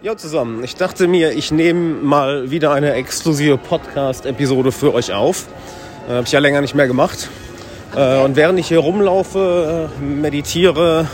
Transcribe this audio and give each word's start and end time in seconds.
Ja, 0.00 0.16
zusammen. 0.16 0.64
Ich 0.64 0.74
dachte 0.74 1.06
mir, 1.06 1.32
ich 1.32 1.52
nehme 1.52 2.02
mal 2.02 2.50
wieder 2.50 2.72
eine 2.72 2.94
exklusive 2.94 3.56
Podcast-Episode 3.56 4.72
für 4.72 4.94
euch 4.94 5.12
auf. 5.12 5.46
Äh, 6.08 6.14
Habe 6.14 6.24
ich 6.24 6.32
ja 6.32 6.40
länger 6.40 6.60
nicht 6.60 6.74
mehr 6.74 6.88
gemacht. 6.88 7.28
Äh, 7.94 8.20
und 8.20 8.34
während 8.34 8.58
ich 8.58 8.66
hier 8.66 8.80
rumlaufe, 8.80 9.90
äh, 10.00 10.02
meditiere 10.02 11.06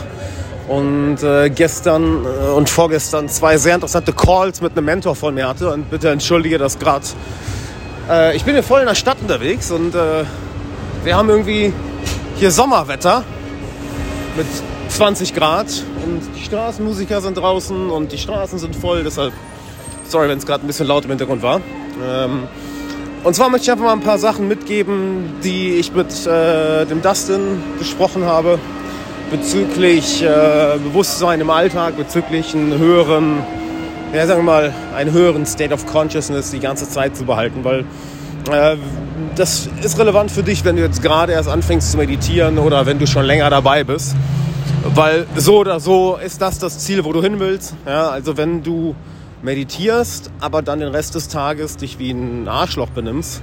und 0.67 1.21
äh, 1.21 1.49
gestern 1.49 2.25
äh, 2.25 2.49
und 2.51 2.69
vorgestern 2.69 3.29
zwei 3.29 3.57
sehr 3.57 3.75
interessante 3.75 4.13
Calls 4.13 4.61
mit 4.61 4.71
einem 4.71 4.85
Mentor 4.85 5.15
von 5.15 5.35
mir 5.35 5.47
hatte 5.47 5.71
und 5.71 5.91
bitte 5.91 6.09
entschuldige 6.09 6.57
das 6.57 6.79
gerade. 6.79 7.05
Äh, 8.09 8.35
ich 8.35 8.43
bin 8.43 8.53
hier 8.55 8.63
voll 8.63 8.79
in 8.79 8.87
der 8.87 8.95
Stadt 8.95 9.17
unterwegs 9.21 9.69
und 9.69 9.93
wir 9.93 11.15
haben 11.15 11.29
irgendwie 11.29 11.73
hier 12.37 12.49
Sommerwetter 12.49 13.23
mit 14.35 14.47
20 14.89 15.33
Grad 15.33 15.67
und 16.05 16.21
die 16.35 16.43
Straßenmusiker 16.43 17.21
sind 17.21 17.37
draußen 17.37 17.89
und 17.89 18.11
die 18.11 18.17
Straßen 18.17 18.59
sind 18.59 18.75
voll, 18.75 19.03
deshalb 19.03 19.33
sorry, 20.07 20.27
wenn 20.27 20.37
es 20.37 20.45
gerade 20.45 20.65
ein 20.65 20.67
bisschen 20.67 20.87
laut 20.87 21.05
im 21.05 21.11
Hintergrund 21.11 21.41
war. 21.41 21.61
Ähm, 22.03 22.43
und 23.23 23.35
zwar 23.35 23.49
möchte 23.49 23.65
ich 23.65 23.71
einfach 23.71 23.85
mal 23.85 23.93
ein 23.93 24.01
paar 24.01 24.17
Sachen 24.17 24.47
mitgeben, 24.47 25.35
die 25.43 25.73
ich 25.73 25.93
mit 25.93 26.25
äh, 26.25 26.85
dem 26.85 27.01
Dustin 27.01 27.61
besprochen 27.77 28.25
habe 28.25 28.59
bezüglich 29.29 30.23
äh, 30.23 30.77
Bewusstsein 30.83 31.39
im 31.41 31.49
Alltag, 31.49 31.97
bezüglich 31.97 32.55
einen 32.55 32.77
höheren, 32.77 33.43
ja 34.13 34.25
sagen 34.25 34.39
wir 34.39 34.51
mal, 34.51 34.73
einen 34.95 35.11
höheren 35.11 35.45
State 35.45 35.73
of 35.73 35.85
Consciousness 35.85 36.51
die 36.51 36.59
ganze 36.59 36.89
Zeit 36.89 37.15
zu 37.15 37.25
behalten, 37.25 37.63
weil 37.63 37.85
äh, 38.51 38.77
das 39.35 39.69
ist 39.83 39.99
relevant 39.99 40.31
für 40.31 40.43
dich, 40.43 40.65
wenn 40.65 40.75
du 40.75 40.81
jetzt 40.81 41.01
gerade 41.01 41.33
erst 41.33 41.49
anfängst 41.49 41.91
zu 41.91 41.97
meditieren 41.97 42.57
oder 42.57 42.85
wenn 42.85 42.99
du 42.99 43.05
schon 43.05 43.25
länger 43.25 43.49
dabei 43.49 43.83
bist. 43.83 44.15
Weil 44.83 45.27
so 45.35 45.57
oder 45.57 45.79
so 45.79 46.17
ist 46.23 46.41
das 46.41 46.59
das 46.59 46.79
Ziel, 46.79 47.03
wo 47.03 47.13
du 47.13 47.21
hin 47.21 47.39
willst. 47.39 47.75
Ja, 47.85 48.09
also 48.09 48.37
wenn 48.37 48.63
du 48.63 48.95
meditierst, 49.41 50.31
aber 50.39 50.61
dann 50.61 50.79
den 50.79 50.89
Rest 50.89 51.15
des 51.15 51.27
Tages 51.27 51.77
dich 51.77 51.99
wie 51.99 52.11
ein 52.11 52.47
Arschloch 52.47 52.89
benimmst 52.89 53.41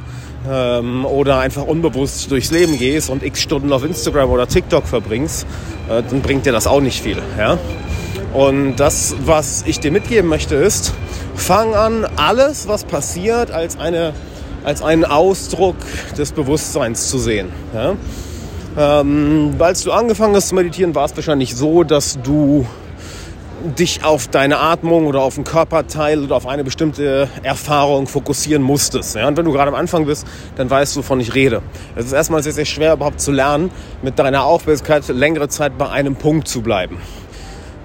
ähm, 0.50 1.04
oder 1.04 1.38
einfach 1.38 1.66
unbewusst 1.66 2.30
durchs 2.30 2.50
Leben 2.50 2.78
gehst 2.78 3.10
und 3.10 3.22
x 3.22 3.40
Stunden 3.40 3.72
auf 3.72 3.84
Instagram 3.84 4.30
oder 4.30 4.46
TikTok 4.46 4.86
verbringst, 4.86 5.46
äh, 5.88 6.02
dann 6.02 6.22
bringt 6.22 6.46
dir 6.46 6.52
das 6.52 6.66
auch 6.66 6.80
nicht 6.80 7.02
viel. 7.02 7.18
Ja? 7.38 7.58
Und 8.34 8.76
das, 8.76 9.14
was 9.24 9.64
ich 9.66 9.80
dir 9.80 9.90
mitgeben 9.90 10.28
möchte, 10.28 10.56
ist, 10.56 10.92
fang 11.34 11.74
an, 11.74 12.06
alles, 12.16 12.68
was 12.68 12.84
passiert, 12.84 13.50
als, 13.50 13.78
eine, 13.78 14.12
als 14.64 14.82
einen 14.82 15.04
Ausdruck 15.04 15.76
des 16.18 16.32
Bewusstseins 16.32 17.08
zu 17.08 17.18
sehen. 17.18 17.48
Ja? 17.74 17.94
Ähm, 18.78 19.54
als 19.58 19.82
du 19.82 19.92
angefangen 19.92 20.34
hast 20.34 20.48
zu 20.48 20.54
meditieren, 20.54 20.94
war 20.94 21.06
es 21.06 21.16
wahrscheinlich 21.16 21.54
so, 21.54 21.82
dass 21.82 22.18
du 22.22 22.66
dich 23.78 24.04
auf 24.04 24.28
deine 24.28 24.58
Atmung 24.58 25.06
oder 25.06 25.22
auf 25.22 25.36
einen 25.36 25.44
Körperteil 25.44 26.22
oder 26.22 26.36
auf 26.36 26.46
eine 26.46 26.62
bestimmte 26.62 27.28
Erfahrung 27.42 28.06
fokussieren 28.06 28.62
musstest. 28.62 29.16
Ja? 29.16 29.26
Und 29.26 29.36
wenn 29.36 29.46
du 29.46 29.52
gerade 29.52 29.68
am 29.68 29.74
Anfang 29.74 30.04
bist, 30.04 30.26
dann 30.56 30.68
weißt 30.68 30.94
du, 30.94 31.00
wovon 31.00 31.20
ich 31.20 31.34
rede. 31.34 31.62
Es 31.94 32.06
ist 32.06 32.12
erstmal 32.12 32.42
sehr, 32.42 32.52
sehr 32.52 32.66
schwer 32.66 32.92
überhaupt 32.92 33.20
zu 33.20 33.32
lernen, 33.32 33.70
mit 34.02 34.18
deiner 34.18 34.44
Aufmerksamkeit 34.44 35.08
längere 35.08 35.48
Zeit 35.48 35.78
bei 35.78 35.88
einem 35.88 36.16
Punkt 36.16 36.48
zu 36.48 36.60
bleiben. 36.60 36.98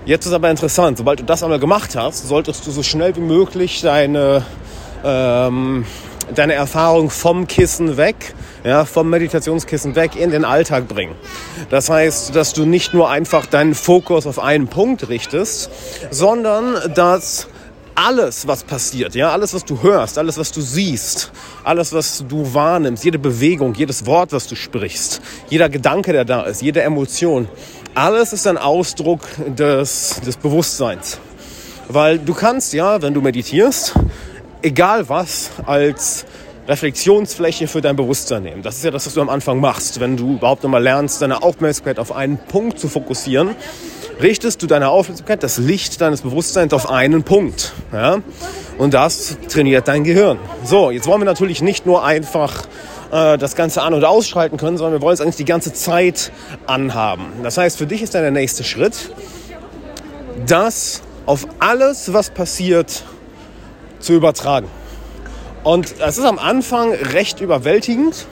Jetzt 0.06 0.26
ist 0.26 0.34
aber 0.34 0.50
interessant, 0.50 0.98
sobald 0.98 1.20
du 1.20 1.24
das 1.24 1.44
einmal 1.44 1.60
gemacht 1.60 1.96
hast, 1.96 2.28
solltest 2.28 2.66
du 2.68 2.72
so 2.72 2.84
schnell 2.84 3.16
wie 3.16 3.22
möglich 3.22 3.82
deine, 3.82 4.44
ähm, 5.06 5.86
deine 6.36 6.54
Erfahrung 6.54 7.10
vom 7.10 7.48
Kissen 7.48 7.98
weg 7.98 8.34
ja, 8.64 8.86
vom 8.86 9.10
Meditationskissen 9.10 9.96
weg 9.96 10.16
in 10.16 10.32
den 10.32 10.46
Alltag 10.46 10.88
bringen. 10.88 11.16
Das 11.70 11.90
heißt, 11.90 12.36
dass 12.36 12.54
du 12.54 12.66
nicht 12.66 12.94
nur 12.94 13.10
einfach 13.10 13.46
deinen 13.46 13.76
Fokus 13.76 14.28
auf 14.28 14.40
einen 14.40 14.68
Punkt 14.68 15.10
richtest, 15.10 15.70
sondern 16.10 16.76
dass 16.94 17.48
alles, 17.96 18.48
was 18.48 18.64
passiert, 18.64 19.16
ja, 19.16 19.32
alles, 19.32 19.54
was 19.54 19.66
du 19.66 19.84
hörst, 19.84 20.18
alles, 20.18 20.38
was 20.38 20.52
du 20.52 20.62
siehst, 20.62 21.32
alles, 21.64 21.92
was 21.92 22.24
du 22.28 22.54
wahrnimmst, 22.54 23.04
jede 23.04 23.20
Bewegung, 23.20 23.74
jedes 23.74 24.06
Wort, 24.06 24.32
was 24.32 24.48
du 24.48 24.56
sprichst, 24.56 25.22
jeder 25.50 25.70
Gedanke, 25.70 26.14
der 26.14 26.24
da 26.24 26.44
ist, 26.44 26.62
jede 26.62 26.82
Emotion, 26.82 27.50
alles 27.94 28.32
ist 28.32 28.48
ein 28.48 28.58
Ausdruck 28.58 29.22
des, 29.46 30.22
des 30.26 30.38
Bewusstseins. 30.38 31.20
Weil 31.90 32.20
du 32.20 32.34
kannst 32.34 32.72
ja, 32.72 33.02
wenn 33.02 33.14
du 33.14 33.20
meditierst, 33.22 33.94
egal 34.62 35.10
was, 35.10 35.52
als 35.66 36.26
Reflexionsfläche 36.68 37.68
für 37.68 37.82
dein 37.82 37.96
Bewusstsein 37.96 38.44
nehmen. 38.44 38.62
Das 38.62 38.78
ist 38.78 38.84
ja 38.84 38.92
das, 38.92 39.06
was 39.06 39.14
du 39.14 39.22
am 39.22 39.30
Anfang 39.30 39.60
machst. 39.60 40.00
Wenn 40.00 40.16
du 40.16 40.36
überhaupt 40.36 40.64
nochmal 40.64 40.84
lernst, 40.84 41.22
deine 41.22 41.44
Aufmerksamkeit 41.44 42.00
auf 42.00 42.12
einen 42.12 42.38
Punkt 42.38 42.80
zu 42.80 42.88
fokussieren, 42.88 43.56
richtest 44.22 44.62
du 44.62 44.68
deine 44.68 44.90
Aufmerksamkeit, 44.90 45.44
das 45.44 45.58
Licht 45.58 46.00
deines 46.02 46.22
Bewusstseins 46.22 46.74
auf 46.74 46.90
einen 46.90 47.24
Punkt. 47.24 47.74
Ja? 47.92 48.20
Und 48.78 48.94
das 48.94 49.38
trainiert 49.50 49.88
dein 49.88 50.04
Gehirn. 50.04 50.38
So, 50.64 50.92
jetzt 50.92 51.08
wollen 51.08 51.22
wir 51.22 51.26
natürlich 51.26 51.62
nicht 51.62 51.86
nur 51.86 52.06
einfach 52.06 52.66
äh, 53.12 53.38
das 53.38 53.56
Ganze 53.56 53.82
an- 53.82 53.94
und 53.94 54.06
ausschalten 54.06 54.58
können, 54.58 54.78
sondern 54.78 55.02
wir 55.02 55.02
wollen 55.02 55.16
es 55.16 55.22
eigentlich 55.22 55.36
die 55.38 55.46
ganze 55.46 55.74
Zeit 55.74 56.32
anhaben. 56.68 57.26
Das 57.44 57.58
heißt, 57.58 57.78
für 57.78 57.88
dich 57.88 58.02
ist 58.02 58.14
dann 58.14 58.22
der 58.22 58.32
nächste 58.32 58.64
Schritt, 58.64 59.12
das 60.46 61.02
auf 61.26 61.48
alles, 61.60 62.14
was 62.14 62.30
passiert, 62.30 63.04
zu 64.02 64.14
übertragen. 64.14 64.68
Und 65.64 65.96
es 66.00 66.18
ist 66.18 66.26
am 66.26 66.40
Anfang 66.40 66.92
recht 66.92 67.40
überwältigend. 67.40 68.26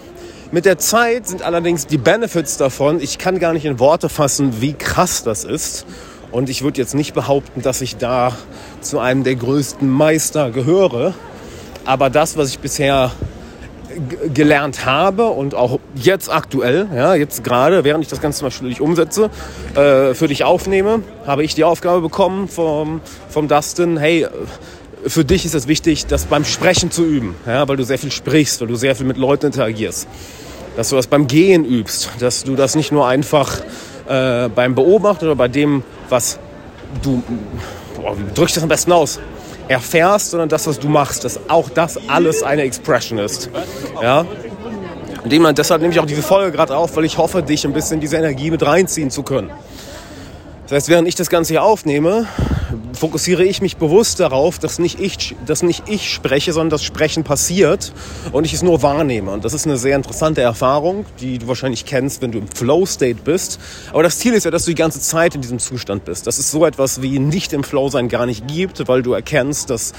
Mit 0.52 0.66
der 0.66 0.80
Zeit 0.80 1.28
sind 1.28 1.44
allerdings 1.44 1.86
die 1.86 2.00
Benefits 2.00 2.58
davon, 2.58 3.00
ich 3.00 3.20
kann 3.20 3.38
gar 3.38 3.54
nicht 3.54 3.66
in 3.66 3.80
Worte 3.80 4.10
fassen, 4.10 4.62
wie 4.62 4.74
krass 4.74 5.24
das 5.24 5.44
ist. 5.44 5.86
Und 6.32 6.50
ich 6.50 6.64
würde 6.64 6.80
jetzt 6.80 6.96
nicht 6.96 7.14
behaupten, 7.14 7.62
dass 7.62 7.82
ich 7.82 7.98
da 7.98 8.36
zu 8.82 9.00
einem 9.00 9.24
der 9.24 9.36
größten 9.36 9.88
Meister 9.88 10.52
gehöre. 10.52 11.14
Aber 11.86 12.10
das, 12.10 12.38
was 12.38 12.50
ich 12.50 12.60
bisher 12.60 13.12
gelernt 14.34 14.86
habe 14.86 15.26
und 15.26 15.56
auch 15.56 15.80
jetzt 15.96 16.32
aktuell, 16.32 16.88
ja, 16.96 17.16
jetzt 17.16 17.44
gerade, 17.44 17.84
während 17.84 18.04
ich 18.04 18.10
das 18.10 18.22
Ganze 18.22 18.44
mal 18.44 18.52
schuldig 18.52 18.82
umsetze, 18.82 19.30
äh, 19.76 20.14
für 20.14 20.28
dich 20.28 20.44
aufnehme, 20.44 21.02
habe 21.26 21.44
ich 21.44 21.56
die 21.56 21.64
Aufgabe 21.64 22.02
bekommen 22.02 22.48
vom, 22.48 23.02
vom 23.30 23.48
Dustin, 23.48 23.98
hey, 23.98 24.28
für 25.06 25.26
dich 25.26 25.46
ist 25.46 25.56
es 25.56 25.68
wichtig, 25.68 26.06
das 26.06 26.26
beim 26.26 26.46
Sprechen 26.46 26.92
zu 26.92 27.06
üben, 27.06 27.36
ja, 27.46 27.68
weil 27.68 27.78
du 27.78 27.84
sehr 27.84 27.98
viel 27.98 28.12
sprichst, 28.12 28.62
weil 28.62 28.68
du 28.68 28.76
sehr 28.76 28.96
viel 28.96 29.06
mit 29.06 29.18
Leuten 29.18 29.48
interagierst. 29.48 30.08
Dass 30.76 30.90
du 30.90 30.96
das 30.96 31.08
beim 31.08 31.28
Gehen 31.28 31.66
übst, 31.66 32.10
dass 32.20 32.44
du 32.44 32.56
das 32.56 32.76
nicht 32.76 32.92
nur 32.92 33.08
einfach 33.08 33.60
äh, 34.08 34.50
beim 34.50 34.76
Beobachten 34.76 35.26
oder 35.26 35.36
bei 35.36 35.48
dem, 35.48 35.84
was 36.10 36.40
du, 37.04 37.24
boah, 37.96 38.18
wie 38.18 38.34
drückst 38.34 38.58
das 38.58 38.64
am 38.64 38.70
besten 38.70 38.92
aus, 38.92 39.20
erfährst, 39.68 40.32
sondern 40.32 40.50
das, 40.50 40.68
was 40.68 40.80
du 40.80 40.88
machst, 40.88 41.24
dass 41.24 41.40
auch 41.50 41.70
das 41.70 42.00
alles 42.08 42.44
eine 42.44 42.64
Expression 42.64 43.20
ist. 43.20 43.50
Ja? 44.02 44.26
Und 45.24 45.58
deshalb 45.58 45.82
nehme 45.82 45.94
ich 45.94 46.00
auch 46.00 46.06
diese 46.06 46.24
Folge 46.24 46.52
gerade 46.52 46.76
auf, 46.76 46.96
weil 46.96 47.06
ich 47.06 47.18
hoffe, 47.18 47.44
dich 47.44 47.66
ein 47.66 47.74
bisschen 47.74 48.00
diese 48.00 48.18
Energie 48.18 48.52
mit 48.52 48.66
reinziehen 48.66 49.12
zu 49.12 49.24
können. 49.24 49.52
Das 50.70 50.76
heißt, 50.76 50.90
während 50.90 51.08
ich 51.08 51.16
das 51.16 51.32
Ganze 51.32 51.54
hier 51.54 51.64
aufnehme, 51.64 52.28
fokussiere 52.94 53.44
ich 53.44 53.60
mich 53.60 53.78
bewusst 53.78 54.20
darauf, 54.20 54.60
dass 54.60 54.78
nicht 54.78 55.00
ich, 55.00 55.36
dass 55.48 55.64
nicht 55.64 55.90
ich 55.90 56.14
spreche, 56.14 56.54
sondern 56.54 56.70
das 56.70 56.84
Sprechen 56.84 57.24
passiert 57.24 57.92
und 58.34 58.46
ich 58.46 58.54
es 58.54 58.62
nur 58.62 58.84
wahrnehme. 58.84 59.32
Und 59.32 59.46
das 59.46 59.56
ist 59.56 59.66
eine 59.66 59.80
sehr 59.80 59.96
interessante 59.96 60.42
Erfahrung, 60.42 61.08
die 61.22 61.40
du 61.40 61.48
wahrscheinlich 61.48 61.86
kennst, 61.86 62.22
wenn 62.22 62.32
du 62.32 62.38
im 62.38 62.48
Flow-State 62.48 63.22
bist. 63.26 63.60
Aber 63.92 64.04
das 64.04 64.20
Ziel 64.20 64.36
ist 64.36 64.44
ja, 64.44 64.52
dass 64.52 64.66
du 64.66 64.70
die 64.70 64.76
ganze 64.76 65.00
Zeit 65.00 65.34
in 65.34 65.42
diesem 65.42 65.58
Zustand 65.58 66.06
bist. 66.06 66.28
Das 66.28 66.38
ist 66.38 66.52
so 66.52 66.64
etwas 66.64 67.02
wie 67.02 67.18
nicht 67.18 67.52
im 67.52 67.64
Flow 67.64 67.90
sein 67.90 68.08
gar 68.08 68.28
nicht 68.28 68.48
gibt, 68.48 68.88
weil 68.88 69.02
du 69.02 69.14
erkennst, 69.14 69.72
dass 69.72 69.94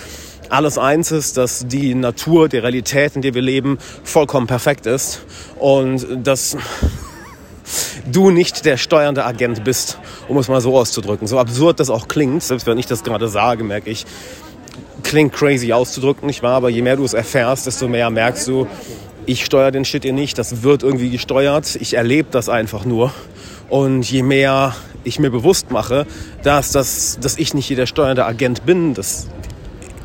alles 0.51 0.79
eins 0.79 1.11
ist, 1.11 1.37
dass 1.37 1.67
die 1.67 1.97
Natur, 1.97 2.49
die 2.49 2.59
Realität, 2.59 3.17
in 3.17 3.23
der 3.23 3.35
wir 3.35 3.43
leben, 3.43 3.79
vollkommen 4.05 4.47
perfekt 4.47 4.87
ist. 4.87 5.23
Und 5.59 6.07
dass 6.23 6.57
du 8.07 8.31
nicht 8.31 8.65
der 8.65 8.77
steuernde 8.77 9.25
Agent 9.25 9.65
bist, 9.65 9.99
um 10.29 10.39
es 10.39 10.49
mal 10.49 10.61
so 10.61 10.77
auszudrücken. 10.77 11.27
So 11.27 11.39
absurd 11.39 11.81
das 11.81 11.91
auch 11.91 12.09
klingt, 12.09 12.43
selbst 12.43 12.67
wenn 12.67 12.79
ich 12.79 12.87
das 12.87 13.05
gerade 13.05 13.29
sage, 13.29 13.65
merke 13.65 13.91
ich, 13.91 14.07
klingt 15.03 15.33
crazy 15.33 15.73
auszudrücken, 15.73 16.27
nicht 16.27 16.43
wahr? 16.43 16.55
Aber 16.55 16.69
je 16.69 16.83
mehr 16.83 16.97
du 16.97 17.05
es 17.05 17.15
erfährst, 17.15 17.67
desto 17.67 17.89
mehr 17.89 18.11
merkst 18.11 18.47
du, 18.49 18.67
ich 19.27 19.45
steuere 19.45 19.71
den 19.71 19.85
Shit 19.85 20.03
hier 20.03 20.13
nicht, 20.13 20.39
das 20.39 20.63
wird 20.63 20.83
irgendwie 20.83 21.11
gesteuert, 21.11 21.77
ich 21.81 21.95
erlebe 21.95 22.29
das 22.31 22.49
einfach 22.49 22.85
nur. 22.85 23.13
Und 23.69 24.11
je 24.11 24.23
mehr 24.23 24.75
ich 25.05 25.19
mir 25.19 25.31
bewusst 25.31 25.71
mache, 25.71 26.07
dass, 26.43 26.73
das, 26.73 27.19
dass 27.21 27.39
ich 27.39 27.55
nicht 27.55 27.67
hier 27.67 27.77
der 27.77 27.87
steuernde 27.87 28.25
Agent 28.25 28.67
bin, 28.67 28.95
dass 28.95 29.29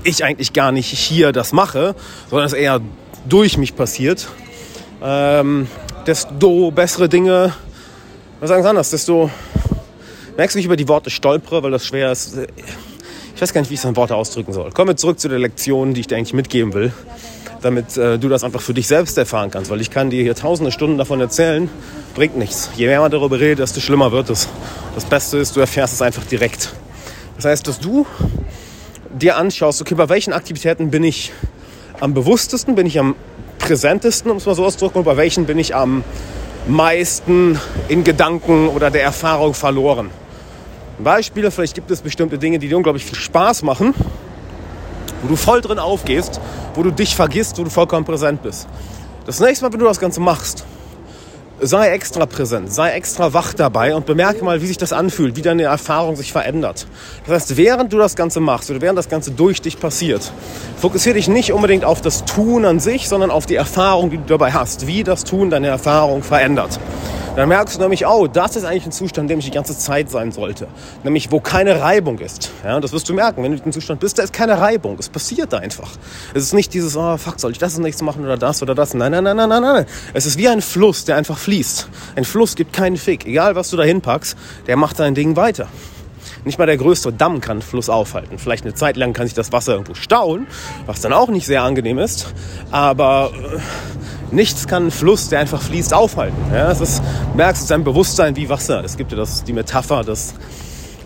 ich 0.03 0.23
eigentlich 0.23 0.53
gar 0.53 0.71
nicht 0.71 0.87
hier 0.87 1.31
das 1.31 1.51
mache, 1.51 1.95
sondern 2.29 2.45
es 2.45 2.53
eher 2.53 2.79
durch 3.27 3.57
mich 3.57 3.75
passiert, 3.75 4.27
ähm, 5.03 5.67
desto 6.05 6.71
bessere 6.71 7.09
Dinge, 7.09 7.53
was 8.39 8.49
sagen 8.49 8.63
Sie 8.63 8.69
anders, 8.69 8.89
desto 8.89 9.29
merkst 10.37 10.55
du, 10.55 10.57
wie 10.57 10.61
ich 10.61 10.65
über 10.65 10.75
die 10.75 10.87
Worte 10.87 11.09
stolpere, 11.09 11.63
weil 11.63 11.71
das 11.71 11.85
schwer 11.85 12.11
ist. 12.11 12.37
Ich 13.35 13.41
weiß 13.41 13.53
gar 13.53 13.61
nicht, 13.61 13.69
wie 13.69 13.75
ich 13.75 13.79
es 13.79 13.85
in 13.85 13.95
Worte 13.95 14.15
ausdrücken 14.15 14.53
soll. 14.53 14.71
Kommen 14.71 14.89
wir 14.89 14.95
zurück 14.95 15.19
zu 15.19 15.27
der 15.27 15.39
Lektion, 15.39 15.93
die 15.93 16.01
ich 16.01 16.07
dir 16.07 16.17
eigentlich 16.17 16.33
mitgeben 16.33 16.73
will, 16.73 16.93
damit 17.61 17.97
äh, 17.97 18.17
du 18.17 18.29
das 18.29 18.43
einfach 18.43 18.61
für 18.61 18.73
dich 18.73 18.87
selbst 18.87 19.17
erfahren 19.17 19.51
kannst, 19.51 19.69
weil 19.71 19.81
ich 19.81 19.91
kann 19.91 20.09
dir 20.09 20.23
hier 20.23 20.35
tausende 20.35 20.71
Stunden 20.71 20.97
davon 20.97 21.19
erzählen, 21.19 21.69
bringt 22.13 22.37
nichts. 22.37 22.69
Je 22.75 22.87
mehr 22.87 23.01
man 23.01 23.11
darüber 23.11 23.39
redet, 23.39 23.59
desto 23.59 23.81
schlimmer 23.81 24.11
wird 24.11 24.29
es. 24.29 24.47
Das 24.95 25.05
Beste 25.05 25.37
ist, 25.37 25.55
du 25.55 25.59
erfährst 25.59 25.93
es 25.93 26.01
einfach 26.01 26.23
direkt. 26.25 26.73
Das 27.35 27.45
heißt, 27.45 27.67
dass 27.67 27.79
du 27.79 28.05
dir 29.13 29.37
anschaust, 29.37 29.81
okay, 29.81 29.95
bei 29.95 30.07
welchen 30.07 30.33
Aktivitäten 30.33 30.91
bin 30.91 31.03
ich 31.03 31.33
am 31.99 32.13
bewusstesten, 32.13 32.75
bin 32.75 32.85
ich 32.85 32.99
am 32.99 33.15
präsentesten, 33.59 34.31
um 34.31 34.37
es 34.37 34.45
mal 34.45 34.55
so 34.55 34.65
auszudrücken, 34.65 34.99
und 34.99 35.05
bei 35.05 35.17
welchen 35.17 35.45
bin 35.45 35.59
ich 35.59 35.75
am 35.75 36.03
meisten 36.67 37.59
in 37.87 38.03
Gedanken 38.03 38.67
oder 38.69 38.89
der 38.89 39.03
Erfahrung 39.03 39.53
verloren. 39.53 40.09
Beispiele, 40.99 41.51
vielleicht 41.51 41.75
gibt 41.75 41.91
es 41.91 42.01
bestimmte 42.01 42.37
Dinge, 42.37 42.57
die 42.57 42.67
dir 42.67 42.77
unglaublich 42.77 43.05
viel 43.05 43.17
Spaß 43.17 43.63
machen, 43.63 43.93
wo 45.21 45.27
du 45.27 45.35
voll 45.35 45.61
drin 45.61 45.79
aufgehst, 45.79 46.39
wo 46.73 46.83
du 46.83 46.91
dich 46.91 47.15
vergisst, 47.15 47.57
wo 47.57 47.63
du 47.63 47.69
vollkommen 47.69 48.05
präsent 48.05 48.41
bist. 48.41 48.67
Das 49.25 49.39
nächste 49.39 49.65
Mal, 49.65 49.73
wenn 49.73 49.79
du 49.79 49.85
das 49.85 49.99
Ganze 49.99 50.21
machst, 50.21 50.65
sei 51.61 51.89
extra 51.89 52.25
präsent, 52.25 52.71
sei 52.71 52.91
extra 52.91 53.33
wach 53.33 53.53
dabei 53.53 53.95
und 53.95 54.05
bemerke 54.05 54.43
mal, 54.43 54.61
wie 54.61 54.67
sich 54.67 54.77
das 54.77 54.93
anfühlt, 54.93 55.35
wie 55.35 55.41
deine 55.41 55.63
Erfahrung 55.63 56.15
sich 56.15 56.31
verändert. 56.31 56.87
Das 57.25 57.35
heißt, 57.35 57.57
während 57.57 57.93
du 57.93 57.97
das 57.97 58.15
Ganze 58.15 58.39
machst 58.39 58.69
oder 58.69 58.81
während 58.81 58.97
das 58.97 59.09
Ganze 59.09 59.31
durch 59.31 59.61
dich 59.61 59.79
passiert, 59.79 60.31
fokussiere 60.77 61.15
dich 61.15 61.27
nicht 61.27 61.53
unbedingt 61.53 61.85
auf 61.85 62.01
das 62.01 62.25
Tun 62.25 62.65
an 62.65 62.79
sich, 62.79 63.07
sondern 63.07 63.31
auf 63.31 63.45
die 63.45 63.55
Erfahrung, 63.55 64.09
die 64.09 64.17
du 64.17 64.23
dabei 64.25 64.51
hast, 64.51 64.87
wie 64.87 65.03
das 65.03 65.23
Tun 65.23 65.49
deine 65.49 65.67
Erfahrung 65.67 66.23
verändert. 66.23 66.79
Dann 67.35 67.49
merkst 67.49 67.75
du 67.75 67.81
nämlich, 67.81 68.07
oh, 68.07 68.27
das 68.27 68.55
ist 68.55 68.63
eigentlich 68.63 68.85
ein 68.85 68.93
Zustand, 68.93 69.25
in 69.25 69.27
dem 69.27 69.39
ich 69.39 69.45
die 69.45 69.51
ganze 69.51 69.77
Zeit 69.77 70.09
sein 70.09 70.31
sollte. 70.31 70.67
Nämlich, 71.03 71.33
wo 71.33 71.41
keine 71.41 71.81
Reibung 71.81 72.17
ist. 72.19 72.49
Ja, 72.63 72.79
das 72.79 72.93
wirst 72.93 73.09
du 73.09 73.13
merken. 73.13 73.43
Wenn 73.43 73.51
du 73.51 73.57
in 73.57 73.63
dem 73.63 73.73
Zustand 73.73 73.99
bist, 73.99 74.17
da 74.17 74.23
ist 74.23 74.31
keine 74.31 74.57
Reibung. 74.57 74.95
Es 74.97 75.09
passiert 75.09 75.53
einfach. 75.53 75.91
Es 76.33 76.43
ist 76.43 76.53
nicht 76.53 76.73
dieses, 76.73 76.95
oh, 76.95 77.17
fuck, 77.17 77.41
soll 77.41 77.51
ich 77.51 77.57
das 77.57 77.77
nächstes 77.77 78.05
machen 78.05 78.23
oder 78.23 78.37
das 78.37 78.61
oder 78.61 78.73
das? 78.73 78.93
Nein, 78.93 79.11
nein, 79.11 79.25
nein, 79.25 79.35
nein, 79.35 79.49
nein, 79.49 79.61
nein. 79.61 79.85
Es 80.13 80.25
ist 80.25 80.37
wie 80.37 80.47
ein 80.47 80.61
Fluss, 80.61 81.03
der 81.03 81.17
einfach 81.17 81.37
fließt. 81.45 81.89
Ein 82.15 82.25
Fluss 82.25 82.55
gibt 82.55 82.73
keinen 82.73 82.97
Fick. 82.97 83.25
Egal, 83.25 83.55
was 83.55 83.69
du 83.69 83.77
da 83.77 83.83
hinpackst, 83.83 84.35
der 84.65 84.77
macht 84.77 84.97
sein 84.97 85.13
Ding 85.13 85.35
weiter. 85.35 85.67
Nicht 86.43 86.57
mal 86.57 86.65
der 86.65 86.77
größte 86.77 87.13
Damm 87.13 87.39
kann 87.39 87.61
Fluss 87.61 87.87
aufhalten. 87.87 88.39
Vielleicht 88.39 88.65
eine 88.65 88.73
Zeit 88.73 88.97
lang 88.97 89.13
kann 89.13 89.27
sich 89.27 89.35
das 89.35 89.51
Wasser 89.51 89.73
irgendwo 89.73 89.93
stauen, 89.93 90.47
was 90.87 91.01
dann 91.01 91.13
auch 91.13 91.29
nicht 91.29 91.45
sehr 91.45 91.61
angenehm 91.61 91.99
ist. 91.99 92.33
Aber 92.71 93.31
äh, 93.33 94.35
nichts 94.35 94.67
kann 94.67 94.83
einen 94.83 94.91
Fluss, 94.91 95.29
der 95.29 95.39
einfach 95.39 95.61
fließt, 95.61 95.93
aufhalten. 95.93 96.37
Ja, 96.51 96.71
es 96.71 96.81
ist, 96.81 97.03
du 97.31 97.37
merkst, 97.37 97.61
es 97.61 97.65
ist 97.65 97.71
ein 97.71 97.83
Bewusstsein 97.83 98.35
wie 98.35 98.49
Wasser. 98.49 98.83
Es 98.83 98.97
gibt 98.97 99.11
ja 99.11 99.17
das, 99.17 99.43
die 99.43 99.53
Metapher 99.53 100.03
des 100.03 100.33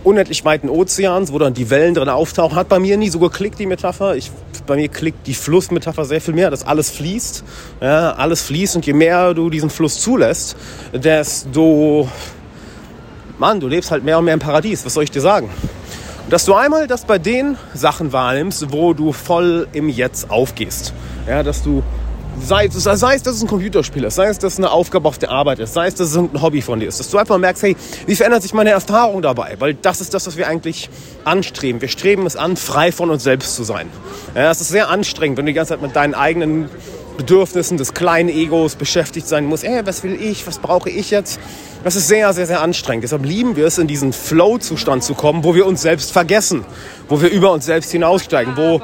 unendlich 0.03 0.45
weiten 0.45 0.69
Ozeans, 0.69 1.31
wo 1.33 1.39
dann 1.39 1.53
die 1.53 1.69
Wellen 1.69 1.93
drin 1.93 2.09
auftauchen. 2.09 2.55
Hat 2.55 2.69
bei 2.69 2.79
mir 2.79 2.97
nie 2.97 3.09
so 3.09 3.19
geklickt, 3.19 3.59
die 3.59 3.65
Metapher. 3.65 4.15
Ich, 4.15 4.31
bei 4.65 4.75
mir 4.75 4.87
klickt 4.87 5.27
die 5.27 5.33
Flussmetapher 5.33 6.05
sehr 6.05 6.21
viel 6.21 6.33
mehr, 6.33 6.49
dass 6.49 6.65
alles 6.65 6.89
fließt. 6.91 7.43
Ja, 7.81 8.13
alles 8.13 8.41
fließt 8.43 8.77
und 8.77 8.85
je 8.85 8.93
mehr 8.93 9.33
du 9.33 9.49
diesen 9.49 9.69
Fluss 9.69 9.99
zulässt, 9.99 10.55
desto, 10.93 12.07
Mann, 13.37 13.59
du 13.59 13.67
lebst 13.67 13.91
halt 13.91 14.03
mehr 14.03 14.19
und 14.19 14.25
mehr 14.25 14.33
im 14.33 14.39
Paradies. 14.39 14.85
Was 14.85 14.93
soll 14.93 15.03
ich 15.03 15.11
dir 15.11 15.21
sagen? 15.21 15.49
dass 16.29 16.45
du 16.45 16.53
einmal 16.53 16.85
das 16.85 17.05
bei 17.05 17.17
den 17.17 17.57
Sachen 17.73 18.13
wahrnimmst, 18.13 18.71
wo 18.71 18.93
du 18.93 19.13
voll 19.13 19.67
im 19.73 19.89
Jetzt 19.89 20.29
aufgehst. 20.29 20.93
Ja, 21.27 21.41
dass 21.41 21.63
du 21.63 21.83
sei, 22.41 22.67
sei 22.69 23.15
es, 23.15 23.23
dass 23.23 23.35
es 23.35 23.41
ein 23.41 23.47
Computerspiel 23.47 24.03
ist, 24.03 24.15
sei 24.15 24.27
es, 24.27 24.39
dass 24.39 24.53
es 24.53 24.59
eine 24.59 24.71
Aufgabe 24.71 25.07
auf 25.07 25.17
der 25.17 25.29
Arbeit 25.29 25.59
ist, 25.59 25.73
sei 25.73 25.87
es, 25.87 25.95
dass 25.95 26.11
es 26.11 26.17
ein 26.17 26.41
Hobby 26.41 26.61
von 26.61 26.79
dir 26.79 26.87
ist, 26.87 26.99
dass 26.99 27.09
du 27.09 27.17
einfach 27.17 27.37
merkst, 27.37 27.63
hey, 27.63 27.75
wie 28.05 28.15
verändert 28.15 28.41
sich 28.41 28.53
meine 28.53 28.71
Erfahrung 28.71 29.21
dabei? 29.21 29.55
Weil 29.59 29.73
das 29.73 30.01
ist 30.01 30.13
das, 30.13 30.27
was 30.27 30.37
wir 30.37 30.47
eigentlich 30.47 30.89
anstreben. 31.25 31.81
Wir 31.81 31.89
streben 31.89 32.25
es 32.25 32.35
an, 32.35 32.55
frei 32.57 32.91
von 32.91 33.09
uns 33.09 33.23
selbst 33.23 33.55
zu 33.55 33.63
sein. 33.63 33.89
Ja, 34.35 34.51
es 34.51 34.61
ist 34.61 34.69
sehr 34.69 34.89
anstrengend, 34.89 35.37
wenn 35.37 35.45
du 35.45 35.51
die 35.51 35.55
ganze 35.55 35.73
Zeit 35.73 35.81
mit 35.81 35.95
deinen 35.95 36.13
eigenen 36.13 36.69
Bedürfnissen 37.17 37.77
des 37.77 37.93
kleinen 37.93 38.29
Egos 38.29 38.75
beschäftigt 38.75 39.27
sein 39.27 39.45
musst. 39.45 39.65
Ey, 39.65 39.85
was 39.85 40.03
will 40.03 40.13
ich? 40.13 40.47
Was 40.47 40.59
brauche 40.59 40.89
ich 40.89 41.11
jetzt? 41.11 41.37
Das 41.83 41.97
ist 41.97 42.07
sehr, 42.07 42.31
sehr, 42.31 42.47
sehr 42.47 42.61
anstrengend. 42.61 43.03
Deshalb 43.03 43.25
lieben 43.25 43.57
wir 43.57 43.65
es, 43.65 43.77
in 43.77 43.87
diesen 43.87 44.13
Flow-Zustand 44.13 45.03
zu 45.03 45.15
kommen, 45.15 45.43
wo 45.43 45.53
wir 45.53 45.65
uns 45.65 45.81
selbst 45.81 46.13
vergessen, 46.13 46.63
wo 47.09 47.21
wir 47.21 47.29
über 47.29 47.51
uns 47.51 47.65
selbst 47.65 47.91
hinaussteigen, 47.91 48.55
wo 48.55 48.81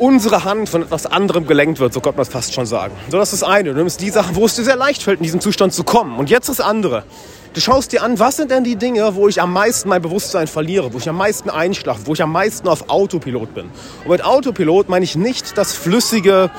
unsere 0.00 0.44
Hand 0.44 0.68
von 0.68 0.82
etwas 0.82 1.06
anderem 1.06 1.46
gelenkt 1.46 1.78
wird, 1.78 1.92
so 1.92 2.00
könnte 2.00 2.16
man 2.16 2.26
es 2.26 2.32
fast 2.32 2.54
schon 2.54 2.66
sagen. 2.66 2.94
So, 3.10 3.18
das 3.18 3.32
ist 3.32 3.42
das 3.42 3.48
eine. 3.48 3.70
Du 3.70 3.76
nimmst 3.76 4.00
die 4.00 4.10
Sachen, 4.10 4.34
wo 4.34 4.46
es 4.46 4.56
dir 4.56 4.64
sehr 4.64 4.76
leicht 4.76 5.02
fällt, 5.02 5.18
in 5.18 5.24
diesen 5.24 5.40
Zustand 5.40 5.72
zu 5.74 5.84
kommen. 5.84 6.18
Und 6.18 6.30
jetzt 6.30 6.48
das 6.48 6.60
andere. 6.60 7.04
Du 7.52 7.60
schaust 7.60 7.92
dir 7.92 8.02
an, 8.02 8.18
was 8.18 8.36
sind 8.36 8.50
denn 8.50 8.64
die 8.64 8.76
Dinge, 8.76 9.14
wo 9.14 9.28
ich 9.28 9.42
am 9.42 9.52
meisten 9.52 9.88
mein 9.88 10.00
Bewusstsein 10.00 10.46
verliere, 10.46 10.92
wo 10.92 10.98
ich 10.98 11.08
am 11.08 11.16
meisten 11.16 11.50
einschlafe, 11.50 12.02
wo 12.04 12.14
ich 12.14 12.22
am 12.22 12.32
meisten 12.32 12.68
auf 12.68 12.88
Autopilot 12.88 13.54
bin. 13.54 13.66
Und 14.04 14.10
mit 14.10 14.24
Autopilot 14.24 14.88
meine 14.88 15.04
ich 15.04 15.16
nicht 15.16 15.58
das 15.58 15.74
flüssige, 15.74 16.50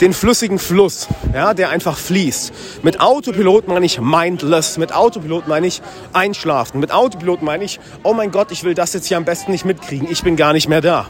den 0.00 0.12
flüssigen 0.12 0.58
Fluss, 0.58 1.08
ja, 1.32 1.54
der 1.54 1.70
einfach 1.70 1.96
fließt. 1.96 2.52
Mit 2.82 3.00
Autopilot 3.00 3.66
meine 3.66 3.86
ich 3.86 3.98
mindless. 3.98 4.76
Mit 4.76 4.92
Autopilot 4.94 5.48
meine 5.48 5.66
ich 5.66 5.80
einschlafen. 6.12 6.80
Mit 6.80 6.92
Autopilot 6.92 7.42
meine 7.42 7.64
ich, 7.64 7.80
oh 8.02 8.12
mein 8.12 8.30
Gott, 8.30 8.52
ich 8.52 8.62
will 8.62 8.74
das 8.74 8.92
jetzt 8.92 9.06
hier 9.06 9.16
am 9.16 9.24
besten 9.24 9.52
nicht 9.52 9.64
mitkriegen. 9.64 10.06
Ich 10.10 10.22
bin 10.22 10.36
gar 10.36 10.52
nicht 10.52 10.68
mehr 10.68 10.82
da. 10.82 11.06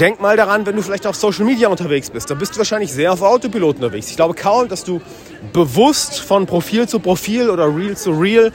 Denk 0.00 0.22
mal 0.22 0.38
daran, 0.38 0.64
wenn 0.64 0.74
du 0.74 0.82
vielleicht 0.82 1.06
auf 1.06 1.16
Social 1.16 1.44
Media 1.44 1.68
unterwegs 1.68 2.08
bist, 2.08 2.30
da 2.30 2.34
bist 2.34 2.54
du 2.54 2.58
wahrscheinlich 2.58 2.90
sehr 2.90 3.12
auf 3.12 3.20
Autopilot 3.20 3.76
unterwegs. 3.76 4.08
Ich 4.08 4.16
glaube 4.16 4.32
kaum, 4.34 4.68
dass 4.68 4.84
du 4.84 5.02
bewusst 5.52 6.20
von 6.20 6.46
Profil 6.46 6.88
zu 6.88 6.98
Profil 6.98 7.50
oder 7.50 7.66
Reel 7.66 7.94
zu 7.94 8.12
Reel 8.12 8.52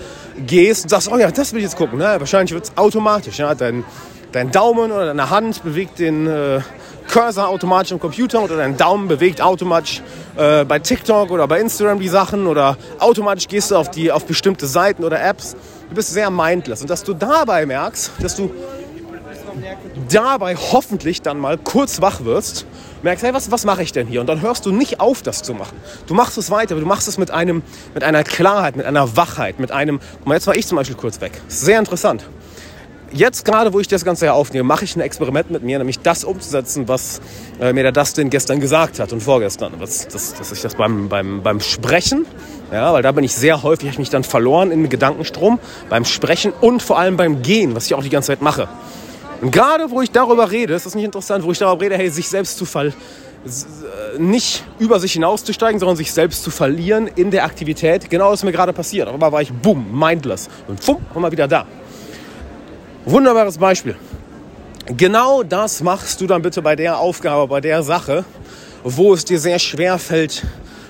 gehst 0.47 0.85
und 0.85 0.89
sagst, 0.89 1.11
oh 1.11 1.17
ja, 1.17 1.29
das 1.29 1.53
will 1.53 1.59
ich 1.59 1.65
jetzt 1.65 1.77
gucken. 1.77 1.99
Na, 1.99 2.19
wahrscheinlich 2.19 2.53
wird 2.53 2.65
es 2.65 2.71
automatisch. 2.75 3.37
Ja? 3.37 3.53
Dein, 3.53 3.85
dein 4.31 4.51
Daumen 4.51 4.91
oder 4.91 5.05
deine 5.05 5.29
Hand 5.29 5.63
bewegt 5.63 5.99
den 5.99 6.25
äh, 6.25 6.59
Cursor 7.07 7.47
automatisch 7.49 7.91
am 7.91 7.99
Computer 7.99 8.41
oder 8.41 8.57
dein 8.57 8.75
Daumen 8.75 9.07
bewegt 9.07 9.39
automatisch 9.39 10.01
äh, 10.37 10.65
bei 10.65 10.79
TikTok 10.79 11.29
oder 11.29 11.47
bei 11.47 11.59
Instagram 11.59 11.99
die 11.99 12.09
Sachen 12.09 12.47
oder 12.47 12.77
automatisch 12.97 13.47
gehst 13.47 13.69
du 13.69 13.75
auf, 13.75 13.91
die, 13.91 14.11
auf 14.11 14.25
bestimmte 14.25 14.65
Seiten 14.65 15.03
oder 15.03 15.23
Apps. 15.23 15.55
Du 15.89 15.95
bist 15.95 16.11
sehr 16.11 16.31
mindless. 16.31 16.81
Und 16.81 16.89
dass 16.89 17.03
du 17.03 17.13
dabei 17.13 17.67
merkst, 17.67 18.11
dass 18.19 18.35
du 18.35 18.51
dabei 20.09 20.55
hoffentlich 20.55 21.21
dann 21.21 21.39
mal 21.39 21.57
kurz 21.57 22.01
wach 22.01 22.23
wirst, 22.23 22.65
merkst, 23.03 23.23
hey, 23.23 23.33
was, 23.33 23.51
was 23.51 23.65
mache 23.65 23.83
ich 23.83 23.91
denn 23.91 24.07
hier? 24.07 24.21
Und 24.21 24.27
dann 24.27 24.41
hörst 24.41 24.65
du 24.65 24.71
nicht 24.71 24.99
auf, 24.99 25.21
das 25.21 25.43
zu 25.43 25.53
machen. 25.53 25.77
Du 26.07 26.13
machst 26.13 26.37
es 26.37 26.49
weiter, 26.51 26.73
aber 26.73 26.81
du 26.81 26.87
machst 26.87 27.07
es 27.07 27.17
mit, 27.17 27.31
einem, 27.31 27.61
mit 27.93 28.03
einer 28.03 28.23
Klarheit, 28.23 28.75
mit 28.75 28.85
einer 28.85 29.15
Wachheit, 29.15 29.59
mit 29.59 29.71
einem, 29.71 29.99
guck 30.19 30.27
mal, 30.27 30.35
jetzt 30.35 30.47
war 30.47 30.55
ich 30.55 30.67
zum 30.67 30.77
Beispiel 30.77 30.95
kurz 30.95 31.21
weg. 31.21 31.31
Sehr 31.47 31.79
interessant. 31.79 32.25
Jetzt 33.11 33.45
gerade, 33.45 33.71
wo 33.71 33.79
ich 33.79 33.87
das 33.87 34.03
Ganze 34.03 34.25
hier 34.25 34.33
aufnehme, 34.33 34.67
mache 34.67 34.83
ich 34.83 34.95
ein 34.97 34.99
Experiment 34.99 35.49
mit 35.49 35.63
mir, 35.63 35.77
nämlich 35.77 35.99
das 35.99 36.25
umzusetzen, 36.25 36.89
was 36.89 37.21
äh, 37.59 37.71
mir 37.71 37.83
der 37.83 37.93
Dustin 37.93 38.29
gestern 38.29 38.59
gesagt 38.59 38.99
hat 38.99 39.13
und 39.13 39.23
vorgestern. 39.23 39.73
Das, 39.79 40.07
das, 40.09 40.33
dass 40.33 40.51
ich 40.51 40.61
das 40.61 40.75
beim, 40.75 41.07
beim, 41.07 41.41
beim 41.41 41.61
Sprechen, 41.61 42.25
ja, 42.71 42.91
weil 42.91 43.03
da 43.03 43.13
bin 43.13 43.23
ich 43.23 43.33
sehr 43.33 43.63
häufig, 43.63 43.85
habe 43.85 43.93
ich 43.93 43.99
mich 43.99 44.09
dann 44.09 44.25
verloren 44.25 44.71
im 44.71 44.89
Gedankenstrom, 44.89 45.59
beim 45.89 46.03
Sprechen 46.03 46.51
und 46.59 46.83
vor 46.83 46.99
allem 46.99 47.15
beim 47.15 47.41
Gehen, 47.41 47.75
was 47.75 47.85
ich 47.85 47.95
auch 47.95 48.03
die 48.03 48.09
ganze 48.09 48.27
Zeit 48.27 48.41
mache. 48.41 48.67
Und 49.41 49.51
gerade 49.51 49.89
wo 49.91 50.01
ich 50.01 50.11
darüber 50.11 50.49
rede, 50.49 50.73
ist 50.73 50.85
das 50.85 50.95
nicht 50.95 51.05
interessant, 51.05 51.43
wo 51.43 51.51
ich 51.51 51.59
darüber 51.59 51.83
rede, 51.83 51.95
hey, 51.95 52.09
sich 52.09 52.27
selbst 52.27 52.57
zu 52.57 52.65
fall, 52.65 52.93
nicht 54.17 54.63
über 54.79 54.99
sich 54.99 55.13
hinauszusteigen, 55.13 55.79
sondern 55.79 55.95
sich 55.95 56.11
selbst 56.11 56.43
zu 56.43 56.49
verlieren 56.49 57.07
in 57.15 57.31
der 57.31 57.45
Aktivität. 57.45 58.09
Genau 58.09 58.31
das 58.31 58.39
ist 58.39 58.43
mir 58.43 58.51
gerade 58.51 58.73
passiert. 58.73 59.07
Darüber 59.07 59.31
war 59.31 59.41
ich, 59.41 59.51
boom, 59.53 59.97
mindless. 59.97 60.49
Und 60.67 60.83
fumm, 60.83 60.97
war 61.13 61.21
mal 61.21 61.31
wieder 61.31 61.47
da. 61.47 61.65
Wunderbares 63.05 63.57
Beispiel. 63.57 63.95
Genau 64.87 65.43
das 65.43 65.81
machst 65.81 66.19
du 66.19 66.27
dann 66.27 66.41
bitte 66.41 66.61
bei 66.61 66.75
der 66.75 66.97
Aufgabe, 66.97 67.47
bei 67.47 67.61
der 67.61 67.83
Sache, 67.83 68.25
wo 68.83 69.13
es 69.13 69.23
dir 69.23 69.39
sehr 69.39 69.59
schwer 69.59 69.97
fällt, 69.99 70.45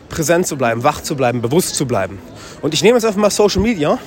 präsent 0.10 0.48
zu 0.48 0.56
bleiben, 0.56 0.84
wach 0.84 1.02
zu 1.02 1.16
bleiben, 1.16 1.42
bewusst 1.42 1.76
zu 1.76 1.86
bleiben. 1.86 2.20
Und 2.62 2.74
ich 2.74 2.82
nehme 2.82 2.98
jetzt 2.98 3.06
einfach 3.06 3.20
mal 3.20 3.30
Social 3.30 3.62
Media, 3.62 4.00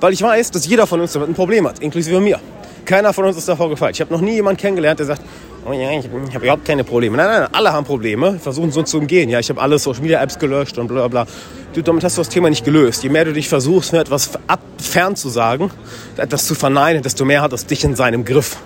weil 0.00 0.12
ich 0.12 0.22
weiß, 0.22 0.52
dass 0.52 0.66
jeder 0.66 0.86
von 0.86 1.00
uns 1.00 1.12
damit 1.12 1.28
ein 1.28 1.34
Problem 1.34 1.66
hat, 1.66 1.80
inklusive 1.80 2.20
mir. 2.20 2.38
Keiner 2.84 3.12
von 3.12 3.24
uns 3.24 3.36
ist 3.36 3.48
davor 3.48 3.68
gefeit. 3.70 3.94
Ich 3.94 4.00
habe 4.00 4.12
noch 4.12 4.20
nie 4.20 4.34
jemanden 4.34 4.60
kennengelernt, 4.60 4.98
der 4.98 5.06
sagt, 5.06 5.22
oh 5.66 5.72
ja, 5.72 5.90
ich, 5.90 6.06
habe 6.06 6.44
überhaupt 6.44 6.64
keine 6.64 6.84
Probleme. 6.84 7.16
Nein, 7.16 7.40
nein, 7.40 7.48
alle 7.52 7.72
haben 7.72 7.84
Probleme, 7.84 8.38
versuchen 8.38 8.72
so 8.72 8.82
zu 8.82 8.98
umgehen. 8.98 9.28
Ja, 9.28 9.38
ich 9.38 9.48
habe 9.48 9.60
alle 9.60 9.78
Social 9.78 10.02
Media 10.02 10.22
Apps 10.22 10.38
gelöscht 10.38 10.78
und 10.78 10.88
bla 10.88 11.08
bla. 11.08 11.26
Du, 11.72 11.82
damit 11.82 12.02
hast 12.02 12.16
du 12.16 12.20
das 12.20 12.28
Thema 12.28 12.50
nicht 12.50 12.64
gelöst. 12.64 13.02
Je 13.02 13.10
mehr 13.10 13.24
du 13.24 13.32
dich 13.32 13.48
versuchst, 13.48 13.92
mir 13.92 14.00
etwas 14.00 14.30
ab, 14.46 14.60
fern 14.78 15.14
zu 15.14 15.28
sagen, 15.28 15.70
etwas 16.16 16.46
zu 16.46 16.54
verneinen, 16.54 17.02
desto 17.02 17.24
mehr 17.24 17.42
hat 17.42 17.52
es 17.52 17.66
dich 17.66 17.84
in 17.84 17.94
seinem 17.94 18.24
Griff. 18.24 18.56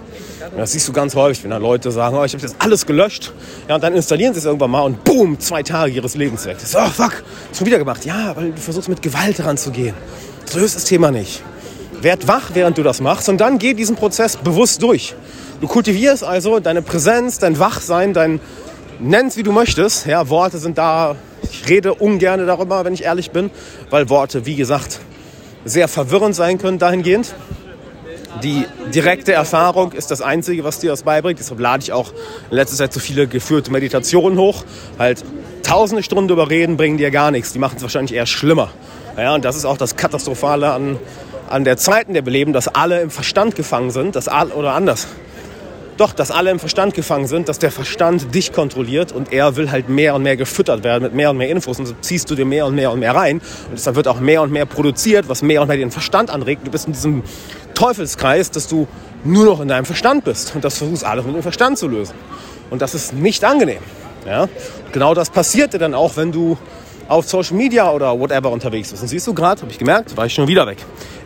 Und 0.50 0.58
das 0.58 0.72
siehst 0.72 0.86
du 0.86 0.92
ganz 0.92 1.14
häufig, 1.14 1.42
wenn 1.42 1.50
dann 1.50 1.62
Leute 1.62 1.90
sagen, 1.90 2.16
oh, 2.16 2.24
ich 2.24 2.32
habe 2.32 2.42
jetzt 2.42 2.56
alles 2.58 2.86
gelöscht. 2.86 3.32
Ja, 3.68 3.76
und 3.76 3.84
dann 3.84 3.94
installieren 3.94 4.34
sie 4.34 4.38
es 4.38 4.44
irgendwann 4.44 4.70
mal 4.70 4.82
und 4.82 5.02
boom, 5.04 5.38
zwei 5.40 5.62
Tage 5.62 5.92
ihres 5.92 6.14
Lebens 6.14 6.44
weg. 6.46 6.56
Das 6.60 6.68
ist, 6.68 6.76
oh 6.76 6.86
fuck, 6.86 7.22
schon 7.56 7.66
wieder 7.66 7.78
gemacht. 7.78 8.04
Ja, 8.04 8.34
weil 8.36 8.52
du 8.52 8.60
versuchst 8.60 8.88
mit 8.88 9.02
Gewalt 9.02 9.38
heranzugehen. 9.38 9.94
Das 10.44 10.54
löst 10.54 10.76
das 10.76 10.84
Thema 10.84 11.10
nicht. 11.10 11.42
Werd 12.04 12.28
wach, 12.28 12.50
während 12.54 12.78
du 12.78 12.82
das 12.82 13.00
machst 13.00 13.28
und 13.28 13.38
dann 13.38 13.58
geh 13.58 13.74
diesen 13.74 13.96
Prozess 13.96 14.36
bewusst 14.36 14.82
durch. 14.82 15.14
Du 15.60 15.66
kultivierst 15.66 16.22
also 16.22 16.60
deine 16.60 16.82
Präsenz, 16.82 17.38
dein 17.38 17.58
Wachsein, 17.58 18.12
dein 18.12 18.40
Nenn's 19.00 19.36
wie 19.36 19.42
du 19.42 19.52
möchtest. 19.52 20.06
Ja, 20.06 20.28
Worte 20.28 20.58
sind 20.58 20.78
da. 20.78 21.16
Ich 21.42 21.68
rede 21.68 21.94
ungern 21.94 22.46
darüber, 22.46 22.84
wenn 22.84 22.94
ich 22.94 23.02
ehrlich 23.02 23.32
bin, 23.32 23.50
weil 23.90 24.08
Worte, 24.08 24.46
wie 24.46 24.54
gesagt, 24.54 25.00
sehr 25.64 25.88
verwirrend 25.88 26.36
sein 26.36 26.58
können 26.58 26.78
dahingehend. 26.78 27.34
Die 28.42 28.66
direkte 28.94 29.32
Erfahrung 29.32 29.92
ist 29.92 30.10
das 30.10 30.20
Einzige, 30.20 30.64
was 30.64 30.78
dir 30.78 30.90
das 30.90 31.02
beibringt. 31.02 31.38
Deshalb 31.38 31.60
lade 31.60 31.82
ich 31.82 31.92
auch 31.92 32.12
in 32.50 32.56
letzter 32.56 32.76
Zeit 32.76 32.92
so 32.92 33.00
viele 33.00 33.26
geführte 33.26 33.70
Meditationen 33.70 34.38
hoch. 34.38 34.64
Halt 34.98 35.24
tausende 35.62 36.02
Stunden 36.02 36.30
überreden 36.30 36.76
bringen 36.76 36.98
dir 36.98 37.10
gar 37.10 37.30
nichts. 37.30 37.52
Die 37.52 37.58
machen 37.58 37.76
es 37.76 37.82
wahrscheinlich 37.82 38.14
eher 38.14 38.26
schlimmer. 38.26 38.70
Ja, 39.16 39.34
und 39.34 39.44
das 39.44 39.56
ist 39.56 39.64
auch 39.64 39.76
das 39.76 39.96
Katastrophale 39.96 40.72
an 40.72 40.98
an 41.48 41.64
der 41.64 41.76
Zeit, 41.76 42.08
in 42.08 42.14
der 42.14 42.24
wir 42.24 42.32
leben, 42.32 42.52
dass 42.52 42.68
alle 42.68 43.00
im 43.00 43.10
Verstand 43.10 43.56
gefangen 43.56 43.90
sind, 43.90 44.16
dass 44.16 44.28
alle, 44.28 44.54
oder 44.54 44.72
anders. 44.72 45.06
Doch, 45.96 46.12
dass 46.12 46.32
alle 46.32 46.50
im 46.50 46.58
Verstand 46.58 46.94
gefangen 46.94 47.28
sind, 47.28 47.48
dass 47.48 47.60
der 47.60 47.70
Verstand 47.70 48.34
dich 48.34 48.52
kontrolliert 48.52 49.12
und 49.12 49.32
er 49.32 49.54
will 49.54 49.70
halt 49.70 49.88
mehr 49.88 50.16
und 50.16 50.24
mehr 50.24 50.36
gefüttert 50.36 50.82
werden 50.82 51.04
mit 51.04 51.14
mehr 51.14 51.30
und 51.30 51.36
mehr 51.36 51.48
Infos 51.48 51.78
und 51.78 51.86
so 51.86 51.94
ziehst 52.00 52.28
du 52.30 52.34
dir 52.34 52.44
mehr 52.44 52.66
und 52.66 52.74
mehr 52.74 52.90
und 52.90 52.98
mehr 52.98 53.14
rein 53.14 53.36
und 53.68 53.74
deshalb 53.74 53.94
wird 53.94 54.08
auch 54.08 54.18
mehr 54.18 54.42
und 54.42 54.50
mehr 54.50 54.66
produziert, 54.66 55.28
was 55.28 55.42
mehr 55.42 55.62
und 55.62 55.68
mehr 55.68 55.76
den 55.76 55.92
Verstand 55.92 56.30
anregt. 56.30 56.66
Du 56.66 56.70
bist 56.72 56.88
in 56.88 56.94
diesem 56.94 57.22
Teufelskreis, 57.74 58.50
dass 58.50 58.66
du 58.66 58.88
nur 59.22 59.44
noch 59.44 59.60
in 59.60 59.68
deinem 59.68 59.84
Verstand 59.84 60.24
bist 60.24 60.56
und 60.56 60.64
das 60.64 60.78
versuchst 60.78 61.04
alles 61.04 61.24
mit 61.26 61.36
dem 61.36 61.42
Verstand 61.42 61.78
zu 61.78 61.86
lösen. 61.86 62.14
Und 62.70 62.82
das 62.82 62.94
ist 62.94 63.12
nicht 63.14 63.44
angenehm. 63.44 63.82
Ja? 64.26 64.48
Genau 64.92 65.14
das 65.14 65.30
passiert 65.30 65.74
dir 65.74 65.78
dann 65.78 65.94
auch, 65.94 66.16
wenn 66.16 66.32
du 66.32 66.58
auf 67.08 67.28
Social 67.28 67.56
Media 67.56 67.90
oder 67.90 68.18
whatever 68.18 68.50
unterwegs 68.50 68.90
bist. 68.90 69.02
Und 69.02 69.08
siehst 69.08 69.26
du 69.26 69.34
gerade, 69.34 69.62
habe 69.62 69.70
ich 69.70 69.78
gemerkt, 69.78 70.16
war 70.16 70.26
ich 70.26 70.34
schon 70.34 70.48
wieder 70.48 70.66
weg. 70.66 70.78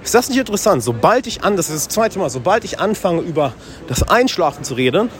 Ist 0.02 0.14
das 0.14 0.28
nicht 0.28 0.38
interessant? 0.38 0.82
Sobald 0.82 1.26
ich 1.26 1.44
an, 1.44 1.56
das 1.56 1.68
ist 1.68 1.86
das 1.86 1.94
zweite 1.94 2.18
Mal, 2.18 2.30
sobald 2.30 2.64
ich 2.64 2.80
anfange 2.80 3.20
über 3.20 3.52
das 3.88 4.08
Einschlafen 4.08 4.64
zu 4.64 4.74
reden, 4.74 5.10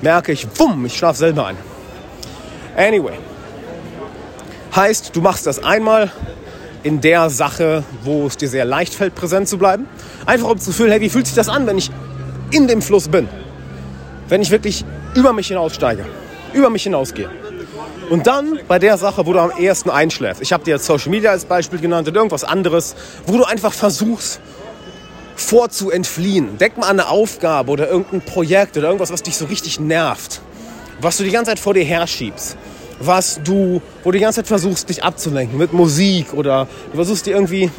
merke 0.00 0.32
ich, 0.32 0.46
wumm, 0.58 0.86
ich 0.86 0.96
schlafe 0.96 1.18
selber 1.18 1.46
ein. 1.46 1.56
Anyway. 2.76 3.18
Heißt, 4.74 5.14
du 5.14 5.20
machst 5.20 5.46
das 5.46 5.62
einmal 5.62 6.10
in 6.82 7.00
der 7.00 7.30
Sache, 7.30 7.84
wo 8.02 8.26
es 8.26 8.36
dir 8.36 8.48
sehr 8.48 8.64
leicht 8.64 8.94
fällt, 8.94 9.14
präsent 9.14 9.48
zu 9.48 9.58
bleiben. 9.58 9.86
Einfach 10.26 10.48
um 10.48 10.58
zu 10.58 10.72
fühlen, 10.72 10.90
hey, 10.90 11.00
wie 11.00 11.10
fühlt 11.10 11.26
sich 11.26 11.36
das 11.36 11.48
an, 11.48 11.66
wenn 11.66 11.78
ich 11.78 11.90
in 12.50 12.66
dem 12.66 12.82
Fluss 12.82 13.08
bin? 13.08 13.28
Wenn 14.28 14.40
ich 14.40 14.50
wirklich 14.50 14.84
über 15.14 15.32
mich 15.32 15.48
hinaussteige, 15.48 16.06
über 16.54 16.70
mich 16.70 16.84
hinausgehe. 16.84 17.28
Und 18.12 18.26
dann 18.26 18.60
bei 18.68 18.78
der 18.78 18.98
Sache, 18.98 19.24
wo 19.24 19.32
du 19.32 19.38
am 19.38 19.52
ersten 19.52 19.88
einschläfst. 19.88 20.42
Ich 20.42 20.52
habe 20.52 20.62
dir 20.64 20.72
jetzt 20.72 20.84
Social 20.84 21.08
Media 21.08 21.30
als 21.30 21.46
Beispiel 21.46 21.78
genannt 21.78 22.06
oder 22.06 22.18
irgendwas 22.18 22.44
anderes, 22.44 22.94
wo 23.26 23.38
du 23.38 23.44
einfach 23.44 23.72
versuchst, 23.72 24.38
vorzuentfliehen. 25.34 26.58
Denk 26.58 26.76
mal 26.76 26.88
an 26.88 27.00
eine 27.00 27.08
Aufgabe 27.08 27.70
oder 27.70 27.88
irgendein 27.88 28.20
Projekt 28.20 28.76
oder 28.76 28.88
irgendwas, 28.88 29.10
was 29.10 29.22
dich 29.22 29.34
so 29.34 29.46
richtig 29.46 29.80
nervt. 29.80 30.42
Was 31.00 31.16
du 31.16 31.24
die 31.24 31.30
ganze 31.30 31.52
Zeit 31.52 31.58
vor 31.58 31.72
dir 31.72 31.84
herschiebst. 31.84 32.58
Was 33.00 33.40
du, 33.42 33.80
wo 34.04 34.10
du 34.10 34.18
die 34.18 34.22
ganze 34.22 34.40
Zeit 34.40 34.46
versuchst, 34.46 34.90
dich 34.90 35.02
abzulenken 35.02 35.56
mit 35.56 35.72
Musik 35.72 36.34
oder 36.34 36.68
du 36.90 36.96
versuchst 36.96 37.24
dir 37.24 37.32
irgendwie, 37.32 37.70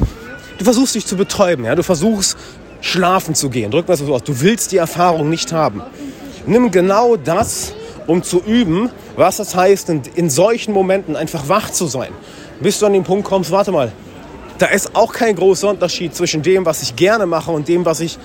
du 0.58 0.64
versuchst 0.64 0.96
dich 0.96 1.06
zu 1.06 1.16
betäuben. 1.16 1.64
Ja? 1.64 1.76
Du 1.76 1.84
versuchst 1.84 2.36
schlafen 2.80 3.36
zu 3.36 3.50
gehen. 3.50 3.70
Drück 3.70 3.86
mal 3.86 3.96
so 3.96 4.12
aus. 4.12 4.24
Du 4.24 4.40
willst 4.40 4.72
die 4.72 4.78
Erfahrung 4.78 5.30
nicht 5.30 5.52
haben. 5.52 5.80
Nimm 6.44 6.72
genau 6.72 7.14
das, 7.14 7.72
um 8.06 8.22
zu 8.22 8.42
üben, 8.42 8.90
was 9.16 9.38
das 9.38 9.54
heißt, 9.54 9.88
in, 9.88 10.02
in 10.14 10.30
solchen 10.30 10.72
Momenten 10.72 11.16
einfach 11.16 11.48
wach 11.48 11.70
zu 11.70 11.86
sein. 11.86 12.12
Bis 12.60 12.78
du 12.78 12.86
an 12.86 12.92
den 12.92 13.04
Punkt 13.04 13.26
kommst, 13.26 13.50
warte 13.50 13.72
mal, 13.72 13.92
da 14.58 14.66
ist 14.66 14.94
auch 14.94 15.12
kein 15.12 15.34
großer 15.34 15.68
Unterschied 15.68 16.14
zwischen 16.14 16.42
dem, 16.42 16.64
was 16.64 16.82
ich 16.82 16.96
gerne 16.96 17.26
mache 17.26 17.50
und 17.50 17.68
dem, 17.68 17.84
was 17.84 18.00
ich 18.00 18.18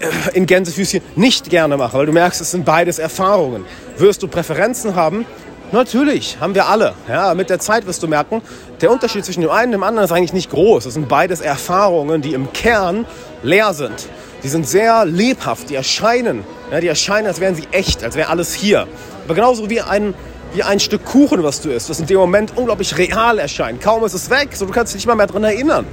äh, 0.00 0.36
in 0.36 0.46
Gänsefüßchen 0.46 1.02
nicht 1.16 1.50
gerne 1.50 1.76
mache, 1.76 1.98
weil 1.98 2.06
du 2.06 2.12
merkst, 2.12 2.40
es 2.40 2.50
sind 2.50 2.64
beides 2.64 2.98
Erfahrungen. 2.98 3.64
Wirst 3.98 4.22
du 4.22 4.28
Präferenzen 4.28 4.94
haben? 4.94 5.26
Natürlich, 5.72 6.38
haben 6.38 6.54
wir 6.54 6.66
alle. 6.66 6.94
Ja, 7.08 7.32
mit 7.34 7.48
der 7.48 7.58
Zeit 7.58 7.86
wirst 7.86 8.02
du 8.02 8.08
merken, 8.08 8.42
der 8.80 8.90
Unterschied 8.90 9.24
zwischen 9.24 9.40
dem 9.40 9.50
einen 9.50 9.68
und 9.68 9.72
dem 9.72 9.82
anderen 9.82 10.04
ist 10.04 10.12
eigentlich 10.12 10.34
nicht 10.34 10.50
groß. 10.50 10.86
Es 10.86 10.94
sind 10.94 11.08
beides 11.08 11.40
Erfahrungen, 11.40 12.20
die 12.20 12.34
im 12.34 12.52
Kern 12.52 13.06
leer 13.42 13.72
sind. 13.72 14.08
Die 14.42 14.48
sind 14.48 14.68
sehr 14.68 15.06
lebhaft, 15.06 15.70
die 15.70 15.74
erscheinen, 15.74 16.44
ja, 16.72 16.80
die 16.80 16.88
erscheinen, 16.88 17.26
als 17.26 17.38
wären 17.38 17.54
sie 17.54 17.68
echt, 17.70 18.02
als 18.02 18.16
wäre 18.16 18.30
alles 18.30 18.54
hier. 18.54 18.86
Aber 19.26 19.34
genauso 19.34 19.68
wie 19.68 19.82
ein, 19.82 20.14
wie 20.54 20.62
ein 20.62 20.80
Stück 20.80 21.04
Kuchen, 21.04 21.42
was 21.42 21.60
du 21.60 21.68
isst, 21.68 21.90
das 21.90 22.00
in 22.00 22.06
dem 22.06 22.16
Moment 22.16 22.56
unglaublich 22.56 22.96
real 22.96 23.38
erscheint. 23.38 23.82
Kaum 23.82 24.02
ist 24.04 24.14
es 24.14 24.30
weg, 24.30 24.48
so 24.54 24.64
du 24.64 24.72
kannst 24.72 24.94
dich 24.94 25.00
nicht 25.00 25.06
mal 25.06 25.14
mehr 25.14 25.26
daran 25.26 25.44
erinnern. 25.44 25.86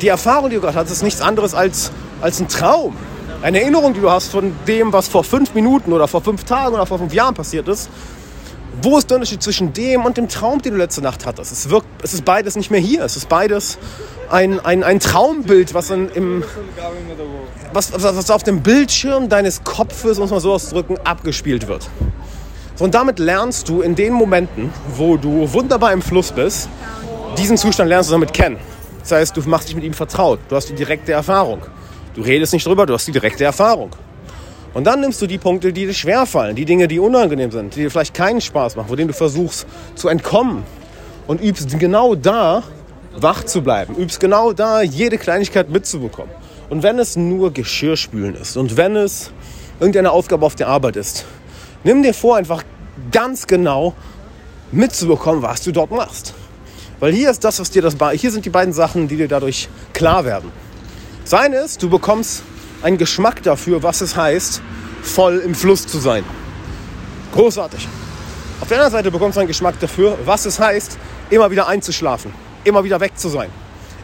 Die 0.00 0.08
Erfahrung, 0.08 0.50
die 0.50 0.56
du 0.56 0.62
gerade 0.62 0.76
hast, 0.76 0.90
ist 0.90 1.04
nichts 1.04 1.20
anderes 1.20 1.54
als, 1.54 1.92
als 2.20 2.40
ein 2.40 2.48
Traum. 2.48 2.96
Eine 3.42 3.60
Erinnerung, 3.60 3.94
die 3.94 4.00
du 4.00 4.10
hast 4.10 4.32
von 4.32 4.52
dem, 4.66 4.92
was 4.92 5.06
vor 5.06 5.22
fünf 5.22 5.54
Minuten 5.54 5.92
oder 5.92 6.08
vor 6.08 6.20
fünf 6.20 6.42
Tagen 6.42 6.74
oder 6.74 6.84
vor 6.84 6.98
fünf 6.98 7.14
Jahren 7.14 7.34
passiert 7.34 7.68
ist. 7.68 7.88
Wo 8.82 8.98
ist 8.98 9.08
der 9.08 9.18
Unterschied 9.18 9.40
zwischen 9.40 9.72
dem 9.72 10.04
und 10.04 10.16
dem 10.16 10.28
Traum, 10.28 10.60
den 10.60 10.72
du 10.72 10.78
letzte 10.78 11.02
Nacht 11.02 11.26
hattest? 11.26 11.52
Es, 11.52 11.70
wirkt, 11.70 11.86
es 12.02 12.12
ist 12.12 12.24
beides 12.24 12.56
nicht 12.56 12.72
mehr 12.72 12.80
hier. 12.80 13.04
Es 13.04 13.16
ist 13.16 13.28
beides 13.28 13.78
ein, 14.32 14.60
ein, 14.60 14.82
ein 14.82 14.98
Traumbild, 14.98 15.74
was, 15.74 15.90
in, 15.90 16.08
im, 16.10 16.42
was, 17.72 17.92
was 17.92 18.30
auf 18.30 18.42
dem 18.42 18.62
Bildschirm 18.62 19.28
deines 19.28 19.62
Kopfes, 19.62 20.18
muss 20.18 20.30
man 20.30 20.40
so 20.40 20.52
ausdrücken, 20.54 20.96
abgespielt 21.04 21.68
wird. 21.68 21.88
So, 22.74 22.84
und 22.84 22.94
damit 22.94 23.18
lernst 23.18 23.68
du 23.68 23.82
in 23.82 23.94
den 23.94 24.14
Momenten, 24.14 24.72
wo 24.96 25.18
du 25.18 25.52
wunderbar 25.52 25.92
im 25.92 26.00
Fluss 26.00 26.32
bist, 26.32 26.70
diesen 27.36 27.58
Zustand 27.58 27.90
lernst 27.90 28.08
du 28.08 28.14
damit 28.14 28.32
kennen. 28.32 28.56
Das 29.00 29.12
heißt, 29.12 29.36
du 29.36 29.42
machst 29.42 29.68
dich 29.68 29.74
mit 29.74 29.84
ihm 29.84 29.94
vertraut. 29.94 30.38
Du 30.48 30.56
hast 30.56 30.68
die 30.68 30.74
direkte 30.74 31.12
Erfahrung. 31.12 31.60
Du 32.14 32.22
redest 32.22 32.54
nicht 32.54 32.66
drüber, 32.66 32.86
du 32.86 32.94
hast 32.94 33.06
die 33.06 33.12
direkte 33.12 33.44
Erfahrung. 33.44 33.90
Und 34.72 34.84
dann 34.84 35.00
nimmst 35.00 35.20
du 35.20 35.26
die 35.26 35.38
Punkte, 35.38 35.74
die 35.74 35.84
dir 35.84 35.92
schwerfallen, 35.92 36.56
die 36.56 36.64
Dinge, 36.64 36.88
die 36.88 36.98
unangenehm 36.98 37.50
sind, 37.50 37.76
die 37.76 37.80
dir 37.80 37.90
vielleicht 37.90 38.14
keinen 38.14 38.40
Spaß 38.40 38.76
machen, 38.76 38.88
vor 38.88 38.96
denen 38.96 39.08
du 39.08 39.14
versuchst 39.14 39.66
zu 39.94 40.08
entkommen 40.08 40.62
und 41.26 41.42
übst 41.42 41.78
genau 41.78 42.14
da 42.14 42.62
wach 43.16 43.44
zu 43.44 43.62
bleiben, 43.62 43.94
übst 43.96 44.20
genau 44.20 44.52
da 44.52 44.82
jede 44.82 45.18
Kleinigkeit 45.18 45.70
mitzubekommen. 45.70 46.32
Und 46.70 46.82
wenn 46.82 46.98
es 46.98 47.16
nur 47.16 47.52
Geschirrspülen 47.52 48.34
ist 48.34 48.56
und 48.56 48.76
wenn 48.76 48.96
es 48.96 49.30
irgendeine 49.78 50.10
Aufgabe 50.10 50.46
auf 50.46 50.54
der 50.54 50.68
Arbeit 50.68 50.96
ist, 50.96 51.24
nimm 51.84 52.02
dir 52.02 52.14
vor, 52.14 52.36
einfach 52.36 52.62
ganz 53.10 53.46
genau 53.46 53.94
mitzubekommen, 54.70 55.42
was 55.42 55.62
du 55.62 55.72
dort 55.72 55.90
machst. 55.90 56.34
Weil 57.00 57.12
hier 57.12 57.30
ist 57.30 57.44
das, 57.44 57.58
was 57.58 57.70
dir 57.70 57.82
das, 57.82 57.96
hier 58.14 58.30
sind 58.30 58.44
die 58.44 58.50
beiden 58.50 58.72
Sachen, 58.72 59.08
die 59.08 59.16
dir 59.16 59.28
dadurch 59.28 59.68
klar 59.92 60.24
werden. 60.24 60.50
Sein 61.24 61.52
ist, 61.52 61.82
du 61.82 61.90
bekommst 61.90 62.42
einen 62.82 62.98
Geschmack 62.98 63.42
dafür, 63.42 63.82
was 63.82 64.00
es 64.00 64.16
heißt, 64.16 64.62
voll 65.02 65.38
im 65.38 65.54
Fluss 65.54 65.86
zu 65.86 65.98
sein. 65.98 66.24
Großartig. 67.34 67.88
Auf 68.60 68.68
der 68.68 68.76
anderen 68.78 68.92
Seite 68.92 69.10
bekommst 69.10 69.36
du 69.36 69.40
einen 69.40 69.48
Geschmack 69.48 69.78
dafür, 69.80 70.16
was 70.24 70.46
es 70.46 70.58
heißt, 70.58 70.96
immer 71.30 71.50
wieder 71.50 71.66
einzuschlafen, 71.66 72.32
immer 72.64 72.84
wieder 72.84 73.00
weg 73.00 73.18
zu 73.18 73.28
sein, 73.28 73.50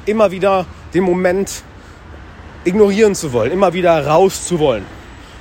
immer 0.07 0.31
wieder 0.31 0.67
den 0.95 1.05
Moment 1.05 1.63
ignorieren 2.65 3.15
zu 3.15 3.33
wollen, 3.33 3.53
immer 3.53 3.73
wieder 3.73 4.07
raus 4.07 4.47
zu 4.47 4.59
wollen. 4.59 4.85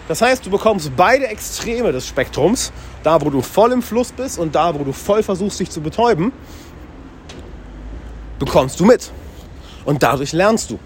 Das 0.07 0.21
heißt, 0.21 0.45
du 0.45 0.49
bekommst 0.49 0.91
beide 0.95 1.27
Extreme 1.27 1.91
des 1.91 2.07
Spektrums, 2.07 2.71
da 3.03 3.19
wo 3.21 3.29
du 3.29 3.41
voll 3.41 3.73
im 3.73 3.81
Fluss 3.81 4.11
bist 4.11 4.39
und 4.39 4.55
da 4.55 4.73
wo 4.73 4.83
du 4.83 4.93
voll 4.93 5.21
versuchst, 5.21 5.59
dich 5.59 5.69
zu 5.69 5.81
betäuben, 5.81 6.31
bekommst 8.39 8.79
du 8.79 8.85
mit. 8.85 9.11
Und 9.85 10.03
dadurch 10.03 10.33
lernst 10.33 10.69
du. 10.69 10.79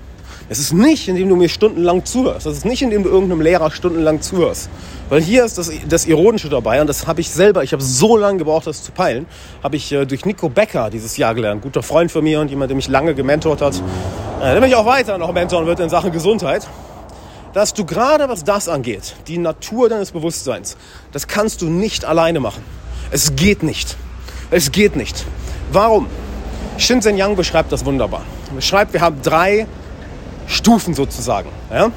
Es 0.51 0.59
ist 0.59 0.73
nicht, 0.73 1.07
indem 1.07 1.29
du 1.29 1.37
mir 1.37 1.47
stundenlang 1.47 2.03
zuhörst. 2.03 2.45
Es 2.45 2.57
ist 2.57 2.65
nicht, 2.65 2.81
indem 2.81 3.03
du 3.03 3.09
irgendeinem 3.09 3.39
Lehrer 3.39 3.71
stundenlang 3.71 4.19
zuhörst. 4.19 4.69
Weil 5.07 5.21
hier 5.21 5.45
ist 5.45 5.57
das, 5.57 5.71
das 5.87 6.05
Ironische 6.05 6.49
dabei 6.49 6.81
und 6.81 6.87
das 6.87 7.07
habe 7.07 7.21
ich 7.21 7.29
selber, 7.29 7.63
ich 7.63 7.71
habe 7.71 7.81
so 7.81 8.17
lange 8.17 8.39
gebraucht, 8.39 8.67
das 8.67 8.83
zu 8.83 8.91
peilen, 8.91 9.27
habe 9.63 9.77
ich 9.77 9.89
äh, 9.93 10.05
durch 10.05 10.25
Nico 10.25 10.49
Becker 10.49 10.89
dieses 10.89 11.15
Jahr 11.15 11.35
gelernt. 11.35 11.61
Guter 11.61 11.81
Freund 11.81 12.11
von 12.11 12.25
mir 12.25 12.41
und 12.41 12.49
jemand, 12.49 12.69
der 12.69 12.75
mich 12.75 12.89
lange 12.89 13.15
gementort 13.15 13.61
hat, 13.61 13.81
äh, 14.41 14.51
der 14.51 14.59
mich 14.59 14.75
auch 14.75 14.85
weiter 14.85 15.17
noch 15.17 15.31
mentoren 15.31 15.65
wird 15.67 15.79
in 15.79 15.87
Sachen 15.87 16.11
Gesundheit. 16.11 16.67
Dass 17.53 17.73
du 17.73 17.85
gerade, 17.85 18.27
was 18.27 18.43
das 18.43 18.67
angeht, 18.67 19.15
die 19.27 19.37
Natur 19.37 19.87
deines 19.87 20.11
Bewusstseins, 20.11 20.75
das 21.13 21.29
kannst 21.29 21.61
du 21.61 21.69
nicht 21.69 22.03
alleine 22.03 22.41
machen. 22.41 22.61
Es 23.09 23.37
geht 23.37 23.63
nicht. 23.63 23.95
Es 24.49 24.73
geht 24.73 24.97
nicht. 24.97 25.23
Warum? 25.71 26.07
Shinzen 26.77 27.15
Yang 27.15 27.37
beschreibt 27.37 27.71
das 27.71 27.85
wunderbar. 27.85 28.23
Er 28.49 28.55
beschreibt, 28.55 28.91
wir 28.91 28.99
haben 28.99 29.21
drei 29.23 29.65
Stufen 30.51 30.93
sozusagen. 30.93 31.49
Ja? 31.71 31.91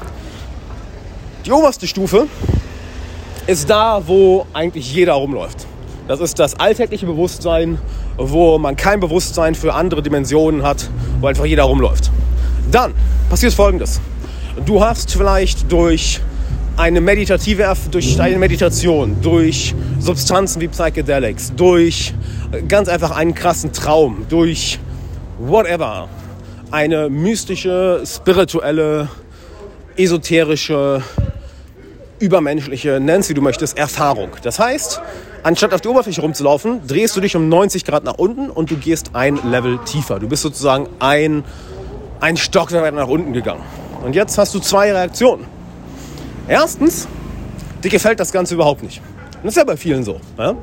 Die 1.45 1.53
oberste 1.53 1.87
Stufe 1.87 2.29
ist 3.47 3.69
da, 3.69 4.01
wo 4.07 4.47
eigentlich 4.53 4.95
jeder 4.95 5.15
rumläuft. 5.15 5.67
Das 6.07 6.21
ist 6.21 6.39
das 6.39 6.55
alltägliche 6.55 7.07
Bewusstsein, 7.07 7.79
wo 8.17 8.59
man 8.59 8.77
kein 8.77 9.01
Bewusstsein 9.01 9.55
für 9.55 9.75
andere 9.75 10.03
Dimensionen 10.03 10.63
hat, 10.63 10.89
wo 11.21 11.27
einfach 11.27 11.45
jeder 11.45 11.65
rumläuft. 11.65 12.11
Dann 12.71 12.95
passiert 13.29 13.53
Folgendes. 13.53 14.01
Du 14.65 14.83
hast 14.83 15.13
vielleicht 15.13 15.71
durch 15.71 16.21
eine 16.77 17.01
meditative, 17.01 17.73
durch 17.91 18.21
eine 18.21 18.39
Meditation, 18.39 19.17
durch 19.21 19.75
Substanzen 19.99 20.61
wie 20.61 20.69
Psychedelics, 20.69 21.53
durch 21.57 22.15
ganz 22.69 22.89
einfach 22.89 23.11
einen 23.11 23.35
krassen 23.35 23.73
Traum, 23.73 24.27
durch 24.29 24.79
whatever, 25.39 26.09
eine 26.75 27.09
mystische, 27.09 28.03
spirituelle, 28.05 29.09
esoterische, 29.97 31.05
übermenschliche, 32.19 32.99
nenn's 33.01 33.29
wie 33.29 33.35
du 33.35 33.43
möchtest, 33.43 33.79
Erfahrung. 33.79 34.31
Das 34.43 34.59
heißt, 34.59 35.01
anstatt 35.45 35.73
auf 35.73 35.83
die 35.83 35.87
Oberfläche 35.87 36.21
rumzulaufen, 36.21 36.85
drehst 36.85 37.17
du 37.17 37.21
dich 37.21 37.37
um 37.37 37.49
90 37.49 37.85
Grad 37.85 38.03
nach 38.03 38.19
unten 38.19 38.51
und 38.51 38.73
du 38.73 38.77
gehst 38.77 39.11
ein 39.13 39.39
Level 39.49 39.79
tiefer. 39.85 40.19
Du 40.19 40.29
bist 40.29 40.43
sozusagen 40.43 40.89
ein, 40.99 41.45
ein 42.19 42.37
Stockwerk 42.37 42.93
nach 42.93 43.07
unten 43.07 43.33
gegangen. 43.33 43.63
Und 44.05 44.17
jetzt 44.17 44.37
hast 44.37 44.53
du 44.53 44.59
zwei 44.59 44.91
Reaktionen. 44.91 45.45
Erstens, 46.49 47.07
dir 47.85 47.91
gefällt 47.91 48.19
das 48.19 48.33
Ganze 48.33 48.55
überhaupt 48.55 48.83
nicht. 48.83 49.01
Und 49.35 49.45
das 49.45 49.53
ist 49.53 49.59
ja 49.59 49.65
bei 49.65 49.77
vielen 49.77 50.03
so. 50.03 50.21
Ja? 50.37 50.57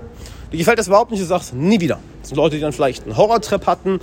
Dir 0.51 0.57
gefällt 0.57 0.77
das 0.77 0.87
überhaupt 0.87 1.11
nicht, 1.11 1.23
du 1.23 1.25
sagst 1.25 1.53
nie 1.53 1.79
wieder. 1.79 1.99
Das 2.19 2.27
sind 2.27 2.35
Leute, 2.35 2.57
die 2.57 2.61
dann 2.61 2.73
vielleicht 2.73 3.05
einen 3.05 3.15
Horrortrip 3.15 3.65
hatten 3.65 4.01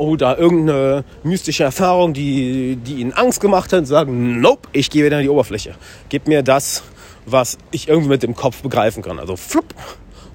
oder 0.00 0.38
irgendeine 0.38 1.04
mystische 1.22 1.62
Erfahrung, 1.62 2.14
die, 2.14 2.76
die 2.76 2.94
ihnen 2.94 3.12
Angst 3.12 3.40
gemacht 3.40 3.70
hat, 3.74 3.86
sagen, 3.86 4.40
nope, 4.40 4.66
ich 4.72 4.88
gehe 4.88 5.04
wieder 5.04 5.18
in 5.18 5.24
die 5.24 5.28
Oberfläche. 5.28 5.74
Gib 6.08 6.26
mir 6.26 6.42
das, 6.42 6.82
was 7.26 7.58
ich 7.70 7.86
irgendwie 7.86 8.08
mit 8.08 8.22
dem 8.22 8.34
Kopf 8.34 8.62
begreifen 8.62 9.02
kann. 9.02 9.18
Also 9.18 9.36
flupp, 9.36 9.74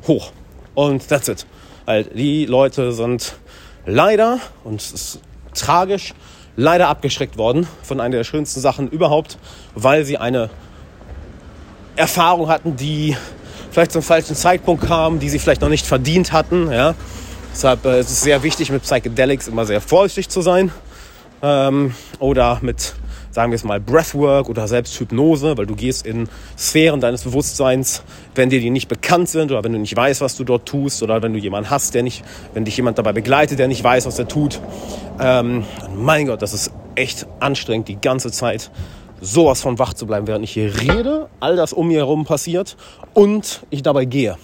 hoch. 0.07 0.31
Und 0.75 1.07
that's 1.07 1.27
it. 1.29 1.47
Halt, 1.87 2.15
die 2.15 2.45
Leute 2.45 2.91
sind 2.91 3.37
leider, 3.87 4.39
und 4.63 4.79
es 4.79 4.91
ist 4.91 5.19
tragisch, 5.55 6.13
leider 6.55 6.87
abgeschreckt 6.87 7.39
worden 7.39 7.67
von 7.81 7.99
einer 7.99 8.17
der 8.17 8.23
schönsten 8.23 8.59
Sachen 8.59 8.87
überhaupt, 8.87 9.39
weil 9.73 10.05
sie 10.05 10.19
eine 10.19 10.51
Erfahrung 11.95 12.49
hatten, 12.49 12.75
die 12.75 13.17
vielleicht 13.71 13.91
zum 13.91 14.03
falschen 14.03 14.35
Zeitpunkt 14.35 14.85
kam, 14.85 15.17
die 15.17 15.29
sie 15.29 15.39
vielleicht 15.39 15.61
noch 15.61 15.69
nicht 15.69 15.87
verdient 15.87 16.33
hatten. 16.33 16.71
Ja. 16.71 16.93
Deshalb 17.55 17.85
äh, 17.85 18.01
ist 18.01 18.09
es 18.09 18.21
sehr 18.21 18.43
wichtig, 18.43 18.69
mit 18.69 18.83
Psychedelics 18.83 19.47
immer 19.47 19.65
sehr 19.65 19.79
vorsichtig 19.79 20.27
zu 20.27 20.41
sein. 20.41 20.73
Ähm, 21.41 21.95
oder 22.19 22.59
mit 22.61 22.95
sagen 23.31 23.51
wir 23.51 23.55
es 23.55 23.63
mal, 23.63 23.79
Breathwork 23.79 24.49
oder 24.49 24.67
selbst 24.67 24.97
Hypnose, 24.99 25.57
weil 25.57 25.65
du 25.65 25.75
gehst 25.75 26.05
in 26.05 26.27
Sphären 26.57 27.01
deines 27.01 27.23
Bewusstseins, 27.23 28.03
wenn 28.33 28.49
dir 28.49 28.59
die 28.59 28.69
nicht 28.69 28.87
bekannt 28.87 29.29
sind 29.29 29.51
oder 29.51 29.63
wenn 29.63 29.73
du 29.73 29.79
nicht 29.79 29.95
weißt, 29.95 30.21
was 30.21 30.35
du 30.35 30.43
dort 30.45 30.65
tust 30.65 31.01
oder 31.03 31.21
wenn 31.21 31.33
du 31.33 31.39
jemanden 31.39 31.69
hast, 31.69 31.93
der 31.93 32.03
nicht, 32.03 32.23
wenn 32.53 32.63
dich 32.65 32.77
jemand 32.77 32.97
dabei 32.97 33.11
begleitet, 33.11 33.59
der 33.59 33.67
nicht 33.67 33.83
weiß, 33.83 34.05
was 34.05 34.19
er 34.19 34.27
tut. 34.27 34.61
Ähm, 35.19 35.65
mein 35.95 36.27
Gott, 36.27 36.41
das 36.41 36.53
ist 36.53 36.71
echt 36.95 37.25
anstrengend 37.39 37.89
die 37.89 37.99
ganze 37.99 38.31
Zeit 38.31 38.71
sowas 39.19 39.61
von 39.61 39.79
wach 39.79 39.93
zu 39.93 40.07
bleiben, 40.07 40.27
während 40.27 40.43
ich 40.43 40.51
hier 40.51 40.73
rede, 40.81 41.29
all 41.39 41.55
das 41.55 41.73
um 41.73 41.87
mir 41.87 41.99
herum 41.99 42.25
passiert 42.25 42.77
und 43.13 43.65
ich 43.69 43.81
dabei 43.81 44.05
gehe. 44.05 44.37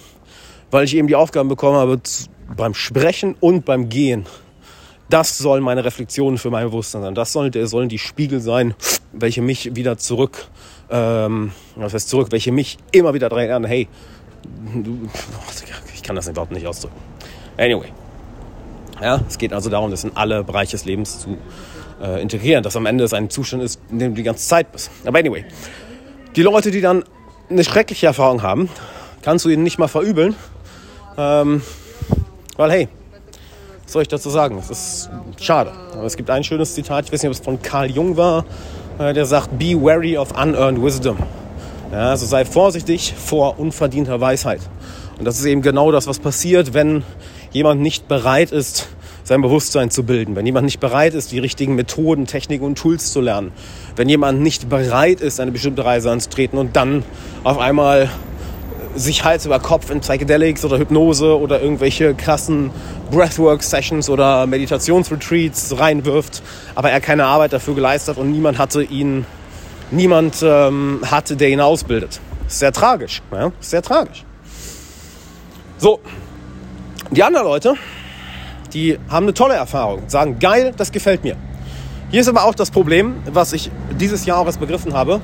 Weil 0.70 0.84
ich 0.84 0.96
eben 0.96 1.08
die 1.08 1.16
Aufgaben 1.16 1.48
bekommen 1.48 1.76
habe, 1.76 1.98
beim 2.56 2.74
Sprechen 2.74 3.36
und 3.40 3.64
beim 3.64 3.88
Gehen 3.88 4.26
das 5.12 5.36
sollen 5.36 5.62
meine 5.62 5.84
Reflexionen 5.84 6.38
für 6.38 6.48
mein 6.50 6.64
Bewusstsein 6.64 7.02
sein. 7.02 7.14
Das 7.14 7.32
sollen, 7.32 7.52
sollen 7.66 7.90
die 7.90 7.98
Spiegel 7.98 8.40
sein, 8.40 8.74
welche 9.12 9.42
mich 9.42 9.76
wieder 9.76 9.98
zurück, 9.98 10.46
ähm, 10.90 11.52
was 11.76 11.92
heißt 11.92 12.08
zurück, 12.08 12.28
welche 12.30 12.50
mich 12.50 12.78
immer 12.92 13.12
wieder 13.12 13.28
daran 13.28 13.44
erinnern, 13.44 13.64
hey, 13.66 13.88
du, 14.74 15.10
ich 15.94 16.02
kann 16.02 16.16
das 16.16 16.28
überhaupt 16.28 16.52
nicht 16.52 16.66
ausdrücken. 16.66 16.96
Anyway. 17.58 17.92
Ja, 19.02 19.20
es 19.28 19.36
geht 19.36 19.52
also 19.52 19.68
darum, 19.68 19.90
das 19.90 20.04
in 20.04 20.16
alle 20.16 20.44
Bereiche 20.44 20.72
des 20.72 20.86
Lebens 20.86 21.20
zu 21.20 21.36
äh, 22.00 22.22
integrieren, 22.22 22.62
dass 22.62 22.76
am 22.76 22.86
Ende 22.86 23.04
es 23.04 23.12
ein 23.12 23.28
Zustand 23.28 23.62
ist, 23.62 23.80
in 23.90 23.98
dem 23.98 24.12
du 24.12 24.16
die 24.16 24.22
ganze 24.22 24.48
Zeit 24.48 24.72
bist. 24.72 24.90
Aber 25.04 25.18
anyway, 25.18 25.44
die 26.36 26.42
Leute, 26.42 26.70
die 26.70 26.80
dann 26.80 27.04
eine 27.50 27.64
schreckliche 27.64 28.06
Erfahrung 28.06 28.42
haben, 28.42 28.70
kannst 29.20 29.44
du 29.44 29.50
ihnen 29.50 29.62
nicht 29.62 29.78
mal 29.78 29.88
verübeln, 29.88 30.36
ähm, 31.18 31.60
weil 32.56 32.70
hey, 32.70 32.88
was 33.84 33.92
soll 33.92 34.02
ich 34.02 34.08
dazu 34.08 34.30
sagen? 34.30 34.58
Es 34.58 34.70
ist 34.70 35.10
schade. 35.40 35.72
Aber 35.92 36.04
es 36.04 36.16
gibt 36.16 36.30
ein 36.30 36.44
schönes 36.44 36.74
Zitat, 36.74 37.06
ich 37.06 37.12
weiß 37.12 37.22
nicht, 37.22 37.28
ob 37.28 37.34
es 37.34 37.40
von 37.40 37.60
Carl 37.60 37.90
Jung 37.90 38.16
war, 38.16 38.44
äh, 38.98 39.12
der 39.12 39.26
sagt, 39.26 39.58
be 39.58 39.74
wary 39.74 40.16
of 40.16 40.30
unearned 40.32 40.82
wisdom. 40.82 41.16
Ja, 41.90 42.10
also 42.10 42.24
sei 42.24 42.44
vorsichtig 42.44 43.14
vor 43.16 43.58
unverdienter 43.58 44.20
Weisheit. 44.20 44.60
Und 45.18 45.26
das 45.26 45.38
ist 45.38 45.44
eben 45.44 45.62
genau 45.62 45.92
das, 45.92 46.06
was 46.06 46.18
passiert, 46.18 46.72
wenn 46.72 47.04
jemand 47.50 47.82
nicht 47.82 48.08
bereit 48.08 48.50
ist, 48.50 48.88
sein 49.24 49.40
Bewusstsein 49.40 49.90
zu 49.90 50.04
bilden, 50.04 50.34
wenn 50.36 50.46
jemand 50.46 50.64
nicht 50.64 50.80
bereit 50.80 51.14
ist, 51.14 51.32
die 51.32 51.38
richtigen 51.38 51.74
Methoden, 51.74 52.26
Techniken 52.26 52.64
und 52.64 52.76
Tools 52.76 53.12
zu 53.12 53.20
lernen, 53.20 53.52
wenn 53.94 54.08
jemand 54.08 54.40
nicht 54.40 54.68
bereit 54.68 55.20
ist, 55.20 55.38
eine 55.38 55.52
bestimmte 55.52 55.84
Reise 55.84 56.10
anzutreten 56.10 56.58
und 56.58 56.76
dann 56.76 57.04
auf 57.44 57.58
einmal 57.58 58.10
sich 58.94 59.24
Hals 59.24 59.46
über 59.46 59.58
Kopf 59.58 59.90
in 59.90 60.00
Psychedelics 60.00 60.64
oder 60.64 60.78
Hypnose 60.78 61.38
oder 61.38 61.60
irgendwelche 61.60 62.14
krassen 62.14 62.70
Breathwork-Sessions 63.10 64.08
oder 64.08 64.46
Meditationsretreats 64.46 65.78
reinwirft, 65.78 66.42
aber 66.74 66.90
er 66.90 67.00
keine 67.00 67.26
Arbeit 67.26 67.52
dafür 67.52 67.74
geleistet 67.74 68.18
und 68.18 68.30
niemand 68.30 68.58
hatte 68.58 68.82
ihn, 68.82 69.26
niemand 69.90 70.36
ähm, 70.42 71.00
hatte, 71.10 71.36
der 71.36 71.48
ihn 71.50 71.60
ausbildet. 71.60 72.20
Sehr 72.48 72.72
tragisch, 72.72 73.22
ja? 73.32 73.52
sehr 73.60 73.82
tragisch. 73.82 74.24
So, 75.78 76.00
die 77.10 77.22
anderen 77.22 77.46
Leute, 77.46 77.74
die 78.72 78.98
haben 79.08 79.24
eine 79.24 79.34
tolle 79.34 79.54
Erfahrung, 79.54 80.08
sagen, 80.08 80.38
geil, 80.38 80.72
das 80.76 80.92
gefällt 80.92 81.24
mir. 81.24 81.36
Hier 82.10 82.20
ist 82.20 82.28
aber 82.28 82.44
auch 82.44 82.54
das 82.54 82.70
Problem, 82.70 83.16
was 83.30 83.52
ich 83.52 83.70
dieses 83.98 84.26
Jahr 84.26 84.38
auch 84.38 84.46
erst 84.46 84.60
begriffen 84.60 84.92
habe, 84.92 85.20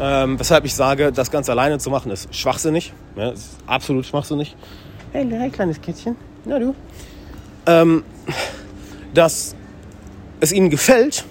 ähm, 0.00 0.40
weshalb 0.40 0.64
ich 0.64 0.74
sage, 0.74 1.12
das 1.12 1.30
Ganze 1.30 1.52
alleine 1.52 1.78
zu 1.78 1.90
machen 1.90 2.10
ist 2.10 2.34
schwachsinnig. 2.34 2.92
Ja, 3.16 3.30
ist 3.30 3.58
absolut 3.66 4.06
schwachsinnig. 4.06 4.56
Hey, 5.12 5.26
hey 5.30 5.50
kleines 5.50 5.80
Kätzchen. 5.80 6.16
Na 6.44 6.58
du. 6.58 6.74
Ähm, 7.66 8.02
dass 9.12 9.54
es 10.40 10.52
ihnen 10.52 10.70
gefällt 10.70 11.24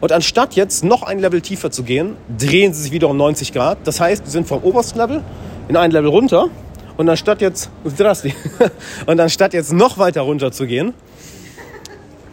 und 0.00 0.12
anstatt 0.12 0.54
jetzt 0.54 0.84
noch 0.84 1.02
ein 1.02 1.18
Level 1.18 1.40
tiefer 1.40 1.70
zu 1.70 1.82
gehen, 1.82 2.16
drehen 2.38 2.72
sie 2.72 2.82
sich 2.82 2.92
wieder 2.92 3.08
um 3.08 3.16
90 3.16 3.52
Grad. 3.52 3.78
Das 3.84 4.00
heißt, 4.00 4.24
sie 4.26 4.30
sind 4.30 4.46
vom 4.46 4.62
obersten 4.62 4.98
Level 4.98 5.22
in 5.68 5.76
ein 5.76 5.90
Level 5.90 6.10
runter 6.10 6.48
und 6.96 7.08
anstatt 7.08 7.40
jetzt, 7.40 7.70
und 9.06 9.20
anstatt 9.20 9.52
jetzt 9.52 9.72
noch 9.72 9.98
weiter 9.98 10.22
runter 10.22 10.52
zu 10.52 10.66
gehen, 10.66 10.94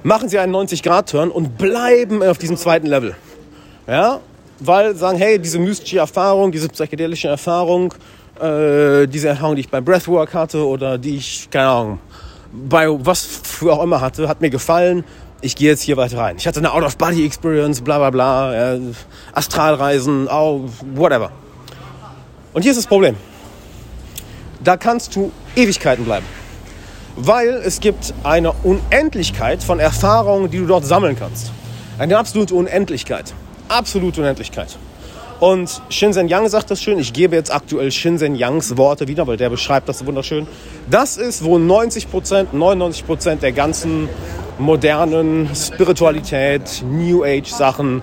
machen 0.03 0.29
sie 0.29 0.37
einen 0.37 0.51
90 0.51 0.83
Grad 0.83 1.09
Turn 1.09 1.31
und 1.31 1.57
bleiben 1.57 2.21
auf 2.21 2.37
diesem 2.37 2.57
zweiten 2.57 2.87
Level. 2.87 3.15
Ja, 3.87 4.19
weil 4.65 4.95
sagen, 4.95 5.17
hey, 5.17 5.39
diese 5.39 5.59
mystische 5.59 5.99
Erfahrung, 5.99 6.51
diese 6.51 6.69
psychedelische 6.69 7.27
Erfahrung, 7.27 7.93
äh, 8.39 9.07
diese 9.07 9.29
Erfahrung, 9.29 9.55
die 9.55 9.61
ich 9.61 9.69
bei 9.69 9.81
Breathwork 9.81 10.33
hatte 10.33 10.65
oder 10.65 10.97
die 10.97 11.17
ich, 11.17 11.49
keine 11.49 11.67
Ahnung, 11.67 11.99
bei 12.51 12.87
was 12.87 13.25
für 13.25 13.73
auch 13.73 13.83
immer 13.83 13.99
hatte, 14.01 14.27
hat 14.27 14.41
mir 14.41 14.49
gefallen. 14.49 15.03
Ich 15.41 15.55
gehe 15.55 15.69
jetzt 15.69 15.81
hier 15.81 15.97
weiter 15.97 16.17
rein. 16.17 16.37
Ich 16.37 16.47
hatte 16.47 16.59
eine 16.59 16.71
Out-of-Body-Experience, 16.71 17.81
bla 17.81 17.97
bla 17.97 18.09
bla, 18.11 18.73
äh, 18.75 18.79
Astralreisen, 19.33 20.27
oh, 20.29 20.69
whatever. 20.93 21.31
Und 22.53 22.61
hier 22.61 22.71
ist 22.71 22.77
das 22.77 22.87
Problem. 22.87 23.15
Da 24.63 24.77
kannst 24.77 25.15
du 25.15 25.31
Ewigkeiten 25.55 26.05
bleiben. 26.05 26.25
Weil 27.15 27.49
es 27.49 27.79
gibt 27.79 28.13
eine 28.23 28.53
Unendlichkeit 28.63 29.61
von 29.61 29.79
Erfahrungen, 29.79 30.49
die 30.49 30.59
du 30.59 30.65
dort 30.65 30.85
sammeln 30.85 31.17
kannst. 31.19 31.51
Eine 31.99 32.17
absolute 32.17 32.55
Unendlichkeit 32.55 33.33
absolute 33.73 34.21
Unendlichkeit. 34.21 34.77
Und 35.39 35.81
Shinzen 35.89 36.29
Yang 36.29 36.49
sagt 36.49 36.71
das 36.71 36.81
schön. 36.81 36.99
Ich 36.99 37.11
gebe 37.11 37.35
jetzt 37.35 37.53
aktuell 37.53 37.91
Shinzen 37.91 38.35
Yangs 38.35 38.77
Worte 38.77 39.07
wieder, 39.07 39.27
weil 39.27 39.35
der 39.35 39.49
beschreibt 39.49 39.89
das 39.89 40.05
wunderschön. 40.05 40.47
Das 40.89 41.17
ist, 41.17 41.43
wo 41.43 41.57
90 41.57 42.09
Prozent, 42.09 42.53
99 42.53 43.05
Prozent 43.05 43.43
der 43.43 43.51
ganzen 43.51 44.07
modernen 44.57 45.49
Spiritualität, 45.53 46.83
New 46.89 47.25
Age 47.25 47.49
Sachen 47.49 48.01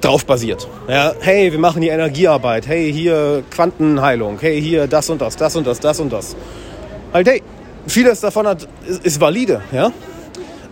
drauf 0.00 0.24
basiert. 0.24 0.66
Ja, 0.88 1.12
hey, 1.20 1.50
wir 1.52 1.58
machen 1.58 1.82
hier 1.82 1.92
Energiearbeit. 1.92 2.66
Hey, 2.66 2.92
hier 2.92 3.42
Quantenheilung. 3.50 4.38
Hey, 4.40 4.60
hier 4.60 4.86
das 4.86 5.10
und 5.10 5.20
das, 5.20 5.36
das 5.36 5.56
und 5.56 5.66
das, 5.66 5.80
das 5.80 6.00
und 6.00 6.12
das. 6.12 6.36
Halt, 7.12 7.28
hey, 7.28 7.42
vieles 7.86 8.20
davon 8.20 8.46
hat, 8.46 8.68
ist, 8.86 9.04
ist 9.04 9.20
valide, 9.20 9.62
ja. 9.72 9.92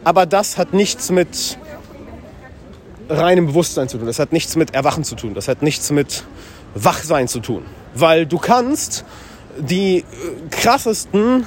Aber 0.04 0.26
das 0.26 0.58
hat 0.58 0.72
nichts 0.72 1.10
mit 1.10 1.58
reinem 3.12 3.46
Bewusstsein 3.46 3.88
zu 3.88 3.98
tun. 3.98 4.06
Das 4.06 4.18
hat 4.18 4.32
nichts 4.32 4.56
mit 4.56 4.74
Erwachen 4.74 5.04
zu 5.04 5.14
tun. 5.14 5.34
Das 5.34 5.48
hat 5.48 5.62
nichts 5.62 5.90
mit 5.90 6.24
Wachsein 6.74 7.28
zu 7.28 7.40
tun. 7.40 7.64
Weil 7.94 8.26
du 8.26 8.38
kannst 8.38 9.04
die 9.58 9.98
äh, 9.98 10.04
krassesten 10.50 11.46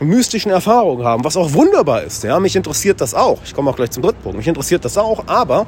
mystischen 0.00 0.50
Erfahrungen 0.50 1.04
haben, 1.04 1.24
was 1.24 1.36
auch 1.36 1.52
wunderbar 1.52 2.02
ist. 2.02 2.22
Ja, 2.24 2.38
mich 2.38 2.56
interessiert 2.56 3.00
das 3.00 3.14
auch. 3.14 3.40
Ich 3.44 3.54
komme 3.54 3.70
auch 3.70 3.76
gleich 3.76 3.90
zum 3.90 4.02
dritten 4.02 4.22
Punkt. 4.22 4.38
Mich 4.38 4.46
interessiert 4.46 4.84
das 4.84 4.96
auch, 4.96 5.24
aber 5.26 5.66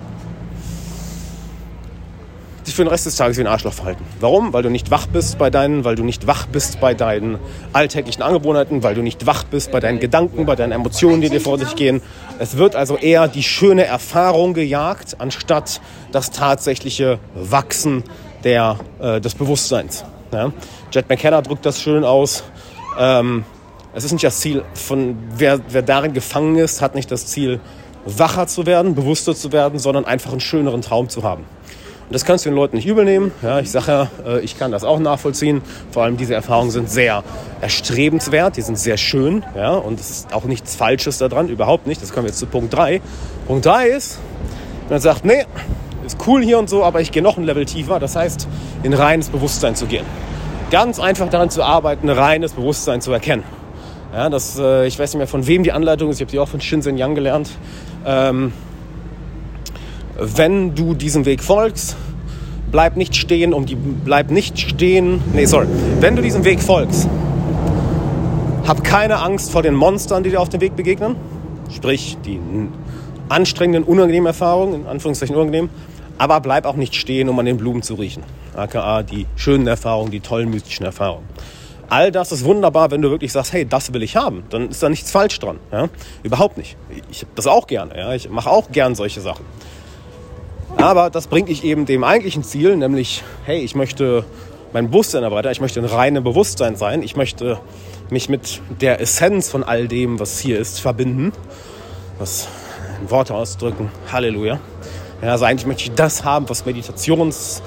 dich 2.71 2.77
für 2.77 2.85
den 2.85 2.89
Rest 2.89 3.07
des 3.07 3.17
Tages 3.17 3.37
wie 3.37 3.43
ein 3.43 3.47
Arschloch 3.47 3.73
verhalten. 3.73 4.05
Warum? 4.21 4.53
Weil 4.53 4.63
du 4.63 4.71
nicht 4.71 4.91
wach 4.91 5.07
bist 5.07 5.39
bei 5.39 5.51
deinen, 5.51 5.85
weil 5.85 5.97
du 5.97 6.05
nicht 6.05 6.27
wach 6.27 6.47
bist 6.47 6.81
bei 6.81 6.95
deinen 6.95 7.39
alltäglichen 7.73 8.23
Angewohnheiten, 8.23 8.83
weil 8.83 8.95
du 8.95 9.03
nicht 9.03 9.27
wach 9.27 9.45
bist 9.45 9.71
bei 9.73 9.81
deinen 9.81 10.01
Gedanken, 10.01 10.47
bei 10.47 10.57
deinen 10.57 10.73
Emotionen, 10.73 11.21
die 11.21 11.29
dir 11.29 11.41
vor 11.41 11.59
sich 11.59 11.75
gehen. 11.75 12.01
Es 12.39 12.57
wird 12.57 12.77
also 12.77 12.97
eher 12.97 13.29
die 13.29 13.43
schöne 13.43 13.85
Erfahrung 13.85 14.55
gejagt, 14.55 15.17
anstatt 15.19 15.81
das 16.13 16.31
tatsächliche 16.31 17.19
Wachsen 17.35 18.05
der, 18.45 18.79
äh, 19.01 19.21
des 19.21 19.35
Bewusstseins. 19.35 20.05
Ja? 20.33 20.53
Jet 20.93 21.09
McKenna 21.09 21.43
drückt 21.43 21.67
das 21.67 21.81
schön 21.81 22.05
aus. 22.05 22.45
Ähm, 22.99 23.45
es 23.93 24.05
ist 24.05 24.13
nicht 24.13 24.25
das 24.25 24.39
Ziel, 24.39 24.63
von 24.75 25.17
wer, 25.37 25.61
wer 25.69 25.83
darin 25.83 26.13
gefangen 26.13 26.57
ist, 26.57 26.81
hat 26.81 26.95
nicht 26.95 27.11
das 27.11 27.27
Ziel, 27.27 27.61
wacher 28.07 28.47
zu 28.47 28.65
werden, 28.65 28.95
bewusster 28.95 29.35
zu 29.35 29.53
werden, 29.53 29.79
sondern 29.79 30.05
einfach 30.05 30.31
einen 30.31 30.41
schöneren 30.41 30.81
Traum 30.81 31.09
zu 31.09 31.25
haben. 31.25 31.45
Das 32.11 32.25
kannst 32.25 32.45
du 32.45 32.51
den 32.51 32.57
Leuten 32.57 32.75
nicht 32.75 32.87
übel 32.87 33.05
nehmen. 33.05 33.31
Ja, 33.41 33.61
ich 33.61 33.71
sage 33.71 33.87
ja, 33.87 34.11
äh, 34.27 34.41
ich 34.41 34.59
kann 34.59 34.73
das 34.73 34.83
auch 34.83 34.99
nachvollziehen. 34.99 35.63
Vor 35.93 36.03
allem 36.03 36.17
diese 36.17 36.35
Erfahrungen 36.35 36.73
sind 36.73 36.91
sehr 36.91 37.23
erstrebenswert, 37.61 38.57
die 38.57 38.63
sind 38.63 38.77
sehr 38.79 38.97
schön. 38.97 39.45
Ja, 39.55 39.75
und 39.75 40.01
es 40.01 40.11
ist 40.11 40.35
auch 40.35 40.45
nichts 40.45 40.75
Falsches 40.75 41.19
daran, 41.19 41.49
überhaupt 41.49 41.87
nicht. 41.87 42.03
Das 42.03 42.13
kommen 42.13 42.25
wir 42.25 42.31
jetzt 42.31 42.41
zu 42.41 42.47
Punkt 42.47 42.75
3. 42.75 43.01
Punkt 43.47 43.65
3 43.65 43.89
ist, 43.89 44.19
wenn 44.89 44.97
man 44.97 45.01
sagt, 45.01 45.25
nee, 45.25 45.45
ist 46.05 46.19
cool 46.27 46.43
hier 46.43 46.59
und 46.59 46.69
so, 46.69 46.83
aber 46.83 47.01
ich 47.01 47.13
gehe 47.13 47.23
noch 47.23 47.37
ein 47.37 47.45
Level 47.45 47.65
tiefer. 47.65 48.01
Das 48.01 48.17
heißt, 48.17 48.49
in 48.83 48.93
reines 48.93 49.29
Bewusstsein 49.29 49.77
zu 49.77 49.87
gehen. 49.87 50.05
Ganz 50.73 50.99
einfach 50.99 51.29
daran 51.31 51.51
zu 51.51 51.63
arbeiten, 51.63 52.09
reines 52.09 52.53
Bewusstsein 52.55 53.01
zu 53.01 53.13
erkennen. 53.13 53.45
Ja, 54.13 54.29
das, 54.29 54.59
äh, 54.59 54.89
ich 54.89 54.99
weiß 54.99 55.13
nicht 55.13 55.19
mehr 55.19 55.29
von 55.29 55.47
wem 55.47 55.63
die 55.63 55.71
Anleitung 55.71 56.11
ist, 56.11 56.17
ich 56.17 56.23
habe 56.23 56.33
die 56.33 56.41
auch 56.41 56.49
von 56.49 56.61
Shinzen 56.61 56.99
Yang 56.99 57.15
gelernt. 57.15 57.51
Ähm, 58.05 58.53
wenn 60.21 60.75
du 60.75 60.95
diesem 60.95 61.25
Weg 61.25 61.43
folgst, 61.43 61.97
bleib 62.71 62.97
nicht 62.97 63.17
stehen, 63.17 63.55
um 63.55 63.65
die, 63.65 63.75
bleib 63.75 64.31
nicht 64.31 64.59
stehen, 64.59 65.23
nee, 65.33 65.47
sorry, 65.47 65.67
wenn 66.01 66.15
du 66.15 66.23
diesem 66.23 66.45
Weg 66.45 66.61
folgst, 66.61 67.09
hab 68.67 68.85
keine 68.85 69.21
Angst 69.21 69.51
vor 69.51 69.63
den 69.63 69.75
Monstern, 69.75 70.23
die 70.23 70.31
dir 70.31 70.41
auf 70.41 70.51
dem 70.51 70.61
Weg 70.61 70.77
begegnen, 70.77 71.17
sprich 71.75 72.19
die 72.25 72.39
anstrengenden, 73.31 73.85
unangenehmen 73.85 74.27
Erfahrungen, 74.27 74.83
in 74.83 74.87
Anführungszeichen 74.87 75.35
unangenehm, 75.35 75.71
aber 76.19 76.41
bleib 76.41 76.67
auch 76.67 76.77
nicht 76.77 76.95
stehen, 76.95 77.31
um 77.31 77.39
an 77.39 77.47
den 77.47 77.57
Blumen 77.57 77.83
zu 77.83 77.95
riechen, 77.95 78.23
aka 78.55 79.03
die 79.03 79.27
schönen 79.37 79.67
Erfahrungen, 79.67 80.11
die 80.11 80.21
tollen 80.21 80.51
mystischen 80.51 80.85
Erfahrungen. 80.85 81.25
All 81.89 82.13
das 82.13 82.31
ist 82.31 82.45
wunderbar, 82.45 82.93
wenn 82.93 83.03
du 83.03 83.11
wirklich 83.11 83.33
sagst, 83.33 83.53
hey, 83.53 83.67
das 83.67 83.93
will 83.93 84.05
ich 84.05 84.15
haben. 84.15 84.45
Dann 84.51 84.69
ist 84.69 84.81
da 84.81 84.89
nichts 84.89 85.11
falsch 85.11 85.41
dran. 85.41 85.59
Ja? 85.73 85.89
Überhaupt 86.23 86.57
nicht. 86.57 86.77
Ich 87.11 87.23
habe 87.23 87.33
das 87.35 87.49
auch 87.49 87.67
gerne. 87.67 87.99
Ja? 87.99 88.15
Ich 88.15 88.31
mache 88.31 88.49
auch 88.49 88.71
gern 88.71 88.95
solche 88.95 89.21
Sachen. 89.21 89.45
Aber 90.77 91.11
das 91.11 91.27
bringt 91.27 91.49
dich 91.49 91.65
eben 91.65 91.87
dem 91.87 92.05
eigentlichen 92.05 92.43
Ziel, 92.43 92.77
nämlich, 92.77 93.23
hey, 93.45 93.61
ich 93.61 93.75
möchte 93.75 94.25
mein 94.73 94.91
Bewusstsein 94.91 95.23
erweitern, 95.23 95.53
ich 95.53 95.61
möchte 95.61 95.81
ein 95.81 95.87
reines 95.87 96.23
Bewusstsein 96.23 96.77
sein, 96.77 97.03
ich 97.03 97.17
möchte 97.17 97.61
mich 98.11 98.29
mit 98.29 98.61
der 98.81 99.01
Essenz 99.01 99.49
von 99.49 99.63
all 99.63 99.89
dem, 99.89 100.19
was 100.21 100.39
hier 100.41 100.59
ist, 100.59 100.81
verbinden. 100.81 101.33
Was 102.19 102.49
in 103.01 103.11
Worte 103.11 103.35
ausdrücken. 103.35 103.91
Halleluja. 104.11 104.59
Ja, 105.23 105.33
also 105.33 105.45
eigentlich 105.45 105.67
möchte 105.67 105.85
ich 105.85 105.93
das 105.93 106.25
haben, 106.25 106.49
was 106.49 106.65
Meditations- 106.67 107.63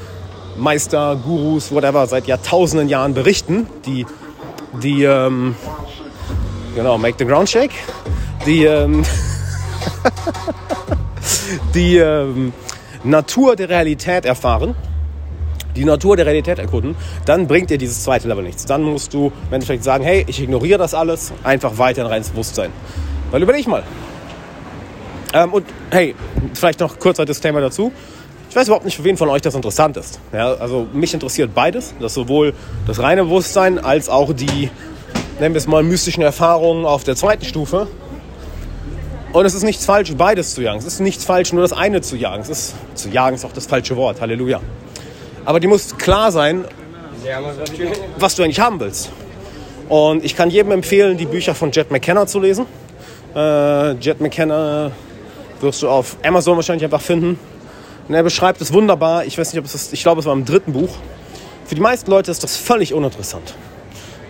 Meister, 0.58 1.16
Gurus, 1.16 1.72
whatever, 1.72 2.06
seit 2.08 2.28
Jahrtausenden 2.28 2.88
Jahren 2.90 3.14
berichten, 3.14 3.68
die, 3.86 4.06
die 4.82 5.04
ähm, 5.04 5.56
genau, 6.76 6.98
make 6.98 7.16
the 7.18 7.26
ground 7.26 7.50
shake, 7.50 7.72
die, 8.46 8.66
ähm, 8.66 9.04
die 11.74 11.98
ähm, 11.98 12.54
Natur 13.04 13.56
der 13.56 13.70
Realität 13.70 14.26
erfahren, 14.26 14.76
die 15.76 15.86
Natur 15.86 16.16
der 16.16 16.26
Realität 16.26 16.60
erkunden, 16.60 16.96
dann 17.26 17.48
bringt 17.48 17.70
dir 17.70 17.78
dieses 17.78 18.04
zweite 18.04 18.28
Level 18.28 18.44
nichts. 18.44 18.66
Dann 18.66 18.84
musst 18.84 19.14
du 19.14 19.32
im 19.48 19.54
Endeffekt 19.54 19.84
sagen, 19.84 20.04
hey, 20.04 20.24
ich 20.28 20.42
ignoriere 20.42 20.78
das 20.78 20.94
alles, 20.94 21.34
einfach 21.44 21.78
weiter 21.78 22.04
in 22.04 22.08
reines 22.08 22.30
Bewusstsein. 22.30 22.72
Weil 23.32 23.42
überleg 23.42 23.68
mal. 23.68 23.84
Ähm, 25.34 25.52
und 25.52 25.66
hey, 25.90 26.16
vielleicht 26.54 26.80
noch 26.80 27.00
kurzer 27.00 27.26
Disclaimer 27.26 27.62
dazu. 27.62 27.92
Ich 28.50 28.56
weiß 28.56 28.68
überhaupt 28.68 28.86
nicht, 28.86 28.96
für 28.96 29.04
wen 29.04 29.18
von 29.18 29.30
euch 29.30 29.42
das 29.42 29.56
interessant 29.56 29.98
ist. 29.98 30.20
Ja, 30.32 30.54
also 30.54 30.86
mich 30.94 31.12
interessiert 31.14 31.56
beides, 31.56 31.96
das 32.00 32.14
sowohl 32.14 32.54
das 32.86 33.00
reine 33.00 33.24
Bewusstsein 33.24 33.80
als 33.80 34.10
auch 34.10 34.32
die, 34.32 34.70
nennen 35.40 35.56
wir 35.56 35.58
es 35.58 35.66
mal, 35.66 35.82
mystischen 35.82 36.22
Erfahrungen 36.22 36.86
auf 36.86 37.04
der 37.04 37.16
zweiten 37.16 37.46
Stufe. 37.46 37.88
Und 39.34 39.46
es 39.46 39.56
ist 39.56 39.64
nichts 39.64 39.84
falsch, 39.84 40.14
beides 40.16 40.54
zu 40.54 40.62
jagen. 40.62 40.78
Es 40.78 40.86
ist 40.86 41.00
nichts 41.00 41.26
falsch, 41.26 41.54
nur 41.54 41.64
das 41.64 41.74
eine 41.74 42.02
zu 42.02 42.16
jagen. 42.16 42.44
Es 42.44 42.50
ist, 42.50 42.76
zu 42.94 43.10
jagen 43.10 43.36
ist 43.36 43.44
auch 43.44 43.52
das 43.52 43.66
falsche 43.66 43.96
Wort, 43.98 44.22
Halleluja. 44.22 44.62
Aber 45.44 45.60
die 45.60 45.66
muss 45.66 45.98
klar 45.98 46.32
sein, 46.32 46.66
was 48.20 48.36
du 48.36 48.44
eigentlich 48.44 48.60
haben 48.60 48.80
willst. 48.80 49.12
Und 49.90 50.24
ich 50.24 50.36
kann 50.36 50.52
jedem 50.52 50.72
empfehlen, 50.72 51.18
die 51.18 51.26
Bücher 51.26 51.56
von 51.56 51.72
Jet 51.72 51.90
McKenna 51.90 52.28
zu 52.28 52.40
lesen. 52.40 52.68
Äh, 53.36 53.94
Jet 53.94 54.22
McKenna 54.22 54.92
wirst 55.62 55.82
du 55.82 55.90
auf 55.90 56.16
Amazon 56.24 56.56
wahrscheinlich 56.56 56.84
einfach 56.84 57.02
finden. 57.02 57.40
Und 58.08 58.14
er 58.14 58.22
beschreibt 58.22 58.62
es 58.62 58.72
wunderbar. 58.72 59.26
Ich 59.26 59.36
weiß 59.36 59.52
nicht, 59.52 59.60
ob 59.60 59.66
es 59.66 59.74
ist, 59.74 59.94
ich 59.94 60.04
glaube, 60.04 60.20
es 60.20 60.28
war 60.28 60.34
im 60.34 60.46
dritten 60.46 60.74
Buch. 60.74 60.90
Für 61.66 61.74
die 61.74 61.82
meisten 61.82 62.12
Leute 62.12 62.30
ist 62.30 62.44
das 62.44 62.56
völlig 62.56 62.94
uninteressant. 62.94 63.56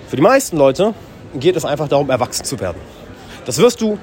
Für 0.08 0.16
die 0.16 0.22
meisten 0.22 0.56
Leute 0.56 0.94
geht 1.36 1.58
es 1.58 1.66
einfach 1.66 1.90
darum, 1.90 2.10
erwachsen 2.10 2.46
zu 2.46 2.62
werden. 2.62 2.78
Das 3.46 3.58
wirst 3.58 3.82
du 3.82 3.98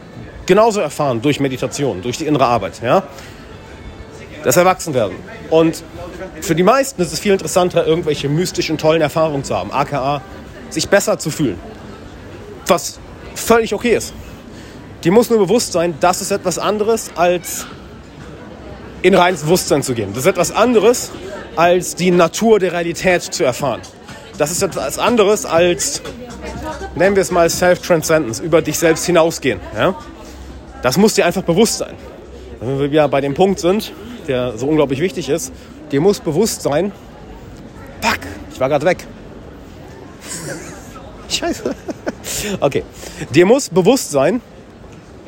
genauso 0.47 0.81
erfahren 0.81 1.23
durch 1.23 1.41
Meditation, 1.41 2.03
durch 2.03 2.19
die 2.19 2.27
innere 2.27 2.47
Arbeit. 2.47 2.81
Ja? 2.83 3.03
Das 4.45 4.57
Erwachsenwerden. 4.57 5.17
Und 5.51 5.83
für 6.41 6.55
die 6.55 6.63
meisten 6.63 7.03
ist 7.03 7.13
es 7.13 7.21
viel 7.21 7.33
interessanter, 7.33 7.87
irgendwelche 7.87 8.29
mystischen, 8.29 8.79
tollen 8.79 9.03
Erfahrungen 9.03 9.45
zu 9.45 9.57
haben. 9.57 9.73
aka 9.73 10.23
sich 10.71 10.89
besser 10.89 11.19
zu 11.19 11.31
fühlen. 11.31 11.59
Was 12.67 12.99
völlig 13.35 13.75
okay 13.75 13.97
ist. 13.97 14.15
Die 15.05 15.11
muss 15.11 15.31
nur 15.31 15.39
bewusst 15.39 15.73
sein, 15.73 15.95
das 16.01 16.21
ist 16.21 16.31
etwas 16.31 16.59
anderes 16.59 17.11
als 17.17 17.67
in 19.03 19.15
reines 19.15 19.43
Bewusstsein 19.43 19.83
zu 19.83 19.95
gehen. 19.95 20.11
Das 20.11 20.25
ist 20.25 20.27
etwas 20.27 20.53
anderes, 20.53 21.11
als 21.57 21.95
die 21.95 22.11
Natur 22.11 22.59
der 22.59 22.73
Realität 22.73 23.23
zu 23.23 23.45
erfahren. 23.45 23.81
Das 24.39 24.51
ist 24.51 24.63
etwas 24.63 24.99
anderes 24.99 25.47
als, 25.47 26.03
nennen 26.95 27.17
wir 27.17 27.23
es 27.23 27.31
mal 27.31 27.49
Self-Transcendence, 27.49 28.41
über 28.41 28.63
dich 28.63 28.79
selbst 28.79 29.07
hinausgehen. 29.07 29.61
Ja? 29.75 29.95
Das 30.83 30.97
muss 30.97 31.15
dir 31.15 31.27
einfach 31.27 31.43
bewusst 31.43 31.79
sein. 31.79 31.95
Wenn 32.61 32.79
wir 32.79 32.89
ja 32.89 33.07
bei 33.07 33.21
dem 33.21 33.35
Punkt 33.35 33.61
sind, 33.61 33.93
der 34.29 34.57
so 34.57 34.67
unglaublich 34.67 35.01
wichtig 35.01 35.29
ist, 35.29 35.53
dir 35.93 36.01
muss 36.01 36.21
bewusst 36.21 36.63
sein, 36.63 36.93
fuck, 38.01 38.21
ich 38.53 38.61
war 38.61 38.69
gerade 38.69 38.87
weg. 38.87 39.07
Scheiße. 41.29 41.75
Okay. 42.61 42.85
Dir 43.35 43.47
muss 43.47 43.69
bewusst 43.69 44.11
sein, 44.11 44.41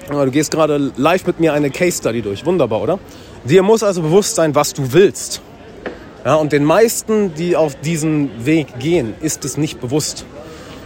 du 0.09 0.31
gehst 0.31 0.51
gerade 0.51 0.93
live 0.97 1.27
mit 1.27 1.41
mir 1.41 1.53
eine 1.53 1.71
Case 1.71 1.99
Study 1.99 2.23
durch. 2.23 2.45
Wunderbar, 2.45 2.83
oder? 2.83 2.99
Dir 3.45 3.63
muss 3.63 3.83
also 3.83 4.03
bewusst 4.03 4.35
sein, 4.35 4.55
was 4.55 4.73
du 4.73 4.93
willst. 4.93 5.41
Ja, 6.25 6.37
und 6.37 6.53
den 6.53 6.65
meisten, 6.65 7.35
die 7.35 7.57
auf 7.57 7.75
diesen 7.81 8.47
Weg 8.47 8.79
gehen, 8.79 9.15
ist 9.21 9.45
es 9.45 9.57
nicht 9.57 9.81
bewusst. 9.81 10.25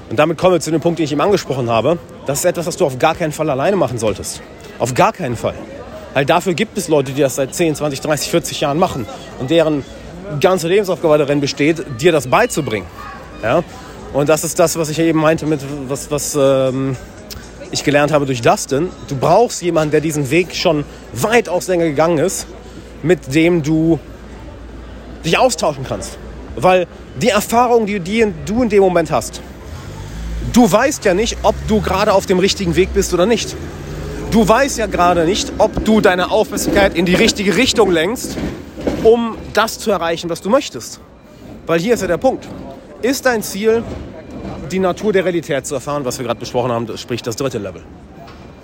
Und 0.08 0.18
damit 0.18 0.38
kommen 0.38 0.54
wir 0.54 0.60
zu 0.60 0.70
dem 0.70 0.80
Punkt, 0.80 0.98
den 0.98 1.04
ich 1.04 1.12
eben 1.12 1.20
angesprochen 1.20 1.68
habe. 1.68 1.98
Das 2.26 2.38
ist 2.38 2.44
etwas, 2.44 2.66
was 2.66 2.76
du 2.76 2.86
auf 2.86 2.98
gar 2.98 3.14
keinen 3.14 3.32
Fall 3.32 3.50
alleine 3.50 3.76
machen 3.76 3.98
solltest. 3.98 4.40
Auf 4.78 4.94
gar 4.94 5.12
keinen 5.12 5.36
Fall. 5.36 5.54
Weil 6.14 6.24
dafür 6.24 6.54
gibt 6.54 6.78
es 6.78 6.88
Leute, 6.88 7.12
die 7.12 7.20
das 7.20 7.36
seit 7.36 7.54
10, 7.54 7.74
20, 7.74 8.00
30, 8.00 8.30
40 8.30 8.60
Jahren 8.60 8.78
machen 8.78 9.06
und 9.38 9.50
deren 9.50 9.84
ganze 10.40 10.68
Lebensaufgabe 10.68 11.18
darin 11.18 11.40
besteht, 11.40 11.84
dir 12.00 12.12
das 12.12 12.26
beizubringen. 12.26 12.86
Ja? 13.42 13.62
Und 14.12 14.28
das 14.28 14.44
ist 14.44 14.58
das, 14.58 14.78
was 14.78 14.88
ich 14.88 14.98
eben 14.98 15.20
meinte 15.20 15.46
mit, 15.46 15.60
was, 15.88 16.10
was 16.10 16.36
ähm, 16.40 16.96
ich 17.70 17.84
gelernt 17.84 18.12
habe 18.12 18.26
durch 18.26 18.40
Dustin, 18.40 18.88
du 19.08 19.16
brauchst 19.16 19.62
jemanden, 19.62 19.90
der 19.90 20.00
diesen 20.00 20.30
Weg 20.30 20.54
schon 20.54 20.84
weitaus 21.12 21.68
länger 21.68 21.84
gegangen 21.84 22.18
ist, 22.18 22.46
mit 23.02 23.34
dem 23.34 23.62
du 23.62 23.98
dich 25.24 25.38
austauschen 25.38 25.84
kannst. 25.86 26.18
Weil 26.56 26.86
die 27.20 27.28
Erfahrung, 27.28 27.86
die, 27.86 28.00
die 28.00 28.32
du 28.46 28.62
in 28.62 28.68
dem 28.68 28.80
Moment 28.80 29.10
hast, 29.10 29.40
du 30.52 30.70
weißt 30.70 31.04
ja 31.04 31.14
nicht, 31.14 31.36
ob 31.42 31.54
du 31.68 31.80
gerade 31.80 32.12
auf 32.12 32.26
dem 32.26 32.38
richtigen 32.38 32.76
Weg 32.76 32.94
bist 32.94 33.12
oder 33.12 33.26
nicht. 33.26 33.54
Du 34.36 34.46
weißt 34.46 34.76
ja 34.76 34.84
gerade 34.84 35.24
nicht, 35.24 35.50
ob 35.56 35.82
du 35.86 36.02
deine 36.02 36.30
Aufmerksamkeit 36.30 36.94
in 36.94 37.06
die 37.06 37.14
richtige 37.14 37.56
Richtung 37.56 37.90
lenkst, 37.90 38.36
um 39.02 39.38
das 39.54 39.78
zu 39.78 39.90
erreichen, 39.90 40.28
was 40.28 40.42
du 40.42 40.50
möchtest. 40.50 41.00
Weil 41.64 41.80
hier 41.80 41.94
ist 41.94 42.02
ja 42.02 42.06
der 42.06 42.18
Punkt. 42.18 42.46
Ist 43.00 43.24
dein 43.24 43.42
Ziel, 43.42 43.82
die 44.70 44.78
Natur 44.78 45.14
der 45.14 45.24
Realität 45.24 45.66
zu 45.66 45.76
erfahren, 45.76 46.04
was 46.04 46.18
wir 46.18 46.26
gerade 46.26 46.38
besprochen 46.38 46.70
haben, 46.70 46.98
sprich 46.98 47.22
das 47.22 47.36
dritte 47.36 47.56
Level. 47.56 47.80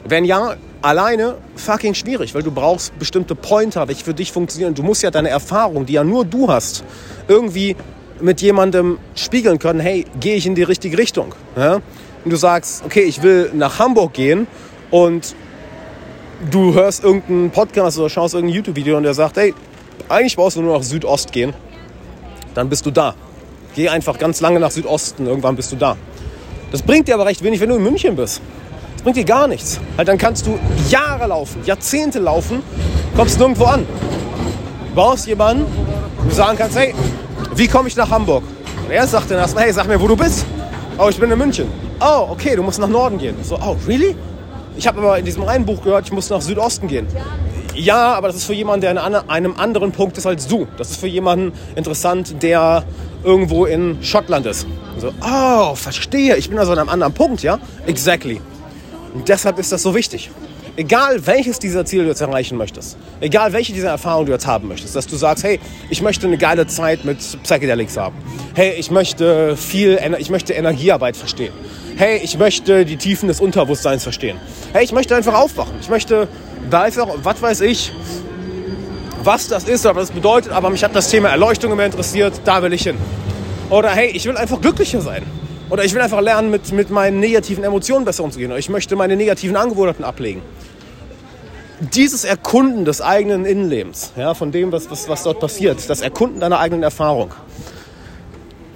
Wenn 0.06 0.26
ja, 0.26 0.56
alleine 0.82 1.36
fucking 1.56 1.94
schwierig, 1.94 2.34
weil 2.34 2.42
du 2.42 2.50
brauchst 2.50 2.98
bestimmte 2.98 3.34
Pointer, 3.34 3.88
welche 3.88 4.04
für 4.04 4.12
dich 4.12 4.30
funktionieren. 4.30 4.74
Du 4.74 4.82
musst 4.82 5.02
ja 5.02 5.10
deine 5.10 5.30
Erfahrung, 5.30 5.86
die 5.86 5.94
ja 5.94 6.04
nur 6.04 6.26
du 6.26 6.48
hast, 6.48 6.84
irgendwie 7.28 7.76
mit 8.20 8.42
jemandem 8.42 8.98
spiegeln 9.14 9.58
können, 9.58 9.80
hey, 9.80 10.04
gehe 10.20 10.36
ich 10.36 10.44
in 10.44 10.54
die 10.54 10.64
richtige 10.64 10.98
Richtung? 10.98 11.34
Ja? 11.56 11.76
Und 12.26 12.30
du 12.30 12.36
sagst, 12.36 12.84
okay, 12.84 13.04
ich 13.04 13.22
will 13.22 13.52
nach 13.54 13.78
Hamburg 13.78 14.12
gehen 14.12 14.46
und 14.90 15.34
du 16.50 16.74
hörst 16.74 17.04
irgendeinen 17.04 17.50
Podcast 17.50 17.98
oder 17.98 18.08
schaust 18.08 18.34
irgendein 18.34 18.56
YouTube-Video 18.56 18.96
und 18.96 19.04
der 19.04 19.14
sagt, 19.14 19.36
hey, 19.36 19.54
eigentlich 20.08 20.36
brauchst 20.36 20.56
du 20.56 20.62
nur 20.62 20.76
nach 20.76 20.82
Südost 20.82 21.32
gehen, 21.32 21.54
dann 22.54 22.68
bist 22.68 22.84
du 22.86 22.90
da. 22.90 23.14
Geh 23.74 23.88
einfach 23.88 24.18
ganz 24.18 24.40
lange 24.40 24.60
nach 24.60 24.70
Südosten, 24.70 25.26
irgendwann 25.26 25.56
bist 25.56 25.72
du 25.72 25.76
da. 25.76 25.96
Das 26.70 26.82
bringt 26.82 27.08
dir 27.08 27.14
aber 27.14 27.26
recht 27.26 27.42
wenig, 27.42 27.60
wenn 27.60 27.68
du 27.68 27.76
in 27.76 27.82
München 27.82 28.16
bist. 28.16 28.40
Das 28.94 29.02
bringt 29.02 29.16
dir 29.16 29.24
gar 29.24 29.46
nichts. 29.46 29.80
Halt, 29.96 30.08
dann 30.08 30.18
kannst 30.18 30.46
du 30.46 30.58
Jahre 30.88 31.26
laufen, 31.28 31.62
Jahrzehnte 31.64 32.18
laufen, 32.18 32.62
kommst 33.16 33.38
nirgendwo 33.38 33.64
an. 33.64 33.86
Du 34.88 34.94
brauchst 34.94 35.26
jemanden, 35.26 35.64
wo 36.18 36.28
du 36.28 36.34
sagen 36.34 36.58
kannst, 36.58 36.76
hey, 36.76 36.94
wie 37.54 37.68
komme 37.68 37.88
ich 37.88 37.96
nach 37.96 38.10
Hamburg? 38.10 38.44
Und 38.84 38.90
er 38.90 39.06
sagt 39.06 39.30
dann 39.30 39.38
erstmal, 39.38 39.64
hey, 39.64 39.72
sag 39.72 39.86
mir, 39.86 40.00
wo 40.00 40.08
du 40.08 40.16
bist. 40.16 40.44
Oh, 40.98 41.08
ich 41.08 41.18
bin 41.18 41.30
in 41.30 41.38
München. 41.38 41.68
Oh, 42.00 42.28
okay, 42.30 42.56
du 42.56 42.62
musst 42.62 42.78
nach 42.78 42.88
Norden 42.88 43.16
gehen. 43.16 43.36
So, 43.42 43.56
oh, 43.56 43.76
really? 43.86 44.16
Ich 44.76 44.86
habe 44.86 44.98
aber 44.98 45.18
in 45.18 45.24
diesem 45.24 45.44
einen 45.44 45.64
Buch 45.64 45.82
gehört, 45.82 46.06
ich 46.06 46.12
muss 46.12 46.30
nach 46.30 46.40
Südosten 46.40 46.88
gehen. 46.88 47.06
Ja, 47.74 48.14
aber 48.14 48.28
das 48.28 48.36
ist 48.36 48.44
für 48.44 48.54
jemanden, 48.54 48.82
der 48.82 49.02
an 49.02 49.14
einem 49.14 49.56
anderen 49.56 49.92
Punkt 49.92 50.18
ist 50.18 50.26
als 50.26 50.46
du. 50.46 50.66
Das 50.76 50.90
ist 50.90 51.00
für 51.00 51.06
jemanden 51.06 51.52
interessant, 51.74 52.42
der 52.42 52.84
irgendwo 53.24 53.64
in 53.64 54.02
Schottland 54.02 54.46
ist. 54.46 54.66
So, 54.98 55.12
oh, 55.22 55.74
verstehe. 55.74 56.36
Ich 56.36 56.50
bin 56.50 56.58
also 56.58 56.72
an 56.72 56.78
einem 56.78 56.88
anderen 56.88 57.14
Punkt, 57.14 57.42
ja? 57.42 57.58
Exactly. 57.86 58.40
Und 59.14 59.28
deshalb 59.28 59.58
ist 59.58 59.72
das 59.72 59.82
so 59.82 59.94
wichtig. 59.94 60.30
Egal 60.74 61.26
welches 61.26 61.58
dieser 61.58 61.84
Ziele 61.84 62.04
du 62.04 62.08
jetzt 62.08 62.22
erreichen 62.22 62.56
möchtest, 62.56 62.96
egal 63.20 63.52
welche 63.52 63.74
dieser 63.74 63.90
Erfahrungen 63.90 64.26
du 64.26 64.32
jetzt 64.32 64.46
haben 64.46 64.68
möchtest, 64.68 64.96
dass 64.96 65.06
du 65.06 65.16
sagst, 65.16 65.44
hey, 65.44 65.60
ich 65.90 66.00
möchte 66.00 66.26
eine 66.26 66.38
geile 66.38 66.66
Zeit 66.66 67.04
mit 67.04 67.18
Psychedelics 67.18 67.98
haben. 67.98 68.16
Hey, 68.54 68.72
ich 68.78 68.90
möchte 68.90 69.54
viel, 69.58 69.98
ich 70.18 70.30
möchte 70.30 70.54
Energiearbeit 70.54 71.14
verstehen. 71.14 71.52
Hey, 71.96 72.20
ich 72.22 72.38
möchte 72.38 72.86
die 72.86 72.96
Tiefen 72.96 73.28
des 73.28 73.38
Unterbewusstseins 73.40 74.02
verstehen. 74.02 74.38
Hey, 74.72 74.82
ich 74.82 74.92
möchte 74.92 75.14
einfach 75.14 75.34
aufwachen. 75.34 75.74
Ich 75.82 75.90
möchte, 75.90 76.26
weiß 76.70 76.98
auch, 77.00 77.18
was 77.22 77.42
weiß 77.42 77.60
ich, 77.60 77.92
was 79.22 79.48
das 79.48 79.64
ist 79.64 79.84
oder 79.84 79.96
was 79.96 80.08
das 80.08 80.14
bedeutet, 80.14 80.52
aber 80.52 80.70
mich 80.70 80.82
hat 80.82 80.96
das 80.96 81.10
Thema 81.10 81.28
Erleuchtung 81.28 81.70
immer 81.70 81.84
interessiert, 81.84 82.40
da 82.46 82.62
will 82.62 82.72
ich 82.72 82.84
hin. 82.84 82.96
Oder 83.68 83.90
hey, 83.90 84.10
ich 84.14 84.24
will 84.24 84.38
einfach 84.38 84.58
glücklicher 84.58 85.02
sein. 85.02 85.22
Oder 85.68 85.84
ich 85.84 85.94
will 85.94 86.00
einfach 86.00 86.20
lernen, 86.20 86.50
mit, 86.50 86.72
mit 86.72 86.90
meinen 86.90 87.20
negativen 87.20 87.64
Emotionen 87.64 88.04
besser 88.04 88.24
umzugehen. 88.24 88.50
Oder 88.50 88.58
ich 88.58 88.68
möchte 88.68 88.96
meine 88.96 89.16
negativen 89.16 89.56
Angewohnheiten 89.56 90.04
ablegen. 90.04 90.42
Dieses 91.90 92.22
Erkunden 92.22 92.84
des 92.84 93.00
eigenen 93.00 93.44
Innenlebens, 93.44 94.12
ja, 94.16 94.34
von 94.34 94.52
dem, 94.52 94.70
was, 94.70 94.88
was, 94.88 95.08
was 95.08 95.24
dort 95.24 95.40
passiert, 95.40 95.90
das 95.90 96.00
Erkunden 96.00 96.38
deiner 96.38 96.60
eigenen 96.60 96.84
Erfahrung, 96.84 97.32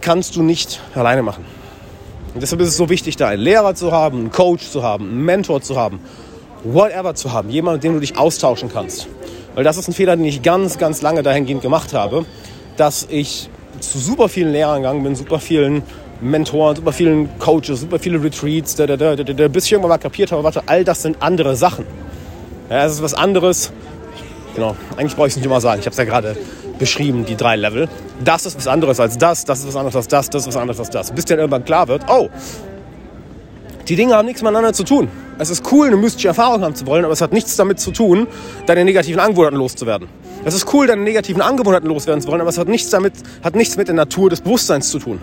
kannst 0.01 0.35
du 0.35 0.43
nicht 0.43 0.81
alleine 0.93 1.23
machen. 1.23 1.45
Und 2.35 2.43
deshalb 2.43 2.61
ist 2.63 2.69
es 2.71 2.77
so 2.77 2.89
wichtig, 2.89 3.17
da 3.17 3.29
einen 3.29 3.43
Lehrer 3.43 3.77
zu 3.77 3.93
haben, 3.93 4.19
einen 4.19 4.31
Coach 4.33 4.71
zu 4.71 4.83
haben, 4.83 5.09
einen 5.09 5.25
Mentor 5.25 5.63
zu 5.63 5.77
haben, 5.77 6.01
whatever 6.65 7.15
zu 7.15 7.33
haben, 7.33 7.49
jemanden, 7.49 7.77
mit 7.77 7.85
dem 7.85 7.95
du 7.95 8.01
dich 8.01 8.19
austauschen 8.19 8.71
kannst. 8.73 9.07
Weil 9.55 9.63
das 9.63 9.77
ist 9.77 9.87
ein 9.87 9.95
Fehler, 9.95 10.17
den 10.17 10.25
ich 10.25 10.43
ganz, 10.43 10.77
ganz 10.77 11.01
lange 11.01 11.23
dahingehend 11.23 11.63
gemacht 11.63 11.95
habe, 11.95 12.27
dass 12.77 13.07
ich 13.09 13.49
zu 13.79 14.01
super 14.01 14.29
vielen 14.29 14.51
Lehrern 14.51 14.83
gegangen 14.83 15.05
bin, 15.05 15.15
super 15.15 15.39
vielen 15.39 15.85
Mentoren, 16.21 16.75
super 16.75 16.93
vielen 16.93 17.39
Coaches, 17.39 17.83
super 17.83 18.01
viele 18.01 18.21
Retreats, 18.21 18.75
da, 18.75 18.89
da, 18.89 18.97
da, 18.97 19.15
da, 19.15 19.49
bis 19.49 19.67
ich 19.67 19.73
irgendwann 19.73 19.91
mal 19.91 19.99
kapiert 19.99 20.33
habe, 20.33 20.43
warte, 20.43 20.65
all 20.67 20.83
das 20.83 21.03
sind 21.03 21.23
andere 21.23 21.55
Sachen. 21.55 21.87
Ja, 22.69 22.85
es 22.85 22.93
ist 22.93 23.03
was 23.03 23.15
anderes. 23.15 23.73
Genau, 24.55 24.77
eigentlich 24.97 25.15
brauche 25.15 25.29
ich 25.29 25.33
es 25.33 25.37
nicht 25.37 25.47
immer 25.47 25.61
sagen. 25.61 25.81
Ich 25.81 25.87
habe 25.87 25.93
es 25.93 25.99
ja 25.99 26.05
gerade 26.05 26.37
beschrieben, 26.79 27.25
die 27.25 27.37
drei 27.37 27.57
Level. 27.57 27.89
Das 28.25 28.47
ist 28.47 28.57
was 28.57 28.67
anderes 28.67 29.01
als 29.01 29.19
das, 29.19 29.45
das 29.45 29.61
ist 29.61 29.69
was 29.69 29.77
anderes 29.77 29.97
als 29.97 30.09
das, 30.09 30.31
das 30.31 30.43
ist 30.43 30.49
was 30.49 30.57
anderes 30.57 30.79
als 30.79 30.91
das. 30.91 31.13
Bis 31.13 31.25
dir 31.25 31.37
irgendwann 31.37 31.65
klar 31.65 31.89
wird, 31.89 32.03
oh, 32.09 32.29
die 33.89 33.97
Dinge 33.97 34.15
haben 34.15 34.27
nichts 34.27 34.43
miteinander 34.43 34.73
zu 34.73 34.83
tun. 34.83 35.09
Es 35.39 35.51
ist 35.51 35.71
cool, 35.71 35.87
eine 35.87 35.97
mystische 35.97 36.29
Erfahrung 36.29 36.63
haben 36.63 36.75
zu 36.75 36.87
wollen, 36.87 37.05
aber 37.05 37.13
es 37.13 37.21
hat 37.21 37.33
nichts 37.33 37.57
damit 37.57 37.79
zu 37.79 37.93
tun, 37.93 38.27
deine 38.67 38.85
negativen 38.85 39.21
Angewohnheiten 39.21 39.59
loszuwerden. 39.59 40.09
Es 40.45 40.55
ist 40.55 40.73
cool, 40.73 40.87
deine 40.87 41.03
negativen 41.03 41.43
Angewohnheiten 41.43 41.89
loswerden 41.89 42.23
zu 42.23 42.29
wollen, 42.29 42.41
aber 42.41 42.51
es 42.51 42.59
hat 42.59 42.69
nichts, 42.69 42.91
damit, 42.91 43.13
hat 43.45 43.55
nichts 43.55 43.77
mit 43.77 43.89
der 43.89 43.95
Natur 43.95 44.31
des 44.31 44.41
Bewusstseins 44.41 44.89
zu 44.91 44.99
tun. 44.99 45.21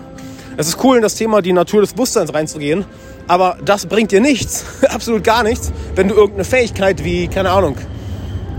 Es 0.56 0.68
ist 0.68 0.84
cool, 0.84 0.98
in 0.98 1.02
das 1.02 1.16
Thema 1.16 1.42
die 1.42 1.54
Natur 1.54 1.82
des 1.82 1.94
Bewusstseins 1.94 2.34
reinzugehen, 2.34 2.86
aber 3.28 3.58
das 3.66 3.86
bringt 3.86 4.12
dir 4.12 4.22
nichts, 4.22 4.66
absolut 4.90 5.24
gar 5.24 5.44
nichts, 5.44 5.72
wenn 5.96 6.08
du 6.08 6.16
irgendeine 6.16 6.46
Fähigkeit 6.46 7.04
wie, 7.04 7.28
keine 7.28 7.50
Ahnung, 7.50 7.76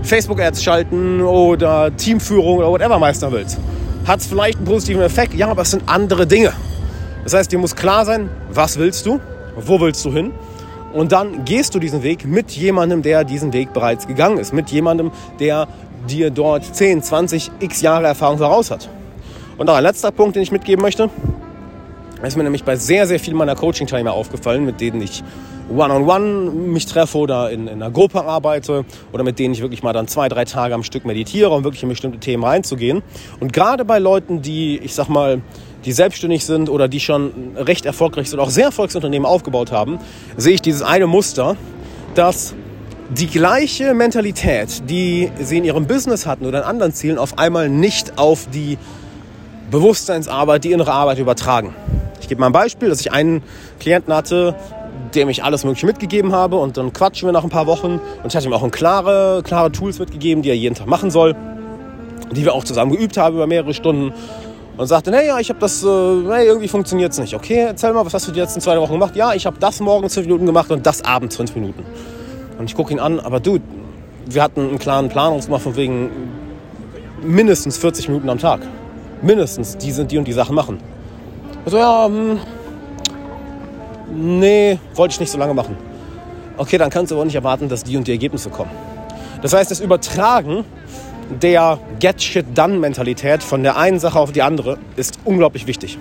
Facebook-Ads 0.03 0.63
schalten 0.63 1.21
oder 1.21 1.95
Teamführung 1.95 2.57
oder 2.57 2.69
whatever 2.69 2.99
meistern 2.99 3.31
willst. 3.31 3.57
Hat 4.05 4.19
es 4.19 4.27
vielleicht 4.27 4.57
einen 4.57 4.65
positiven 4.65 5.01
Effekt? 5.01 5.33
Ja, 5.33 5.47
aber 5.49 5.63
es 5.63 5.71
sind 5.71 5.83
andere 5.87 6.27
Dinge. 6.27 6.53
Das 7.23 7.33
heißt, 7.33 7.51
dir 7.51 7.57
muss 7.57 7.75
klar 7.75 8.05
sein, 8.05 8.29
was 8.51 8.77
willst 8.77 9.05
du, 9.05 9.19
wo 9.55 9.79
willst 9.79 10.03
du 10.05 10.11
hin 10.11 10.31
und 10.95 11.11
dann 11.11 11.43
gehst 11.43 11.75
du 11.75 11.79
diesen 11.79 12.03
Weg 12.03 12.25
mit 12.25 12.51
jemandem, 12.51 13.01
der 13.01 13.23
diesen 13.23 13.51
Weg 13.51 13.73
bereits 13.73 14.07
gegangen 14.07 14.37
ist. 14.37 14.53
Mit 14.53 14.69
jemandem, 14.69 15.11
der 15.39 15.67
dir 16.07 16.29
dort 16.29 16.63
10, 16.63 17.03
20, 17.03 17.51
x 17.59 17.81
Jahre 17.81 18.07
Erfahrung 18.07 18.37
voraus 18.37 18.71
hat. 18.71 18.89
Und 19.57 19.67
noch 19.67 19.75
ein 19.75 19.83
letzter 19.83 20.11
Punkt, 20.11 20.35
den 20.35 20.43
ich 20.43 20.51
mitgeben 20.51 20.81
möchte. 20.81 21.09
Ist 22.23 22.37
mir 22.37 22.43
nämlich 22.43 22.63
bei 22.63 22.75
sehr, 22.75 23.07
sehr 23.07 23.19
vielen 23.19 23.37
meiner 23.37 23.55
Coaching-Teilnehmer 23.55 24.13
aufgefallen, 24.13 24.65
mit 24.65 24.81
denen 24.81 25.01
ich 25.01 25.23
one-on-one 25.69 26.25
-on 26.25 26.47
-one 26.47 26.51
mich 26.51 26.85
treffe 26.85 27.17
oder 27.17 27.51
in, 27.51 27.67
in 27.67 27.81
einer 27.81 27.91
Gruppe 27.91 28.23
arbeite 28.23 28.85
oder 29.11 29.23
mit 29.23 29.39
denen 29.39 29.53
ich 29.53 29.61
wirklich 29.61 29.83
mal 29.83 29.93
dann 29.93 30.07
zwei, 30.07 30.29
drei 30.29 30.45
Tage 30.45 30.73
am 30.73 30.83
Stück 30.83 31.05
meditiere, 31.05 31.49
um 31.49 31.63
wirklich 31.63 31.83
in 31.83 31.89
bestimmte 31.89 32.19
Themen 32.19 32.43
reinzugehen. 32.43 33.01
Und 33.39 33.51
gerade 33.51 33.85
bei 33.85 33.99
Leuten, 33.99 34.41
die, 34.41 34.77
ich 34.77 34.93
sag 34.93 35.09
mal, 35.09 35.41
die 35.85 35.91
selbstständig 35.91 36.45
sind 36.45 36.69
oder 36.69 36.87
die 36.87 36.99
schon 36.99 37.31
recht 37.55 37.85
erfolgreich 37.85 38.29
sind, 38.29 38.39
auch 38.39 38.49
sehr 38.49 38.65
Erfolgsunternehmen 38.65 39.25
aufgebaut 39.25 39.71
haben, 39.71 39.99
sehe 40.37 40.55
ich 40.55 40.61
dieses 40.61 40.81
eine 40.81 41.07
Muster, 41.07 41.57
dass 42.15 42.55
die 43.09 43.27
gleiche 43.27 43.93
Mentalität, 43.93 44.89
die 44.89 45.31
sie 45.39 45.57
in 45.59 45.63
ihrem 45.63 45.85
Business 45.85 46.25
hatten 46.25 46.45
oder 46.45 46.59
in 46.59 46.63
anderen 46.63 46.91
Zielen, 46.91 47.19
auf 47.19 47.37
einmal 47.37 47.69
nicht 47.69 48.17
auf 48.17 48.47
die 48.51 48.79
Bewusstseinsarbeit, 49.69 50.63
die 50.63 50.71
innere 50.71 50.91
Arbeit 50.91 51.19
übertragen. 51.19 51.75
Ich 52.25 52.29
gebe 52.29 52.41
mal 52.41 52.47
ein 52.47 52.53
Beispiel, 52.53 52.89
dass 52.89 53.01
ich 53.01 53.11
einen 53.11 53.43
Klienten 53.79 54.11
hatte, 54.11 54.55
dem 55.13 55.29
ich 55.29 55.43
alles 55.43 55.63
Mögliche 55.63 55.85
mitgegeben 55.85 56.33
habe 56.33 56.55
und 56.55 56.75
dann 56.75 56.91
quatschen 56.91 57.27
wir 57.27 57.33
nach 57.33 57.43
ein 57.43 57.51
paar 57.51 57.67
Wochen 57.67 57.99
und 58.23 58.25
ich 58.25 58.35
hatte 58.35 58.47
ihm 58.47 58.53
auch 58.53 58.67
klare, 58.71 59.43
klare 59.43 59.71
Tools 59.71 59.99
mitgegeben, 59.99 60.41
die 60.41 60.49
er 60.49 60.57
jeden 60.57 60.73
Tag 60.73 60.87
machen 60.87 61.11
soll, 61.11 61.35
die 62.31 62.43
wir 62.43 62.55
auch 62.55 62.63
zusammen 62.63 62.93
geübt 62.93 63.15
haben 63.17 63.35
über 63.35 63.45
mehrere 63.45 63.75
Stunden 63.75 64.11
und 64.75 64.87
sagte, 64.87 65.11
naja, 65.11 65.37
ich 65.37 65.49
habe 65.49 65.59
das, 65.59 65.83
äh, 65.83 65.87
hey, 65.87 66.47
irgendwie 66.47 66.67
funktioniert 66.67 67.11
es 67.11 67.19
nicht. 67.19 67.35
Okay, 67.35 67.59
erzähl 67.67 67.93
mal, 67.93 68.03
was 68.03 68.15
hast 68.15 68.27
du 68.27 68.31
die 68.31 68.39
letzten 68.39 68.59
zwei 68.59 68.75
Wochen 68.79 68.93
gemacht? 68.93 69.15
Ja, 69.15 69.35
ich 69.35 69.45
habe 69.45 69.57
das 69.59 69.79
morgens 69.79 70.15
fünf 70.15 70.25
Minuten 70.25 70.47
gemacht 70.47 70.71
und 70.71 70.83
das 70.83 71.05
abends 71.05 71.35
fünf 71.35 71.53
Minuten. 71.53 71.83
Und 72.57 72.71
ich 72.71 72.75
gucke 72.75 72.91
ihn 72.91 72.99
an, 72.99 73.19
aber 73.19 73.39
du, 73.39 73.59
wir 74.25 74.41
hatten 74.41 74.61
einen 74.61 74.79
klaren 74.79 75.09
Plan 75.09 75.31
uns 75.31 75.45
gemacht 75.45 75.61
von 75.61 75.75
wegen 75.75 76.09
mindestens 77.21 77.77
40 77.77 78.07
Minuten 78.07 78.29
am 78.29 78.39
Tag. 78.39 78.61
Mindestens, 79.21 79.77
die 79.77 79.91
sind 79.91 80.11
die 80.11 80.17
und 80.17 80.27
die 80.27 80.33
Sachen 80.33 80.55
machen. 80.55 80.79
Also 81.65 81.77
ja, 81.77 82.05
hm, 82.05 82.39
nee, 84.13 84.79
wollte 84.93 85.13
ich 85.13 85.19
nicht 85.19 85.31
so 85.31 85.37
lange 85.37 85.53
machen. 85.53 85.75
Okay, 86.57 86.77
dann 86.77 86.89
kannst 86.89 87.11
du 87.11 87.15
aber 87.15 87.25
nicht 87.25 87.35
erwarten, 87.35 87.67
dass 87.67 87.83
die 87.83 87.97
und 87.97 88.07
die 88.07 88.11
Ergebnisse 88.11 88.49
kommen. 88.49 88.71
Das 89.41 89.53
heißt, 89.53 89.69
das 89.69 89.79
Übertragen 89.79 90.63
der 91.41 91.79
Get-Shit-Done-Mentalität 91.99 93.43
von 93.43 93.63
der 93.63 93.77
einen 93.77 93.99
Sache 93.99 94.19
auf 94.19 94.31
die 94.31 94.41
andere 94.41 94.77
ist 94.95 95.19
unglaublich 95.25 95.67
wichtig. 95.67 95.97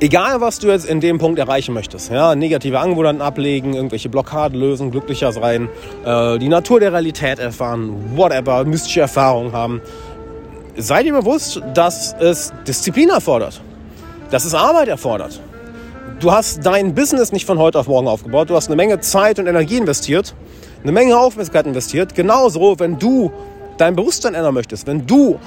Egal, 0.00 0.40
was 0.40 0.60
du 0.60 0.68
jetzt 0.68 0.88
in 0.88 1.00
dem 1.00 1.18
Punkt 1.18 1.40
erreichen 1.40 1.74
möchtest, 1.74 2.12
ja, 2.12 2.36
negative 2.36 2.78
Angewohnheiten 2.78 3.20
ablegen, 3.20 3.74
irgendwelche 3.74 4.08
Blockaden 4.08 4.58
lösen, 4.58 4.92
glücklicher 4.92 5.32
sein, 5.32 5.68
äh, 6.04 6.38
die 6.38 6.48
Natur 6.48 6.78
der 6.78 6.92
Realität 6.92 7.40
erfahren, 7.40 8.16
whatever, 8.16 8.64
mystische 8.64 9.00
Erfahrungen 9.00 9.52
haben, 9.52 9.80
sei 10.76 11.02
dir 11.02 11.14
bewusst, 11.14 11.60
dass 11.74 12.14
es 12.20 12.52
Disziplin 12.66 13.08
erfordert, 13.08 13.60
dass 14.30 14.44
es 14.44 14.54
Arbeit 14.54 14.88
erfordert. 14.88 15.40
Du 16.20 16.32
hast 16.32 16.64
dein 16.66 16.94
Business 16.94 17.32
nicht 17.32 17.46
von 17.46 17.58
heute 17.58 17.78
auf 17.78 17.86
morgen 17.86 18.08
aufgebaut, 18.08 18.50
du 18.50 18.56
hast 18.56 18.66
eine 18.66 18.76
Menge 18.76 19.00
Zeit 19.00 19.38
und 19.38 19.46
Energie 19.46 19.76
investiert, 19.76 20.34
eine 20.82 20.92
Menge 20.92 21.16
Aufmerksamkeit 21.16 21.66
investiert. 21.66 22.14
Genauso, 22.14 22.78
wenn 22.78 22.98
du 22.98 23.30
dein 23.76 23.94
Bewusstsein 23.94 24.34
ändern 24.34 24.54
möchtest, 24.54 24.86
wenn 24.86 25.06
du 25.06 25.38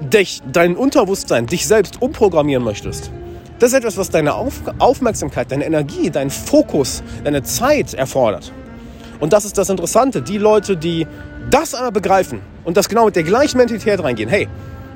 dich, 0.00 0.42
dein 0.52 0.76
Unterbewusstsein, 0.76 1.46
dich 1.46 1.66
selbst 1.66 2.02
umprogrammieren 2.02 2.62
möchtest, 2.62 3.10
das 3.58 3.72
ist 3.72 3.78
etwas, 3.78 3.96
was 3.96 4.10
deine 4.10 4.34
Auf 4.34 4.60
Aufmerksamkeit, 4.78 5.50
deine 5.50 5.64
Energie, 5.64 6.10
deinen 6.10 6.30
Fokus, 6.30 7.02
deine 7.22 7.42
Zeit 7.44 7.94
erfordert. 7.94 8.52
Und 9.20 9.32
das 9.32 9.44
ist 9.44 9.56
das 9.56 9.70
Interessante. 9.70 10.20
Die 10.20 10.38
Leute, 10.38 10.76
die 10.76 11.06
das 11.50 11.74
einmal 11.74 11.92
begreifen 11.92 12.40
und 12.64 12.76
das 12.76 12.88
genau 12.88 13.06
mit 13.06 13.16
der 13.16 13.22
gleichen 13.22 13.58
Mentalität 13.58 14.02
reingehen, 14.02 14.28
hey, 14.28 14.48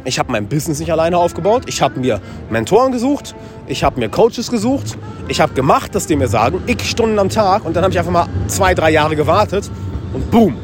ich 0.08 0.18
habe 0.18 0.32
mein 0.32 0.48
Business 0.48 0.78
nicht 0.80 0.90
alleine 0.90 1.18
aufgebaut, 1.18 1.64
ich 1.66 1.82
habe 1.82 2.00
mir 2.00 2.20
Mentoren 2.50 2.92
gesucht, 2.92 3.34
ich 3.66 3.84
habe 3.84 4.00
mir 4.00 4.08
Coaches 4.08 4.50
gesucht, 4.50 4.98
ich 5.28 5.40
habe 5.40 5.54
gemacht, 5.54 5.94
dass 5.94 6.06
die 6.06 6.16
mir 6.16 6.28
sagen, 6.28 6.62
x 6.66 6.86
Stunden 6.86 7.18
am 7.18 7.28
Tag. 7.28 7.64
Und 7.64 7.76
dann 7.76 7.84
habe 7.84 7.92
ich 7.92 7.98
einfach 7.98 8.12
mal 8.12 8.26
zwei, 8.46 8.74
drei 8.74 8.90
Jahre 8.90 9.14
gewartet. 9.16 9.70
Und 10.14 10.30
boom, 10.30 10.56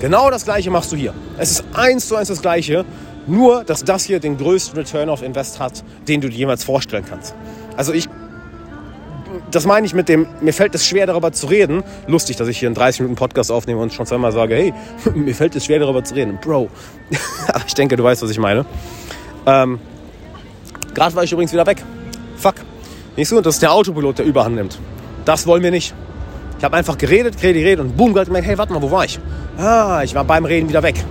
Genau 0.00 0.30
das 0.30 0.44
gleiche 0.44 0.70
machst 0.70 0.92
du 0.92 0.96
hier. 0.96 1.12
Es 1.38 1.50
ist 1.50 1.64
eins 1.74 2.06
zu 2.06 2.14
eins 2.14 2.28
das 2.28 2.40
gleiche, 2.40 2.84
nur 3.26 3.64
dass 3.64 3.82
das 3.82 4.04
hier 4.04 4.20
den 4.20 4.36
größten 4.36 4.78
Return 4.78 5.08
of 5.08 5.22
Invest 5.22 5.58
hat, 5.58 5.82
den 6.06 6.20
du 6.20 6.28
dir 6.28 6.36
jemals 6.36 6.62
vorstellen 6.62 7.04
kannst. 7.08 7.34
Also 7.76 7.92
ich, 7.92 8.08
das 9.50 9.66
meine 9.66 9.86
ich 9.86 9.94
mit 9.94 10.08
dem, 10.08 10.26
mir 10.40 10.52
fällt 10.52 10.74
es 10.74 10.86
schwer 10.86 11.06
darüber 11.06 11.32
zu 11.32 11.46
reden. 11.46 11.82
Lustig, 12.06 12.36
dass 12.36 12.48
ich 12.48 12.58
hier 12.58 12.68
einen 12.68 12.74
30 12.74 13.00
Minuten 13.00 13.16
Podcast 13.16 13.50
aufnehme 13.50 13.80
und 13.80 13.92
schon 13.92 14.06
zweimal 14.06 14.32
sage, 14.32 14.54
hey, 14.54 14.74
mir 15.14 15.34
fällt 15.34 15.56
es 15.56 15.64
schwer 15.64 15.78
darüber 15.78 16.04
zu 16.04 16.14
reden. 16.14 16.38
Bro. 16.40 16.68
Ich 17.66 17.74
denke, 17.74 17.96
du 17.96 18.04
weißt, 18.04 18.22
was 18.22 18.30
ich 18.30 18.38
meine. 18.38 18.66
Ähm, 19.46 19.78
Gerade 20.94 21.14
war 21.14 21.24
ich 21.24 21.32
übrigens 21.32 21.52
wieder 21.52 21.66
weg. 21.66 21.82
Fuck. 22.36 22.56
Nicht 23.16 23.28
so, 23.28 23.40
das 23.40 23.54
ist 23.54 23.62
der 23.62 23.72
Autopilot, 23.72 24.18
der 24.18 24.26
Überhand 24.26 24.56
nimmt. 24.56 24.78
Das 25.24 25.46
wollen 25.46 25.62
wir 25.62 25.70
nicht. 25.70 25.94
Ich 26.58 26.64
habe 26.64 26.76
einfach 26.76 26.98
geredet, 26.98 27.36
geredet, 27.36 27.62
geredet 27.62 27.84
und 27.84 27.96
boom, 27.96 28.14
gemerkt, 28.14 28.46
hey, 28.46 28.58
warte 28.58 28.72
mal, 28.72 28.82
wo 28.82 28.90
war 28.90 29.04
ich? 29.04 29.18
Ah, 29.56 30.02
ich 30.04 30.14
war 30.14 30.24
beim 30.24 30.44
Reden 30.44 30.68
wieder 30.68 30.82
weg. 30.82 31.04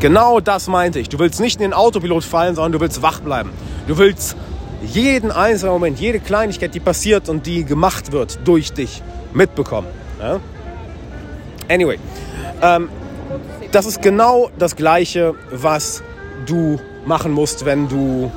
Genau 0.00 0.40
das 0.40 0.66
meinte 0.66 0.98
ich. 0.98 1.08
Du 1.08 1.18
willst 1.18 1.40
nicht 1.40 1.60
in 1.60 1.62
den 1.62 1.72
Autopilot 1.72 2.24
fallen, 2.24 2.56
sondern 2.56 2.72
du 2.72 2.80
willst 2.80 3.02
wach 3.02 3.20
bleiben. 3.20 3.50
Du 3.86 3.98
willst 3.98 4.36
jeden 4.84 5.30
einzelnen 5.30 5.72
Moment, 5.74 6.00
jede 6.00 6.20
Kleinigkeit, 6.20 6.74
die 6.74 6.80
passiert 6.80 7.28
und 7.28 7.46
die 7.46 7.64
gemacht 7.64 8.12
wird 8.12 8.40
durch 8.44 8.72
dich, 8.72 9.02
mitbekommen. 9.32 9.88
Ja? 10.20 10.40
Anyway, 11.68 11.98
ähm, 12.60 12.88
das 13.70 13.86
ist 13.86 14.02
genau 14.02 14.50
das 14.58 14.76
Gleiche, 14.76 15.34
was 15.50 16.02
du 16.46 16.78
machen 17.06 17.32
musst, 17.32 17.64
wenn 17.64 17.88
du 17.88 18.30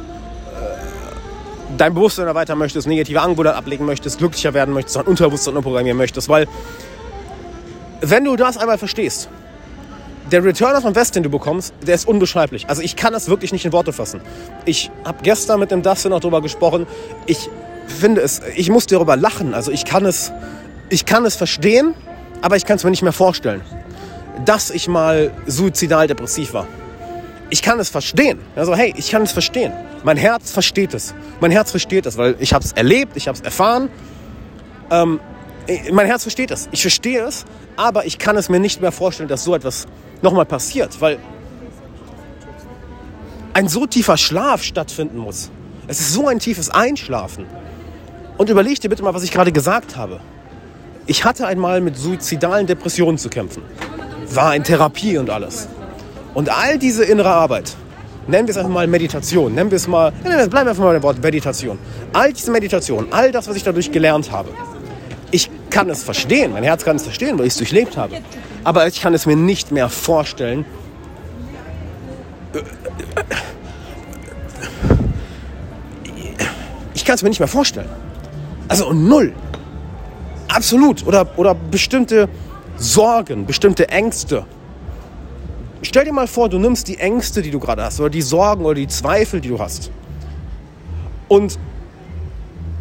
dein 1.78 1.94
Bewusstsein 1.94 2.28
erweitern 2.28 2.58
möchtest, 2.58 2.88
negative 2.88 3.22
Angewohnheiten 3.22 3.58
ablegen 3.58 3.86
möchtest, 3.86 4.18
glücklicher 4.18 4.54
werden 4.54 4.74
möchtest, 4.74 4.96
dein 4.98 5.06
Unterbewusstsein 5.06 5.56
umprogrammieren 5.56 5.98
möchtest. 5.98 6.30
Weil, 6.30 6.48
wenn 8.02 8.24
du 8.24 8.36
das 8.36 8.58
einmal 8.58 8.78
verstehst, 8.78 9.30
der 10.32 10.44
Return 10.44 10.76
of 10.76 10.86
Invest, 10.86 11.16
den 11.16 11.24
du 11.24 11.30
bekommst, 11.30 11.74
der 11.86 11.96
ist 11.96 12.08
unbeschreiblich. 12.08 12.68
Also 12.70 12.82
ich 12.82 12.96
kann 12.96 13.14
das 13.14 13.30
wirklich 13.30 13.52
nicht 13.52 13.66
in 13.66 13.74
Worte 13.74 13.94
fassen. 13.94 14.22
Ich 14.66 14.92
habe 15.04 15.20
gestern 15.24 15.60
mit 15.60 15.72
dem 15.72 15.82
Dustin 15.82 16.12
noch 16.12 16.20
darüber 16.20 16.42
gesprochen. 16.42 16.88
Ich 17.26 17.50
finde 17.88 18.22
es, 18.22 18.42
ich 18.56 18.70
muss 18.70 18.88
darüber 18.88 19.16
lachen. 19.16 19.54
Also 19.54 19.72
ich 19.72 19.86
kann 19.86 20.06
es, 20.06 20.32
ich 20.90 21.06
kann 21.06 21.26
es 21.26 21.36
verstehen, 21.36 21.94
aber 22.42 22.56
ich 22.56 22.66
kann 22.66 22.78
es 22.78 22.84
mir 22.84 22.92
nicht 22.92 23.04
mehr 23.04 23.14
vorstellen. 23.14 23.62
dass 24.44 24.70
ich 24.70 24.88
mal 24.88 25.32
suizidal 25.46 26.08
depressiv 26.08 26.54
war. 26.54 26.68
Ich 27.50 27.62
kann 27.62 27.80
es 27.80 27.90
verstehen. 27.90 28.40
Also 28.56 28.76
hey, 28.76 28.94
ich 28.98 29.12
kann 29.12 29.22
es 29.22 29.32
verstehen. 29.32 29.72
Mein 30.04 30.18
Herz 30.18 30.52
versteht 30.52 30.94
es. 30.94 31.14
Mein 31.40 31.52
Herz 31.52 31.72
versteht 31.72 32.06
es, 32.06 32.18
weil 32.18 32.36
ich 32.40 32.54
habe 32.54 32.66
es 32.66 32.74
erlebt, 32.74 33.16
ich 33.16 33.28
habe 33.28 33.38
es 33.38 33.44
erfahren. 33.44 33.90
Ähm, 34.92 35.20
mein 35.92 36.06
Herz 36.06 36.24
versteht 36.24 36.52
es. 36.52 36.68
Ich 36.72 36.82
verstehe 36.82 37.22
es, 37.24 37.46
aber 37.76 38.06
ich 38.06 38.18
kann 38.18 38.36
es 38.36 38.50
mir 38.50 38.60
nicht 38.60 38.82
mehr 38.82 38.92
vorstellen, 38.92 39.30
dass 39.30 39.44
so 39.44 39.56
etwas 39.56 39.86
nochmal 40.22 40.46
passiert, 40.46 41.00
weil 41.02 41.20
ein 43.54 43.68
so 43.68 43.86
tiefer 43.86 44.18
Schlaf 44.18 44.64
stattfinden 44.64 45.18
muss. 45.18 45.50
Es 45.88 46.00
ist 46.00 46.14
so 46.14 46.28
ein 46.28 46.40
tiefes 46.40 46.70
Einschlafen. 46.70 47.46
Und 48.38 48.50
überleg 48.50 48.80
dir 48.82 48.90
bitte 48.90 49.04
mal, 49.04 49.14
was 49.14 49.24
ich 49.24 49.32
gerade 49.32 49.52
gesagt 49.52 49.96
habe. 49.96 50.20
Ich 51.06 51.24
hatte 51.24 51.48
einmal 51.48 51.80
mit 51.82 51.96
suizidalen 51.96 52.68
Depressionen 52.68 53.18
zu 53.18 53.30
kämpfen. 53.30 53.64
War 54.34 54.56
in 54.56 54.64
Therapie 54.64 55.18
und 55.18 55.30
alles. 55.30 55.70
Und 56.34 56.50
all 56.50 56.78
diese 56.78 57.06
innere 57.06 57.30
Arbeit, 57.30 57.76
nennen 58.28 58.48
wir 58.48 58.52
es 58.52 58.58
einfach 58.58 58.72
mal 58.72 58.88
Meditation, 58.88 59.54
nennen 59.54 59.72
wir 59.72 59.78
es 59.78 59.88
mal, 59.88 60.12
bleiben 60.12 60.50
wir 60.50 60.58
einfach 60.58 60.84
mal 60.84 60.94
beim 60.94 61.04
Wort 61.04 61.24
Meditation. 61.24 61.78
All 62.12 62.34
diese 62.34 62.52
Meditation, 62.52 63.08
all 63.12 63.32
das, 63.32 63.48
was 63.48 63.56
ich 63.56 63.64
dadurch 63.64 63.92
gelernt 63.92 64.32
habe, 64.32 64.50
ich 65.36 65.50
kann 65.70 65.90
es 65.90 66.04
verstehen, 66.04 66.54
mein 66.54 66.64
Herz 66.64 66.86
kann 66.86 66.96
es 66.96 67.04
verstehen, 67.04 67.38
weil 67.38 67.46
ich 67.46 67.54
es 67.54 67.58
durchlebt 67.58 67.98
habe. 67.98 68.22
Aber 68.64 68.88
ich 68.88 69.02
kann 69.02 69.14
es 69.14 69.26
mir 69.26 69.36
nicht 69.36 69.70
mehr 69.72 69.90
vorstellen. 69.90 70.66
Ich 76.94 77.04
kann 77.04 77.16
es 77.16 77.24
mir 77.24 77.30
nicht 77.30 77.40
mehr 77.40 77.50
vorstellen. 77.50 77.90
Also 78.70 78.94
null. 78.94 79.34
Absolut. 80.48 81.06
Oder, 81.06 81.28
oder 81.38 81.54
bestimmte 81.54 82.30
Sorgen, 82.78 83.46
bestimmte 83.46 83.90
Ängste. 83.90 84.46
Stell 85.82 86.06
dir 86.06 86.14
mal 86.14 86.28
vor, 86.28 86.48
du 86.48 86.58
nimmst 86.58 86.88
die 86.88 86.98
Ängste, 86.98 87.42
die 87.42 87.52
du 87.52 87.60
gerade 87.60 87.84
hast, 87.84 88.00
oder 88.00 88.10
die 88.10 88.22
Sorgen 88.22 88.64
oder 88.64 88.76
die 88.76 88.88
Zweifel, 88.88 89.42
die 89.42 89.50
du 89.50 89.60
hast. 89.60 89.92
Und 91.28 91.60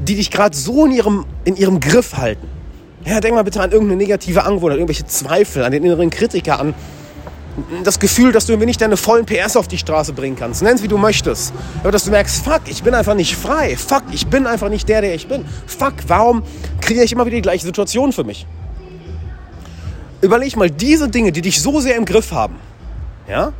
die 0.04 0.16
dich 0.16 0.30
gerade 0.30 0.56
so 0.56 0.86
in 0.86 0.92
ihrem, 0.92 1.24
in 1.44 1.56
ihrem 1.56 1.80
Griff 1.80 2.16
halten. 2.16 2.46
Ja, 3.04 3.20
denk 3.20 3.34
mal 3.34 3.44
bitte 3.44 3.60
an 3.60 3.70
irgendeine 3.70 3.98
negative 3.98 4.44
Angewohnheit, 4.44 4.78
irgendwelche 4.78 5.06
Zweifel, 5.06 5.64
an 5.64 5.72
den 5.72 5.84
inneren 5.84 6.10
Kritiker, 6.10 6.58
an 6.58 6.74
das 7.84 8.00
Gefühl, 8.00 8.32
dass 8.32 8.46
du 8.46 8.52
irgendwie 8.52 8.66
nicht 8.66 8.80
deine 8.80 8.96
vollen 8.96 9.26
PS 9.26 9.56
auf 9.56 9.68
die 9.68 9.78
Straße 9.78 10.12
bringen 10.12 10.36
kannst. 10.36 10.62
Nenn 10.62 10.74
es 10.74 10.82
wie 10.82 10.88
du 10.88 10.98
möchtest. 10.98 11.52
Aber 11.80 11.92
dass 11.92 12.04
du 12.04 12.10
merkst, 12.10 12.44
fuck, 12.44 12.62
ich 12.66 12.82
bin 12.82 12.94
einfach 12.94 13.14
nicht 13.14 13.36
frei. 13.36 13.76
Fuck, 13.76 14.02
ich 14.12 14.26
bin 14.26 14.46
einfach 14.46 14.68
nicht 14.68 14.88
der, 14.88 15.02
der 15.02 15.14
ich 15.14 15.28
bin. 15.28 15.44
Fuck, 15.66 15.94
warum 16.08 16.42
kriege 16.80 17.02
ich 17.02 17.12
immer 17.12 17.26
wieder 17.26 17.36
die 17.36 17.42
gleiche 17.42 17.64
Situation 17.64 18.12
für 18.12 18.24
mich? 18.24 18.46
Überleg 20.20 20.56
mal, 20.56 20.70
diese 20.70 21.08
Dinge, 21.08 21.32
die 21.32 21.42
dich 21.42 21.60
so 21.60 21.80
sehr 21.80 21.96
im 21.96 22.06
Griff 22.06 22.32
haben, 22.32 22.56
ja, 23.28 23.52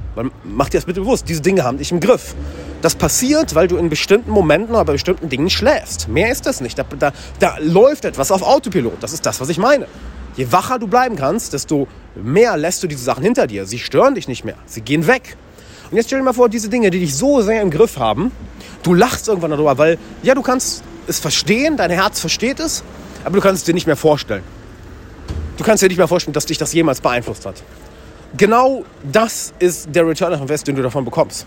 mach 0.42 0.68
dir 0.68 0.78
das 0.78 0.84
bitte 0.84 1.00
bewusst, 1.00 1.28
diese 1.28 1.40
Dinge 1.40 1.64
haben 1.64 1.78
dich 1.78 1.90
im 1.90 2.00
Griff. 2.00 2.34
Das 2.82 2.94
passiert, 2.94 3.54
weil 3.54 3.66
du 3.66 3.78
in 3.78 3.88
bestimmten 3.88 4.30
Momenten 4.30 4.74
oder 4.74 4.84
bei 4.84 4.92
bestimmten 4.92 5.30
Dingen 5.30 5.48
schläfst. 5.48 6.08
Mehr 6.08 6.30
ist 6.30 6.44
das 6.44 6.60
nicht. 6.60 6.78
Da, 6.78 6.84
da, 6.98 7.12
da 7.38 7.56
läuft 7.58 8.04
etwas 8.04 8.30
auf 8.30 8.42
Autopilot. 8.42 9.02
Das 9.02 9.14
ist 9.14 9.24
das, 9.24 9.40
was 9.40 9.48
ich 9.48 9.56
meine. 9.56 9.86
Je 10.36 10.52
wacher 10.52 10.78
du 10.78 10.86
bleiben 10.86 11.16
kannst, 11.16 11.54
desto 11.54 11.88
mehr 12.14 12.56
lässt 12.58 12.82
du 12.82 12.86
diese 12.86 13.02
Sachen 13.02 13.22
hinter 13.22 13.46
dir. 13.46 13.64
Sie 13.64 13.78
stören 13.78 14.14
dich 14.14 14.28
nicht 14.28 14.44
mehr. 14.44 14.56
Sie 14.66 14.82
gehen 14.82 15.06
weg. 15.06 15.36
Und 15.90 15.96
jetzt 15.96 16.08
stell 16.08 16.18
dir 16.18 16.24
mal 16.24 16.34
vor, 16.34 16.48
diese 16.48 16.68
Dinge, 16.68 16.90
die 16.90 17.00
dich 17.00 17.14
so 17.14 17.40
sehr 17.40 17.62
im 17.62 17.70
Griff 17.70 17.98
haben, 17.98 18.32
du 18.82 18.92
lachst 18.94 19.28
irgendwann 19.28 19.52
darüber, 19.52 19.78
weil, 19.78 19.96
ja, 20.22 20.34
du 20.34 20.42
kannst 20.42 20.82
es 21.06 21.20
verstehen, 21.20 21.76
dein 21.76 21.90
Herz 21.90 22.20
versteht 22.20 22.60
es, 22.60 22.82
aber 23.24 23.36
du 23.36 23.42
kannst 23.42 23.62
es 23.62 23.64
dir 23.64 23.74
nicht 23.74 23.86
mehr 23.86 23.96
vorstellen. 23.96 24.42
Du 25.56 25.64
kannst 25.64 25.82
dir 25.82 25.88
nicht 25.88 25.98
mehr 25.98 26.08
vorstellen, 26.08 26.34
dass 26.34 26.46
dich 26.46 26.58
das 26.58 26.72
jemals 26.72 27.00
beeinflusst 27.00 27.46
hat. 27.46 27.62
Genau 28.36 28.84
das 29.04 29.52
ist 29.60 29.94
der 29.94 30.06
Return 30.06 30.32
of 30.32 30.40
Invest, 30.40 30.66
den 30.66 30.74
du 30.74 30.82
davon 30.82 31.04
bekommst. 31.04 31.46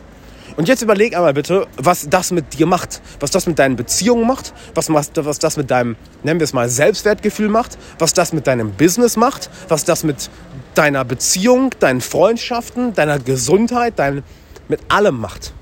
Und 0.55 0.69
jetzt 0.69 0.81
überleg 0.81 1.15
einmal 1.15 1.33
bitte, 1.33 1.67
was 1.77 2.07
das 2.09 2.31
mit 2.31 2.57
dir 2.57 2.65
macht, 2.65 3.01
was 3.19 3.29
das 3.29 3.45
mit 3.45 3.59
deinen 3.59 3.75
Beziehungen 3.75 4.25
macht, 4.25 4.53
was, 4.73 4.89
was 4.89 5.39
das 5.39 5.57
mit 5.57 5.69
deinem, 5.69 5.97
nennen 6.23 6.39
wir 6.39 6.45
es 6.45 6.53
mal, 6.53 6.69
Selbstwertgefühl 6.69 7.49
macht, 7.49 7.77
was 7.99 8.13
das 8.13 8.31
mit 8.31 8.47
deinem 8.47 8.71
Business 8.71 9.17
macht, 9.17 9.49
was 9.67 9.83
das 9.83 10.03
mit 10.03 10.29
deiner 10.75 11.03
Beziehung, 11.03 11.71
deinen 11.79 11.99
Freundschaften, 11.99 12.93
deiner 12.93 13.19
Gesundheit, 13.19 13.99
dein, 13.99 14.23
mit 14.69 14.79
allem 14.87 15.19
macht. 15.19 15.53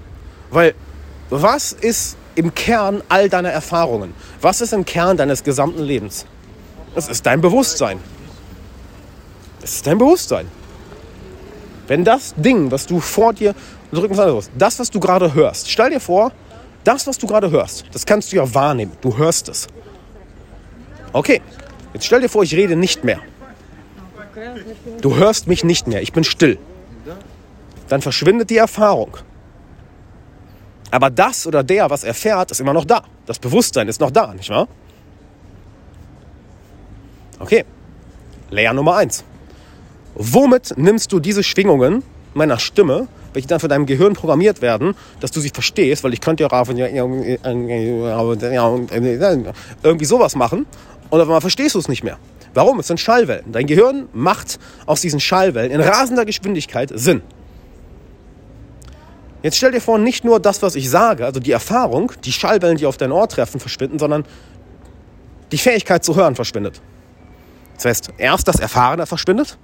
Weil 0.51 0.75
was 1.31 1.73
ist 1.73 2.17
im 2.35 2.53
Kern 2.53 3.01
all 3.09 3.29
deiner 3.29 3.49
Erfahrungen? 3.49 4.13
Was 4.41 4.61
ist 4.61 4.73
im 4.73 4.85
Kern 4.85 5.17
deines 5.17 5.43
gesamten 5.43 5.81
Lebens? 5.81 6.25
Es 6.93 7.07
ist 7.07 7.25
dein 7.25 7.41
Bewusstsein. 7.41 7.99
Es 9.63 9.77
ist 9.77 9.87
dein 9.87 9.97
Bewusstsein. 9.97 10.47
Wenn 11.87 12.03
das 12.03 12.33
Ding, 12.35 12.71
was 12.71 12.85
du 12.85 12.99
vor 12.99 13.33
dir 13.33 13.53
drücken 13.91 14.17
wir 14.17 14.37
es 14.37 14.49
Das, 14.57 14.79
was 14.79 14.89
du 14.89 14.99
gerade 14.99 15.33
hörst, 15.33 15.69
stell 15.69 15.89
dir 15.89 15.99
vor, 15.99 16.31
das, 16.83 17.07
was 17.07 17.17
du 17.17 17.27
gerade 17.27 17.49
hörst, 17.49 17.85
das 17.91 18.05
kannst 18.05 18.31
du 18.31 18.37
ja 18.37 18.53
wahrnehmen. 18.53 18.91
Du 19.01 19.17
hörst 19.17 19.49
es. 19.49 19.67
Okay, 21.13 21.41
jetzt 21.93 22.05
stell 22.05 22.21
dir 22.21 22.29
vor, 22.29 22.43
ich 22.43 22.53
rede 22.53 22.75
nicht 22.75 23.03
mehr. 23.03 23.19
Du 25.01 25.15
hörst 25.15 25.47
mich 25.47 25.63
nicht 25.63 25.87
mehr. 25.87 26.01
Ich 26.01 26.11
bin 26.11 26.23
still. 26.23 26.57
Dann 27.87 28.01
verschwindet 28.01 28.49
die 28.49 28.57
Erfahrung. 28.57 29.17
Aber 30.91 31.09
das 31.09 31.47
oder 31.47 31.63
der, 31.63 31.89
was 31.89 32.03
erfährt, 32.03 32.51
ist 32.51 32.59
immer 32.59 32.73
noch 32.73 32.85
da. 32.85 33.03
Das 33.25 33.39
Bewusstsein 33.39 33.87
ist 33.87 33.99
noch 34.01 34.11
da, 34.11 34.33
nicht 34.33 34.49
wahr? 34.49 34.67
Okay, 37.39 37.65
Layer 38.49 38.73
Nummer 38.73 38.95
eins. 38.95 39.23
Womit 40.15 40.77
nimmst 40.77 41.11
du 41.11 41.19
diese 41.19 41.43
Schwingungen 41.43 42.03
meiner 42.33 42.59
Stimme 42.59 43.07
welche 43.35 43.47
dann 43.47 43.59
von 43.59 43.69
deinem 43.69 43.85
Gehirn 43.85 44.13
programmiert 44.13 44.61
werden, 44.61 44.95
dass 45.19 45.31
du 45.31 45.39
sie 45.39 45.49
verstehst, 45.49 46.03
weil 46.03 46.13
ich 46.13 46.21
könnte 46.21 46.43
ja 46.43 46.49
irgendwie 49.83 50.05
sowas 50.05 50.35
machen 50.35 50.65
und 51.09 51.19
auf 51.19 51.27
einmal 51.27 51.41
verstehst 51.41 51.75
du 51.75 51.79
es 51.79 51.87
nicht 51.87 52.03
mehr. 52.03 52.17
Warum? 52.53 52.79
Es 52.79 52.87
sind 52.87 52.99
Schallwellen. 52.99 53.51
Dein 53.51 53.67
Gehirn 53.67 54.07
macht 54.13 54.59
aus 54.85 55.01
diesen 55.01 55.19
Schallwellen 55.19 55.71
in 55.71 55.81
rasender 55.81 56.25
Geschwindigkeit 56.25 56.91
Sinn. 56.93 57.21
Jetzt 59.43 59.57
stell 59.57 59.73
dir 59.73 59.81
vor, 59.81 59.99
nicht 59.99 60.23
nur 60.23 60.39
das, 60.39 60.61
was 60.61 60.75
ich 60.75 60.89
sage, 60.89 61.25
also 61.25 61.39
die 61.39 61.51
Erfahrung, 61.51 62.13
die 62.23 62.31
Schallwellen, 62.31 62.77
die 62.77 62.85
auf 62.85 62.97
dein 62.97 63.11
Ohr 63.11 63.27
treffen, 63.27 63.59
verschwinden, 63.59 63.99
sondern 63.99 64.23
die 65.51 65.57
Fähigkeit 65.57 66.03
zu 66.03 66.15
hören 66.15 66.35
verschwindet. 66.35 66.81
Das 67.75 67.85
heißt, 67.85 68.13
erst 68.17 68.47
das 68.47 68.59
Erfahrene 68.59 69.05
verschwindet, 69.05 69.57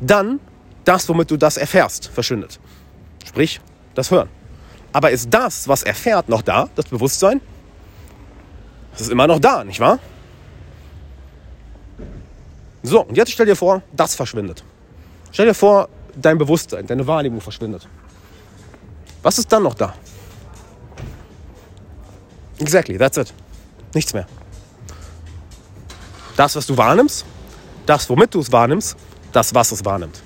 dann 0.00 0.40
das, 0.84 1.08
womit 1.08 1.30
du 1.30 1.36
das 1.36 1.56
erfährst, 1.56 2.08
verschwindet. 2.08 2.58
Sprich, 3.26 3.60
das 3.94 4.10
Hören. 4.10 4.28
Aber 4.92 5.10
ist 5.10 5.32
das, 5.32 5.68
was 5.68 5.82
er 5.82 5.94
fährt, 5.94 6.28
noch 6.28 6.42
da, 6.42 6.68
das 6.74 6.86
Bewusstsein? 6.86 7.40
Das 8.92 9.02
ist 9.02 9.10
immer 9.10 9.26
noch 9.26 9.38
da, 9.38 9.62
nicht 9.62 9.80
wahr? 9.80 9.98
So, 12.82 13.02
und 13.02 13.16
jetzt 13.16 13.30
stell 13.30 13.46
dir 13.46 13.56
vor, 13.56 13.82
das 13.92 14.14
verschwindet. 14.14 14.64
Stell 15.32 15.46
dir 15.46 15.54
vor, 15.54 15.88
dein 16.16 16.38
Bewusstsein, 16.38 16.86
deine 16.86 17.06
Wahrnehmung 17.06 17.40
verschwindet. 17.40 17.86
Was 19.22 19.38
ist 19.38 19.52
dann 19.52 19.62
noch 19.62 19.74
da? 19.74 19.94
Exactly, 22.58 22.98
that's 22.98 23.16
it. 23.16 23.32
Nichts 23.94 24.12
mehr. 24.12 24.26
Das, 26.36 26.56
was 26.56 26.66
du 26.66 26.76
wahrnimmst, 26.76 27.24
das, 27.86 28.08
womit 28.08 28.34
du 28.34 28.40
es 28.40 28.50
wahrnimmst, 28.50 28.96
das, 29.32 29.54
was 29.54 29.72
es 29.72 29.84
wahrnimmt. 29.84 30.22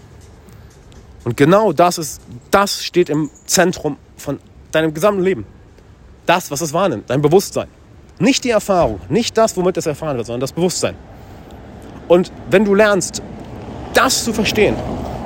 Und 1.24 1.36
genau 1.36 1.72
das, 1.72 1.98
ist, 1.98 2.20
das 2.50 2.84
steht 2.84 3.08
im 3.08 3.30
Zentrum 3.46 3.96
von 4.16 4.38
deinem 4.72 4.92
gesamten 4.92 5.22
Leben. 5.22 5.46
Das, 6.26 6.50
was 6.50 6.60
es 6.60 6.72
wahrnimmt, 6.72 7.08
dein 7.08 7.22
Bewusstsein. 7.22 7.68
Nicht 8.18 8.44
die 8.44 8.50
Erfahrung, 8.50 9.00
nicht 9.08 9.36
das, 9.36 9.56
womit 9.56 9.76
es 9.76 9.86
erfahren 9.86 10.16
wird, 10.16 10.26
sondern 10.26 10.40
das 10.40 10.52
Bewusstsein. 10.52 10.94
Und 12.08 12.30
wenn 12.50 12.64
du 12.64 12.74
lernst, 12.74 13.22
das 13.94 14.24
zu 14.24 14.32
verstehen, 14.32 14.76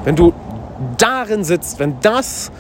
wenn 0.05 0.17
du 0.17 0.33
darin 0.97 1.45
sitzt, 1.45 1.79
wenn 1.79 2.01
das 2.01 2.51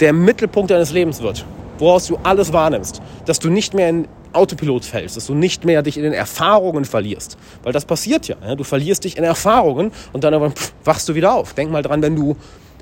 der 0.00 0.12
Mittelpunkt 0.12 0.70
deines 0.70 0.92
Lebens 0.92 1.20
wird, 1.20 1.44
woraus 1.78 2.06
du 2.06 2.18
alles 2.22 2.52
wahrnimmst, 2.52 3.00
dass 3.26 3.38
du 3.38 3.50
nicht 3.50 3.74
mehr 3.74 3.88
in 3.88 4.08
Autopilot 4.36 4.84
fällst, 4.84 5.16
dass 5.16 5.26
du 5.26 5.34
nicht 5.34 5.64
mehr 5.64 5.82
dich 5.82 5.96
in 5.96 6.02
den 6.02 6.12
Erfahrungen 6.12 6.84
verlierst. 6.84 7.36
Weil 7.62 7.72
das 7.72 7.84
passiert 7.84 8.28
ja. 8.28 8.54
Du 8.54 8.64
verlierst 8.64 9.04
dich 9.04 9.16
in 9.16 9.24
Erfahrungen 9.24 9.92
und 10.12 10.24
dann 10.24 10.34
aber 10.34 10.52
wachst 10.84 11.08
du 11.08 11.14
wieder 11.14 11.34
auf. 11.34 11.54
Denk 11.54 11.70
mal 11.70 11.82
dran, 11.82 12.02
wenn 12.02 12.16
du 12.16 12.36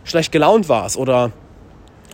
schlecht 0.04 0.32
gelaunt 0.32 0.68
warst 0.68 0.96
oder 0.96 1.32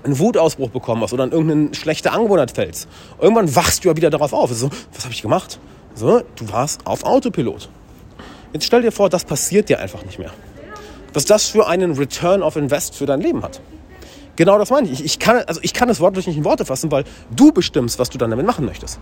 einen 0.03 0.18
Wutausbruch 0.18 0.70
bekommen 0.70 1.03
hast 1.03 1.12
oder 1.12 1.24
in 1.24 1.32
irgendeine 1.32 1.74
schlechte 1.74 2.12
Angewohnheit 2.12 2.53
fällst. 2.53 2.88
Irgendwann 3.20 3.55
wachst 3.55 3.84
du 3.84 3.88
ja 3.88 3.97
wieder 3.97 4.11
darauf 4.11 4.32
auf. 4.32 4.53
So, 4.53 4.70
was 4.95 5.05
habe 5.05 5.12
ich 5.12 5.22
gemacht? 5.22 5.59
So, 5.95 6.22
du 6.36 6.53
warst 6.53 6.86
auf 6.86 7.05
Autopilot. 7.05 7.68
Jetzt 8.53 8.64
stell 8.64 8.82
dir 8.82 8.93
vor, 8.93 9.09
das 9.09 9.24
passiert 9.24 9.68
dir 9.68 9.78
einfach 9.78 10.05
nicht 10.05 10.18
mehr. 10.18 10.30
Was 11.12 11.24
das 11.24 11.47
für 11.47 11.66
einen 11.66 11.93
Return 11.93 12.43
of 12.43 12.57
Invest 12.57 12.95
für 12.95 13.07
dein 13.07 13.20
Leben 13.20 13.43
hat. 13.43 13.61
Genau 14.36 14.59
das 14.59 14.70
meine 14.70 14.88
ich. 14.88 15.05
Ich 15.05 15.18
kann, 15.18 15.43
also 15.47 15.61
ich 15.62 15.74
kann 15.74 15.88
das 15.88 16.01
Wort 16.01 16.16
nicht 16.16 16.26
in 16.28 16.45
Worte 16.45 16.64
fassen, 16.64 16.91
weil 16.91 17.05
du 17.34 17.53
bestimmst, 17.53 17.99
was 17.99 18.11
du 18.11 18.16
dann 18.16 18.30
damit 18.30 18.47
machen 18.47 18.64
möchtest. 18.64 18.99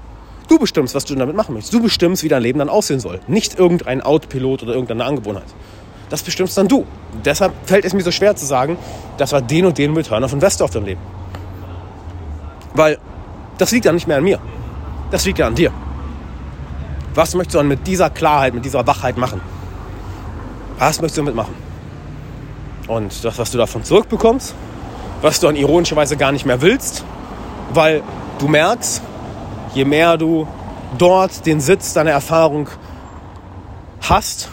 Du 0.48 0.58
bestimmst, 0.58 0.94
was 0.94 1.04
du 1.04 1.14
damit 1.14 1.36
machen 1.36 1.54
möchtest. 1.54 1.74
Du 1.74 1.82
bestimmst, 1.82 2.24
wie 2.24 2.28
dein 2.28 2.42
Leben 2.42 2.58
dann 2.58 2.70
aussehen 2.70 3.00
soll. 3.00 3.20
Nicht 3.28 3.58
irgendein 3.58 4.00
Autopilot 4.00 4.62
oder 4.62 4.72
irgendeine 4.72 5.04
Angewohnheit. 5.04 5.44
das 6.08 6.22
bestimmst 6.22 6.56
dann 6.56 6.68
du. 6.68 6.86
Deshalb 7.22 7.52
fällt 7.64 7.84
es 7.84 7.92
mir 7.92 8.02
so 8.02 8.10
schwer 8.10 8.34
zu 8.34 8.46
sagen, 8.46 8.78
das 9.18 9.32
war 9.32 9.42
den 9.42 9.66
und 9.66 9.76
den 9.76 9.94
Return 9.94 10.24
of 10.24 10.32
Investor 10.32 10.64
auf 10.64 10.70
deinem 10.70 10.86
Leben. 10.86 11.00
Weil 12.74 12.98
das 13.58 13.72
liegt 13.72 13.84
ja 13.84 13.92
nicht 13.92 14.08
mehr 14.08 14.16
an 14.16 14.24
mir. 14.24 14.38
Das 15.10 15.26
liegt 15.26 15.38
ja 15.38 15.46
an 15.46 15.54
dir. 15.54 15.70
Was 17.14 17.34
möchtest 17.34 17.54
du 17.54 17.58
dann 17.58 17.68
mit 17.68 17.86
dieser 17.86 18.08
Klarheit, 18.08 18.54
mit 18.54 18.64
dieser 18.64 18.86
Wachheit 18.86 19.18
machen? 19.18 19.40
Was 20.78 21.00
möchtest 21.00 21.18
du 21.18 21.22
damit 21.22 21.34
machen? 21.34 21.54
Und 22.86 23.22
das, 23.22 23.38
was 23.38 23.50
du 23.50 23.58
davon 23.58 23.84
zurückbekommst, 23.84 24.54
was 25.20 25.40
du 25.40 25.48
dann 25.48 25.56
ironischerweise 25.56 26.16
gar 26.16 26.32
nicht 26.32 26.46
mehr 26.46 26.62
willst, 26.62 27.04
weil 27.74 28.02
du 28.38 28.48
merkst, 28.48 29.02
je 29.78 29.84
mehr 29.84 30.16
du 30.16 30.48
dort 30.98 31.46
den 31.46 31.60
Sitz 31.60 31.92
deiner 31.92 32.10
Erfahrung 32.10 32.68
hast, 34.00 34.48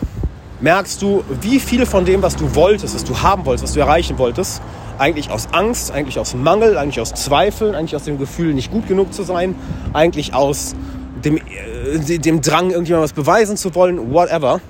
merkst 0.62 1.02
du, 1.02 1.24
wie 1.42 1.60
viel 1.60 1.88
von 1.88 2.06
dem, 2.06 2.22
was 2.22 2.36
du 2.36 2.54
wolltest, 2.54 2.94
was 2.94 3.04
du 3.04 3.20
haben 3.24 3.44
wolltest, 3.44 3.64
was 3.64 3.74
du 3.74 3.80
erreichen 3.80 4.20
wolltest, 4.20 4.62
eigentlich 5.00 5.32
aus 5.32 5.48
Angst, 5.52 5.92
eigentlich 5.92 6.20
aus 6.20 6.36
Mangel, 6.36 6.78
eigentlich 6.78 7.00
aus 7.00 7.16
Zweifeln, 7.16 7.74
eigentlich 7.74 7.96
aus 7.96 8.04
dem 8.04 8.20
Gefühl, 8.20 8.54
nicht 8.54 8.72
gut 8.72 8.88
genug 8.88 9.16
zu 9.16 9.24
sein, 9.24 9.56
eigentlich 9.94 10.36
aus 10.36 10.76
dem, 11.24 11.38
äh, 11.38 12.20
dem 12.20 12.42
Drang, 12.42 12.70
irgendjemandem 12.70 13.04
was 13.06 13.14
beweisen 13.14 13.58
zu 13.58 13.74
wollen, 13.74 14.14
whatever, 14.14 14.62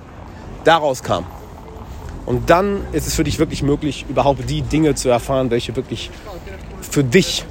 daraus 0.64 1.04
kam. 1.04 1.26
Und 2.26 2.50
dann 2.50 2.80
ist 2.94 3.08
es 3.08 3.14
für 3.14 3.26
dich 3.26 3.40
wirklich 3.40 3.62
möglich, 3.62 4.06
überhaupt 4.08 4.50
die 4.50 4.62
Dinge 4.62 4.96
zu 4.96 5.10
erfahren, 5.10 5.52
welche 5.52 5.76
wirklich 5.76 6.10
für 6.82 7.04
dich 7.04 7.44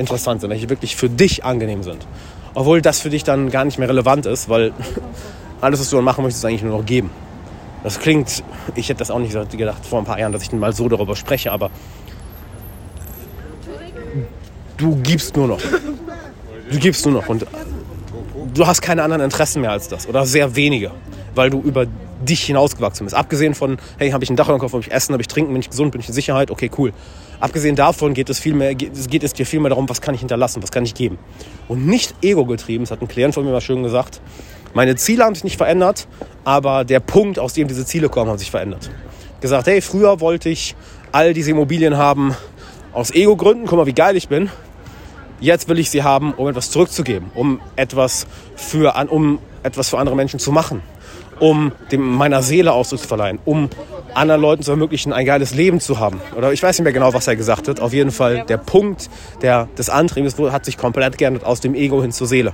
interessant 0.00 0.40
sind, 0.40 0.50
welche 0.50 0.68
wirklich 0.68 0.96
für 0.96 1.08
dich 1.08 1.44
angenehm 1.44 1.82
sind. 1.82 2.06
Obwohl 2.54 2.82
das 2.82 3.00
für 3.00 3.10
dich 3.10 3.22
dann 3.22 3.50
gar 3.50 3.64
nicht 3.64 3.78
mehr 3.78 3.88
relevant 3.88 4.26
ist, 4.26 4.48
weil 4.48 4.72
alles, 5.60 5.78
was 5.78 5.90
du 5.90 5.96
dann 5.96 6.04
machen 6.04 6.24
möchtest, 6.24 6.42
ist 6.42 6.48
eigentlich 6.48 6.62
nur 6.62 6.78
noch 6.78 6.84
geben. 6.86 7.10
Das 7.84 7.98
klingt, 8.00 8.42
ich 8.74 8.88
hätte 8.88 8.98
das 8.98 9.10
auch 9.10 9.18
nicht 9.18 9.34
gedacht 9.56 9.86
vor 9.86 10.00
ein 10.00 10.04
paar 10.04 10.18
Jahren, 10.18 10.32
dass 10.32 10.42
ich 10.42 10.52
mal 10.52 10.72
so 10.72 10.88
darüber 10.88 11.16
spreche, 11.16 11.52
aber 11.52 11.70
du 14.76 14.96
gibst 14.96 15.36
nur 15.36 15.48
noch. 15.48 15.60
Du 16.70 16.78
gibst 16.78 17.04
nur 17.06 17.14
noch 17.14 17.28
und 17.28 17.46
du 18.54 18.66
hast 18.66 18.82
keine 18.82 19.02
anderen 19.02 19.22
Interessen 19.22 19.62
mehr 19.62 19.70
als 19.72 19.88
das 19.88 20.06
oder 20.06 20.26
sehr 20.26 20.54
wenige, 20.56 20.90
weil 21.34 21.50
du 21.50 21.60
über 21.60 21.86
dich 22.20 22.42
hinausgewachsen 22.44 23.06
bist. 23.06 23.16
Abgesehen 23.16 23.54
von, 23.54 23.78
hey, 23.98 24.10
habe 24.10 24.24
ich 24.24 24.30
ein 24.30 24.36
Dach 24.36 24.48
über 24.48 24.58
dem 24.58 24.60
Kopf, 24.60 24.72
habe 24.72 24.82
ich 24.82 24.92
Essen, 24.92 25.12
habe 25.12 25.22
ich 25.22 25.28
Trinken, 25.28 25.52
bin 25.52 25.60
ich 25.60 25.70
gesund, 25.70 25.92
bin 25.92 26.00
ich 26.00 26.08
in 26.08 26.14
Sicherheit, 26.14 26.50
okay, 26.50 26.70
cool. 26.78 26.92
Abgesehen 27.40 27.76
davon 27.76 28.14
geht 28.14 28.28
es, 28.28 28.38
viel 28.38 28.54
mehr, 28.54 28.74
geht 28.74 29.22
es 29.22 29.32
dir 29.32 29.46
viel 29.46 29.60
mehr 29.60 29.70
darum, 29.70 29.88
was 29.88 30.00
kann 30.00 30.14
ich 30.14 30.20
hinterlassen, 30.20 30.62
was 30.62 30.70
kann 30.70 30.84
ich 30.84 30.94
geben. 30.94 31.18
Und 31.68 31.86
nicht 31.86 32.14
ego-getrieben, 32.22 32.84
das 32.84 32.90
hat 32.90 33.00
ein 33.00 33.08
Klient 33.08 33.34
von 33.34 33.44
mir 33.44 33.50
mal 33.50 33.60
schön 33.60 33.82
gesagt, 33.82 34.20
meine 34.74 34.94
Ziele 34.96 35.24
haben 35.24 35.34
sich 35.34 35.44
nicht 35.44 35.56
verändert, 35.56 36.06
aber 36.44 36.84
der 36.84 37.00
Punkt, 37.00 37.38
aus 37.38 37.54
dem 37.54 37.66
diese 37.66 37.84
Ziele 37.84 38.08
kommen, 38.08 38.30
hat 38.30 38.38
sich 38.38 38.50
verändert. 38.50 38.90
Gesagt, 39.40 39.66
hey, 39.66 39.80
früher 39.80 40.20
wollte 40.20 40.48
ich 40.48 40.76
all 41.12 41.32
diese 41.32 41.50
Immobilien 41.50 41.96
haben 41.96 42.36
aus 42.92 43.10
Ego-Gründen, 43.10 43.66
guck 43.66 43.78
mal, 43.78 43.86
wie 43.86 43.94
geil 43.94 44.16
ich 44.16 44.28
bin. 44.28 44.50
Jetzt 45.40 45.68
will 45.68 45.78
ich 45.78 45.90
sie 45.90 46.02
haben, 46.02 46.34
um 46.34 46.48
etwas 46.48 46.70
zurückzugeben, 46.70 47.30
um 47.34 47.60
etwas 47.74 48.26
für, 48.56 48.94
um 49.08 49.38
etwas 49.62 49.88
für 49.88 49.98
andere 49.98 50.14
Menschen 50.14 50.38
zu 50.38 50.52
machen, 50.52 50.82
um 51.40 51.72
dem, 51.90 52.00
meiner 52.14 52.42
Seele 52.42 52.72
Ausdruck 52.72 53.00
zu 53.00 53.08
verleihen, 53.08 53.38
um 53.44 53.68
anderen 54.14 54.40
Leuten 54.40 54.62
zu 54.62 54.70
ermöglichen, 54.70 55.12
ein 55.12 55.26
geiles 55.26 55.54
Leben 55.54 55.80
zu 55.80 55.98
haben. 55.98 56.20
Oder 56.36 56.52
ich 56.52 56.62
weiß 56.62 56.78
nicht 56.78 56.84
mehr 56.84 56.92
genau, 56.92 57.12
was 57.12 57.26
er 57.26 57.36
gesagt 57.36 57.68
hat. 57.68 57.80
Auf 57.80 57.92
jeden 57.92 58.10
Fall, 58.10 58.44
der 58.44 58.58
Punkt 58.58 59.10
der, 59.42 59.68
des 59.78 59.88
Antriebes 59.90 60.36
hat 60.52 60.64
sich 60.64 60.76
komplett 60.76 61.18
geändert 61.18 61.44
aus 61.44 61.60
dem 61.60 61.74
Ego 61.74 62.02
hin 62.02 62.12
zur 62.12 62.26
Seele. 62.26 62.52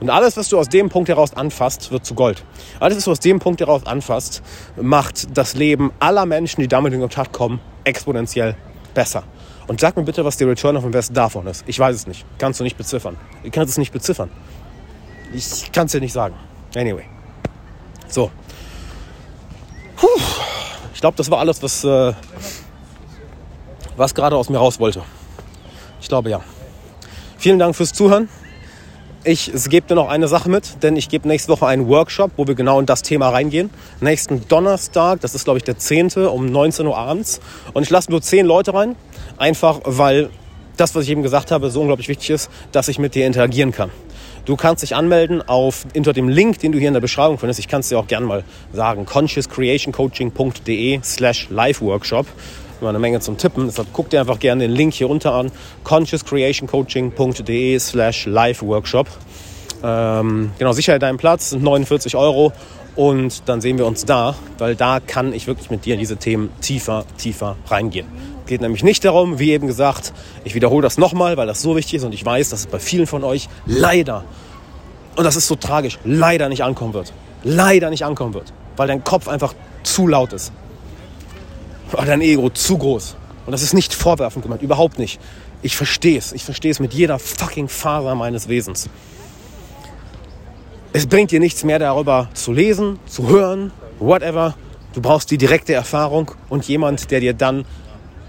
Und 0.00 0.10
alles, 0.10 0.36
was 0.36 0.48
du 0.48 0.58
aus 0.58 0.68
dem 0.68 0.88
Punkt 0.88 1.08
heraus 1.08 1.34
anfasst, 1.34 1.90
wird 1.90 2.04
zu 2.04 2.14
Gold. 2.14 2.44
Alles, 2.80 2.96
was 2.98 3.04
du 3.04 3.10
aus 3.12 3.20
dem 3.20 3.38
Punkt 3.38 3.60
heraus 3.60 3.86
anfasst, 3.86 4.42
macht 4.80 5.36
das 5.36 5.54
Leben 5.54 5.92
aller 6.00 6.26
Menschen, 6.26 6.60
die 6.60 6.68
damit 6.68 6.92
in 6.92 7.00
Kontakt 7.00 7.32
kommen, 7.32 7.60
exponentiell 7.84 8.56
besser. 8.92 9.22
Und 9.66 9.80
sag 9.80 9.96
mir 9.96 10.02
bitte, 10.02 10.24
was 10.24 10.36
der 10.36 10.48
Return 10.48 10.76
of 10.76 10.84
Invest 10.84 11.16
davon 11.16 11.46
ist. 11.46 11.64
Ich 11.66 11.78
weiß 11.78 11.94
es 11.96 12.06
nicht. 12.06 12.26
Kannst 12.38 12.60
du 12.60 12.64
nicht 12.64 12.76
beziffern. 12.76 13.16
Ich 13.42 13.52
kann 13.52 13.64
es 13.64 13.78
nicht 13.78 13.92
beziffern. 13.92 14.30
Ich 15.32 15.72
kann 15.72 15.86
es 15.86 15.92
dir 15.92 16.00
nicht 16.00 16.12
sagen. 16.12 16.34
Anyway. 16.76 17.13
So. 18.08 18.30
Puh. 19.96 20.08
Ich 20.94 21.00
glaube, 21.00 21.16
das 21.16 21.30
war 21.30 21.38
alles, 21.38 21.62
was, 21.62 21.84
äh, 21.84 22.12
was 23.96 24.14
gerade 24.14 24.36
aus 24.36 24.48
mir 24.48 24.58
raus 24.58 24.80
wollte. 24.80 25.02
Ich 26.00 26.08
glaube 26.08 26.30
ja. 26.30 26.40
Vielen 27.36 27.58
Dank 27.58 27.76
fürs 27.76 27.92
Zuhören. 27.92 28.28
Ich 29.26 29.50
gebe 29.70 29.86
dir 29.86 29.94
noch 29.94 30.08
eine 30.08 30.28
Sache 30.28 30.50
mit, 30.50 30.82
denn 30.82 30.96
ich 30.96 31.08
gebe 31.08 31.26
nächste 31.26 31.50
Woche 31.50 31.66
einen 31.66 31.88
Workshop, 31.88 32.32
wo 32.36 32.46
wir 32.46 32.54
genau 32.54 32.78
in 32.78 32.84
das 32.84 33.00
Thema 33.00 33.30
reingehen. 33.30 33.70
Nächsten 34.00 34.46
Donnerstag, 34.48 35.22
das 35.22 35.34
ist 35.34 35.44
glaube 35.44 35.58
ich 35.58 35.64
der 35.64 35.78
10. 35.78 36.10
um 36.26 36.44
19 36.44 36.86
Uhr 36.86 36.96
abends. 36.96 37.40
Und 37.72 37.84
ich 37.84 37.90
lasse 37.90 38.10
nur 38.10 38.20
10 38.20 38.44
Leute 38.44 38.74
rein, 38.74 38.96
einfach 39.38 39.80
weil 39.84 40.28
das, 40.76 40.94
was 40.94 41.04
ich 41.04 41.10
eben 41.10 41.22
gesagt 41.22 41.50
habe, 41.52 41.70
so 41.70 41.80
unglaublich 41.80 42.08
wichtig 42.08 42.30
ist, 42.30 42.50
dass 42.72 42.88
ich 42.88 42.98
mit 42.98 43.14
dir 43.14 43.26
interagieren 43.26 43.72
kann. 43.72 43.90
Du 44.44 44.56
kannst 44.56 44.82
dich 44.82 44.94
anmelden 44.94 45.40
auf, 45.40 45.86
unter 45.96 46.12
dem 46.12 46.28
Link, 46.28 46.58
den 46.58 46.72
du 46.72 46.78
hier 46.78 46.88
in 46.88 46.94
der 46.94 47.00
Beschreibung 47.00 47.38
findest. 47.38 47.60
Ich 47.60 47.68
kann 47.68 47.80
es 47.80 47.88
dir 47.88 47.98
auch 47.98 48.06
gerne 48.06 48.26
mal 48.26 48.44
sagen. 48.72 49.06
consciouscreationcoaching.de 49.06 51.00
slash 51.02 51.48
live 51.50 51.80
workshop 51.80 52.26
immer 52.80 52.90
eine 52.90 52.98
Menge 52.98 53.20
zum 53.20 53.38
Tippen. 53.38 53.66
Deshalb 53.66 53.88
guck 53.92 54.10
dir 54.10 54.20
einfach 54.20 54.38
gerne 54.38 54.64
den 54.64 54.72
Link 54.72 54.92
hier 54.94 55.08
unter 55.08 55.32
an. 55.32 55.50
consciouscreationcoaching.de 55.84 57.78
slash 57.78 58.26
live 58.26 58.62
workshop. 58.62 59.06
Ähm, 59.82 60.52
genau, 60.58 60.72
sicher 60.72 60.98
deinen 60.98 61.16
Platz, 61.18 61.50
sind 61.50 61.62
49 61.62 62.16
Euro. 62.16 62.52
Und 62.96 63.48
dann 63.48 63.60
sehen 63.60 63.78
wir 63.78 63.86
uns 63.86 64.04
da, 64.04 64.36
weil 64.58 64.76
da 64.76 65.00
kann 65.00 65.32
ich 65.32 65.46
wirklich 65.46 65.70
mit 65.70 65.84
dir 65.84 65.94
in 65.94 66.00
diese 66.00 66.16
Themen 66.16 66.50
tiefer, 66.60 67.04
tiefer 67.18 67.56
reingehen. 67.68 68.06
Geht 68.46 68.60
nämlich 68.60 68.84
nicht 68.84 69.04
darum, 69.04 69.38
wie 69.38 69.52
eben 69.52 69.66
gesagt, 69.66 70.12
ich 70.44 70.54
wiederhole 70.54 70.82
das 70.82 70.98
nochmal, 70.98 71.36
weil 71.36 71.46
das 71.46 71.62
so 71.62 71.76
wichtig 71.76 71.94
ist 71.94 72.04
und 72.04 72.12
ich 72.12 72.24
weiß, 72.24 72.50
dass 72.50 72.60
es 72.60 72.66
bei 72.66 72.78
vielen 72.78 73.06
von 73.06 73.24
euch 73.24 73.48
leider, 73.66 74.24
und 75.16 75.24
das 75.24 75.36
ist 75.36 75.46
so 75.46 75.56
tragisch, 75.56 75.98
leider 76.04 76.48
nicht 76.48 76.62
ankommen 76.62 76.94
wird. 76.94 77.12
Leider 77.42 77.90
nicht 77.90 78.04
ankommen 78.04 78.34
wird, 78.34 78.52
weil 78.76 78.88
dein 78.88 79.04
Kopf 79.04 79.28
einfach 79.28 79.54
zu 79.82 80.06
laut 80.06 80.32
ist 80.32 80.52
war 81.94 82.04
dein 82.06 82.20
Ego 82.20 82.50
zu 82.50 82.78
groß. 82.78 83.16
Und 83.46 83.52
das 83.52 83.62
ist 83.62 83.74
nicht 83.74 83.94
vorwerfend 83.94 84.42
gemeint, 84.42 84.62
überhaupt 84.62 84.98
nicht. 84.98 85.20
Ich 85.62 85.76
verstehe 85.76 86.18
es. 86.18 86.32
Ich 86.32 86.44
verstehe 86.44 86.70
es 86.70 86.80
mit 86.80 86.94
jeder 86.94 87.18
fucking 87.18 87.68
Faser 87.68 88.14
meines 88.14 88.48
Wesens. 88.48 88.88
Es 90.92 91.06
bringt 91.06 91.30
dir 91.30 91.40
nichts 91.40 91.64
mehr 91.64 91.78
darüber 91.78 92.28
zu 92.34 92.52
lesen, 92.52 92.98
zu 93.06 93.28
hören, 93.28 93.72
whatever. 93.98 94.54
Du 94.94 95.00
brauchst 95.00 95.30
die 95.30 95.38
direkte 95.38 95.72
Erfahrung 95.72 96.30
und 96.48 96.66
jemand, 96.66 97.10
der 97.10 97.20
dir 97.20 97.34
dann 97.34 97.64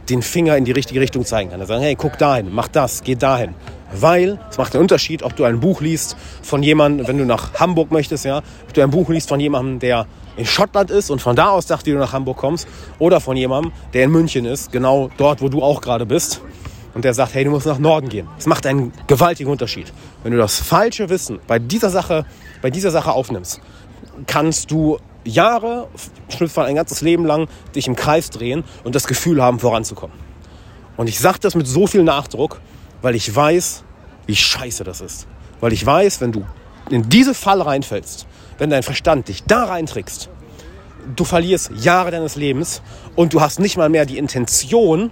den 0.09 0.21
Finger 0.21 0.57
in 0.57 0.65
die 0.65 0.71
richtige 0.71 0.99
Richtung 0.99 1.25
zeigen 1.25 1.49
kann. 1.49 1.59
Der 1.59 1.67
sagt, 1.67 1.81
hey, 1.81 1.95
guck 1.95 2.17
dahin, 2.17 2.53
mach 2.53 2.67
das, 2.67 3.03
geh 3.03 3.15
dahin. 3.15 3.55
Weil 3.91 4.39
es 4.49 4.57
macht 4.57 4.73
einen 4.73 4.81
Unterschied, 4.81 5.23
ob 5.23 5.35
du 5.35 5.43
ein 5.43 5.59
Buch 5.59 5.81
liest 5.81 6.17
von 6.41 6.63
jemandem, 6.63 7.07
wenn 7.07 7.17
du 7.17 7.25
nach 7.25 7.53
Hamburg 7.55 7.91
möchtest, 7.91 8.25
ja, 8.25 8.39
ob 8.39 8.73
du 8.73 8.81
ein 8.81 8.89
Buch 8.89 9.09
liest 9.09 9.29
von 9.29 9.39
jemandem, 9.39 9.79
der 9.79 10.05
in 10.37 10.45
Schottland 10.45 10.91
ist 10.91 11.09
und 11.09 11.21
von 11.21 11.35
da 11.35 11.49
aus 11.49 11.65
dachte, 11.65 11.91
du 11.91 11.97
nach 11.97 12.13
Hamburg 12.13 12.37
kommst, 12.37 12.67
oder 12.99 13.21
von 13.21 13.37
jemandem, 13.37 13.71
der 13.93 14.03
in 14.03 14.11
München 14.11 14.45
ist, 14.45 14.71
genau 14.71 15.09
dort, 15.17 15.41
wo 15.41 15.49
du 15.49 15.63
auch 15.63 15.81
gerade 15.81 16.05
bist, 16.05 16.41
und 16.93 17.03
der 17.03 17.13
sagt, 17.13 17.33
hey, 17.33 17.43
du 17.43 17.51
musst 17.51 17.65
nach 17.65 17.77
Norden 17.77 18.07
gehen. 18.07 18.27
Das 18.37 18.47
macht 18.47 18.65
einen 18.65 18.93
gewaltigen 19.07 19.51
Unterschied. 19.51 19.91
Wenn 20.23 20.31
du 20.31 20.37
das 20.37 20.59
falsche 20.59 21.09
Wissen 21.09 21.39
bei 21.45 21.59
dieser 21.59 21.89
Sache, 21.89 22.25
bei 22.61 22.69
dieser 22.69 22.89
Sache 22.89 23.11
aufnimmst, 23.11 23.59
kannst 24.27 24.71
du 24.71 24.97
Jahre, 25.25 25.87
Schnittfall 26.29 26.67
ein 26.67 26.75
ganzes 26.75 27.01
Leben 27.01 27.25
lang, 27.25 27.47
dich 27.75 27.87
im 27.87 27.95
Kreis 27.95 28.29
drehen 28.29 28.63
und 28.83 28.95
das 28.95 29.07
Gefühl 29.07 29.41
haben, 29.41 29.59
voranzukommen. 29.59 30.17
Und 30.97 31.07
ich 31.07 31.19
sage 31.19 31.39
das 31.41 31.55
mit 31.55 31.67
so 31.67 31.87
viel 31.87 32.03
Nachdruck, 32.03 32.61
weil 33.01 33.15
ich 33.15 33.33
weiß, 33.33 33.83
wie 34.27 34.35
scheiße 34.35 34.83
das 34.83 35.01
ist. 35.01 35.27
Weil 35.59 35.73
ich 35.73 35.85
weiß, 35.85 36.21
wenn 36.21 36.31
du 36.31 36.45
in 36.89 37.09
diese 37.09 37.33
Falle 37.33 37.65
reinfällst, 37.65 38.27
wenn 38.57 38.69
dein 38.69 38.83
Verstand 38.83 39.27
dich 39.27 39.43
da 39.43 39.65
reintrickst, 39.65 40.29
du 41.15 41.23
verlierst 41.23 41.71
Jahre 41.75 42.11
deines 42.11 42.35
Lebens 42.35 42.81
und 43.15 43.33
du 43.33 43.41
hast 43.41 43.59
nicht 43.59 43.77
mal 43.77 43.89
mehr 43.89 44.05
die 44.05 44.17
Intention, 44.17 45.11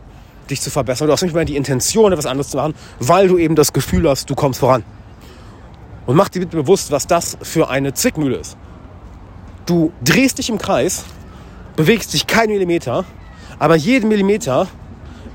dich 0.50 0.62
zu 0.62 0.70
verbessern. 0.70 1.08
Du 1.08 1.14
hast 1.14 1.22
nicht 1.22 1.36
mal 1.36 1.46
die 1.46 1.56
Intention, 1.56 2.12
etwas 2.12 2.26
anderes 2.26 2.50
zu 2.50 2.58
machen, 2.58 2.74
weil 3.00 3.28
du 3.28 3.38
eben 3.38 3.56
das 3.56 3.74
Gefühl 3.74 4.10
hast, 4.10 4.30
du 4.30 4.36
kommst 4.36 4.60
voran. 4.60 4.84
Und 6.06 6.16
mach 6.16 6.30
dir 6.30 6.42
bitte 6.42 6.58
bewusst, 6.58 6.92
was 6.92 7.08
das 7.08 7.38
für 7.42 7.70
eine 7.70 7.94
Zwickmühle 7.94 8.38
ist. 8.38 8.58
Du 9.66 9.92
drehst 10.04 10.38
dich 10.38 10.50
im 10.50 10.58
Kreis, 10.58 11.06
bewegst 11.76 12.14
dich 12.14 12.28
keinen 12.28 12.52
Millimeter, 12.52 13.06
aber 13.60 13.76
jeden 13.76 14.10
Millimeter, 14.10 14.68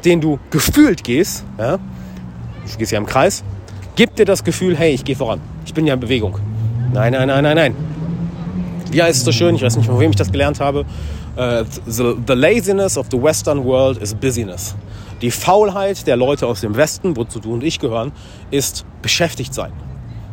den 0.05 0.21
du 0.21 0.39
gefühlt 0.51 1.03
gehst, 1.03 1.45
ja, 1.59 1.79
du 1.79 2.79
gehst 2.79 2.93
ja 2.93 2.99
im 2.99 3.07
Kreis, 3.07 3.43
gibt 3.97 4.19
dir 4.19 4.25
das 4.25 4.45
Gefühl, 4.45 4.77
hey, 4.77 4.93
ich 4.93 5.05
gehe 5.05 5.17
voran. 5.17 5.41
Ich 5.65 5.75
bin 5.75 5.87
ja 5.87 5.95
in 5.95 6.01
Bewegung. 6.01 6.39
Nein, 6.93 7.13
nein, 7.13 7.29
nein, 7.29 7.43
nein, 7.43 7.57
nein 7.57 7.75
wie 8.91 9.03
heißt 9.03 9.19
es 9.19 9.25
so 9.25 9.33
schön, 9.33 9.55
ich 9.55 9.63
weiß 9.63 9.77
nicht, 9.77 9.87
von 9.87 9.99
wem 9.99 10.11
ich 10.11 10.17
das 10.17 10.31
gelernt 10.31 10.61
habe, 10.61 10.85
uh, 11.37 11.65
the, 11.87 12.15
the 12.27 12.35
laziness 12.35 12.97
of 12.97 13.07
the 13.11 13.21
western 13.21 13.65
world 13.65 13.99
is 13.99 14.15
busyness. 14.15 14.75
Die 15.21 15.31
Faulheit 15.31 16.07
der 16.07 16.17
Leute 16.17 16.47
aus 16.47 16.61
dem 16.61 16.77
Westen, 16.77 17.17
wozu 17.17 17.41
du 17.41 17.53
und 17.53 17.65
ich 17.65 17.79
gehören, 17.79 18.13
ist 18.51 18.85
beschäftigt 19.03 19.53
sein. 19.53 19.73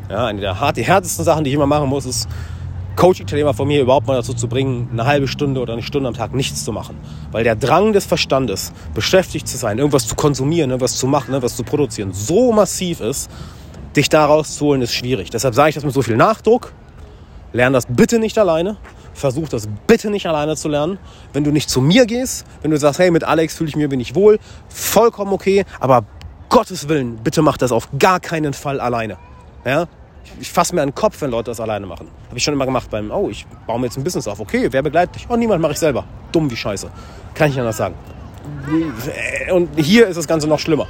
Ja, 0.10 0.28
eine 0.28 0.40
der 0.40 0.60
härtesten 0.60 1.26
Sachen, 1.26 1.44
die 1.44 1.50
ich 1.50 1.56
immer 1.56 1.66
machen 1.66 1.90
muss, 1.90 2.06
ist 2.06 2.28
Coaching-Teilnehmer 2.96 3.54
von 3.54 3.68
mir 3.68 3.82
überhaupt 3.82 4.08
mal 4.08 4.16
dazu 4.16 4.34
zu 4.34 4.48
bringen, 4.48 4.90
eine 4.92 5.06
halbe 5.06 5.28
Stunde 5.28 5.62
oder 5.62 5.74
eine 5.74 5.84
Stunde 5.84 6.08
am 6.08 6.14
Tag 6.14 6.34
nichts 6.34 6.64
zu 6.64 6.72
machen. 6.72 6.98
Weil 7.32 7.44
der 7.44 7.56
Drang 7.56 7.94
des 7.94 8.06
Verstandes, 8.06 8.74
beschäftigt 8.94 9.48
zu 9.48 9.58
sein, 9.58 9.78
irgendwas 9.78 10.08
zu 10.08 10.16
konsumieren, 10.16 10.70
irgendwas 10.70 10.96
zu 10.96 11.08
machen, 11.08 11.32
irgendwas 11.32 11.56
zu 11.56 11.64
produzieren, 11.64 12.14
so 12.14 12.52
massiv 12.52 13.02
ist, 13.02 13.30
dich 13.96 14.10
da 14.10 14.26
rauszuholen, 14.26 14.82
ist 14.82 14.94
schwierig. 14.94 15.30
Deshalb 15.30 15.56
sage 15.56 15.70
ich 15.70 15.76
das 15.76 15.84
mit 15.84 15.94
so 15.94 16.02
viel 16.02 16.18
Nachdruck. 16.18 16.74
Lern 17.54 17.74
das 17.74 17.86
bitte 17.88 18.20
nicht 18.20 18.38
alleine. 18.38 18.78
Versuch 19.14 19.48
das 19.48 19.70
bitte 19.88 20.10
nicht 20.10 20.28
alleine 20.28 20.58
zu 20.58 20.68
lernen. 20.68 20.98
Wenn 21.32 21.46
du 21.46 21.52
nicht 21.52 21.70
zu 21.70 21.80
mir 21.80 22.06
gehst, 22.06 22.46
wenn 22.62 22.72
du 22.72 22.78
sagst, 22.78 23.00
hey, 23.00 23.12
mit 23.12 23.24
Alex 23.24 23.56
fühle 23.56 23.70
ich 23.70 23.76
mir 23.76 23.88
bin 23.88 24.02
ich 24.02 24.14
wohl, 24.14 24.40
vollkommen 24.68 25.32
okay, 25.32 25.64
aber 25.80 26.04
Gottes 26.50 26.90
Willen, 26.90 27.18
bitte 27.18 27.42
mach 27.42 27.58
das 27.58 27.72
auf 27.72 27.90
gar 27.98 28.20
keinen 28.20 28.54
Fall 28.54 28.80
alleine. 28.80 29.18
Ja? 29.66 29.88
Ich 30.40 30.50
fasse 30.50 30.76
mir 30.76 30.82
an 30.82 30.90
den 30.90 30.96
Kopf, 30.96 31.22
wenn 31.22 31.32
Leute 31.32 31.52
das 31.52 31.60
alleine 31.60 31.86
machen. 31.86 32.08
Habe 32.28 32.38
ich 32.38 32.44
schon 32.44 32.54
immer 32.54 32.66
gemacht 32.66 32.90
beim, 32.90 33.12
oh, 33.12 33.30
ich 33.30 33.46
baue 33.68 33.80
mir 33.80 33.88
jetzt 33.88 33.98
ein 33.98 34.04
Business 34.04 34.28
auf. 34.28 34.40
Okay, 34.40 34.68
wer 34.72 34.82
begleitet 34.82 35.16
dich? 35.16 35.28
Oh, 35.30 35.36
niemand, 35.36 35.62
mache 35.62 35.74
ich 35.74 35.80
selber. 35.80 36.06
Dumm 36.32 36.50
wie 36.50 36.56
Scheiße. 36.56 36.90
Kann 37.34 37.48
ich 37.48 37.56
nicht 37.56 37.62
anders 37.62 37.78
sagen. 37.78 37.96
Und 39.52 39.70
hier 39.78 40.08
ist 40.08 40.18
das 40.18 40.28
Ganze 40.28 40.48
noch 40.48 40.60
schlimmer. 40.60 40.88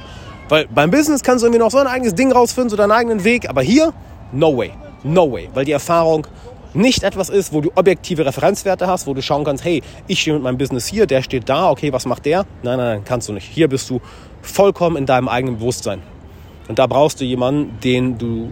Weil 0.49 0.67
beim 0.67 0.91
Business 0.91 1.23
kannst 1.23 1.43
du 1.43 1.47
irgendwie 1.47 1.63
noch 1.63 1.71
so 1.71 1.77
ein 1.77 1.88
eigenes 1.88 2.13
Ding 2.15 2.31
rausfinden, 2.31 2.69
so 2.69 2.75
deinen 2.75 2.91
eigenen 2.91 3.23
Weg. 3.23 3.49
Aber 3.49 3.61
hier, 3.61 3.93
no 4.31 4.55
way. 4.55 4.71
No 5.03 5.31
way. 5.31 5.49
Weil 5.53 5.65
die 5.65 5.71
Erfahrung 5.71 6.27
nicht 6.73 7.03
etwas 7.03 7.29
ist, 7.29 7.53
wo 7.53 7.61
du 7.61 7.71
objektive 7.75 8.25
Referenzwerte 8.25 8.86
hast, 8.88 9.07
wo 9.07 9.13
du 9.13 9.21
schauen 9.21 9.43
kannst, 9.43 9.63
hey, 9.63 9.81
ich 10.07 10.21
stehe 10.21 10.36
mit 10.36 10.43
meinem 10.43 10.57
Business 10.57 10.86
hier, 10.88 11.07
der 11.07 11.21
steht 11.21 11.47
da, 11.47 11.69
okay, 11.69 11.93
was 11.93 12.05
macht 12.05 12.25
der? 12.25 12.45
Nein, 12.63 12.77
nein, 12.77 12.97
nein, 12.97 13.01
kannst 13.05 13.29
du 13.29 13.33
nicht. 13.33 13.47
Hier 13.47 13.69
bist 13.69 13.89
du 13.89 14.01
vollkommen 14.41 14.97
in 14.97 15.05
deinem 15.05 15.29
eigenen 15.29 15.57
Bewusstsein. 15.57 16.01
Und 16.67 16.77
da 16.77 16.88
brauchst 16.88 17.21
du 17.21 17.25
jemanden, 17.25 17.79
den 17.81 18.17
du 18.17 18.51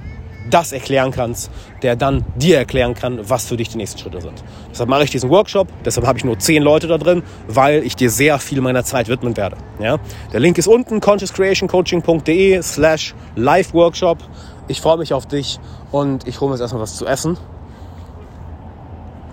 das 0.50 0.72
erklären 0.72 1.12
kannst, 1.12 1.50
der 1.82 1.96
dann 1.96 2.26
dir 2.36 2.58
erklären 2.58 2.94
kann, 2.94 3.20
was 3.30 3.46
für 3.46 3.58
dich 3.58 3.70
die 3.70 3.78
nächsten 3.78 4.00
Schritte 4.00 4.22
sind. 4.22 4.44
Deshalb 4.72 4.90
mache 4.90 5.04
ich 5.04 5.12
diesen 5.12 5.30
Workshop, 5.30 5.68
deshalb 5.86 6.06
habe 6.08 6.18
ich 6.18 6.26
nur 6.26 6.40
zehn 6.40 6.64
Leute 6.64 6.88
da 6.88 6.98
drin, 6.98 7.24
weil 7.48 7.84
ich 7.84 7.96
dir 7.96 8.10
sehr 8.10 8.40
viel 8.40 8.62
meiner 8.62 8.84
Zeit 8.84 9.08
widmen 9.08 9.36
werde. 9.38 9.58
Ja? 9.80 9.98
Der 10.32 10.40
Link 10.40 10.58
ist 10.58 10.68
unten, 10.68 11.00
consciouscreationcoaching.de 11.00 12.62
slash 12.62 13.16
live 13.36 13.74
Workshop. 13.74 14.20
Ich 14.68 14.82
freue 14.82 14.98
mich 14.98 15.14
auf 15.14 15.26
dich 15.26 15.60
und 15.92 16.28
ich 16.28 16.40
hole 16.40 16.50
mir 16.50 16.56
jetzt 16.56 16.62
erstmal 16.62 16.82
was 16.82 16.96
zu 16.96 17.06
essen, 17.06 17.38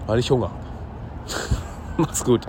weil 0.06 0.18
ich 0.18 0.30
Hunger 0.30 0.50
habe. 0.50 0.70
Mach's 1.96 2.24
gut. 2.24 2.46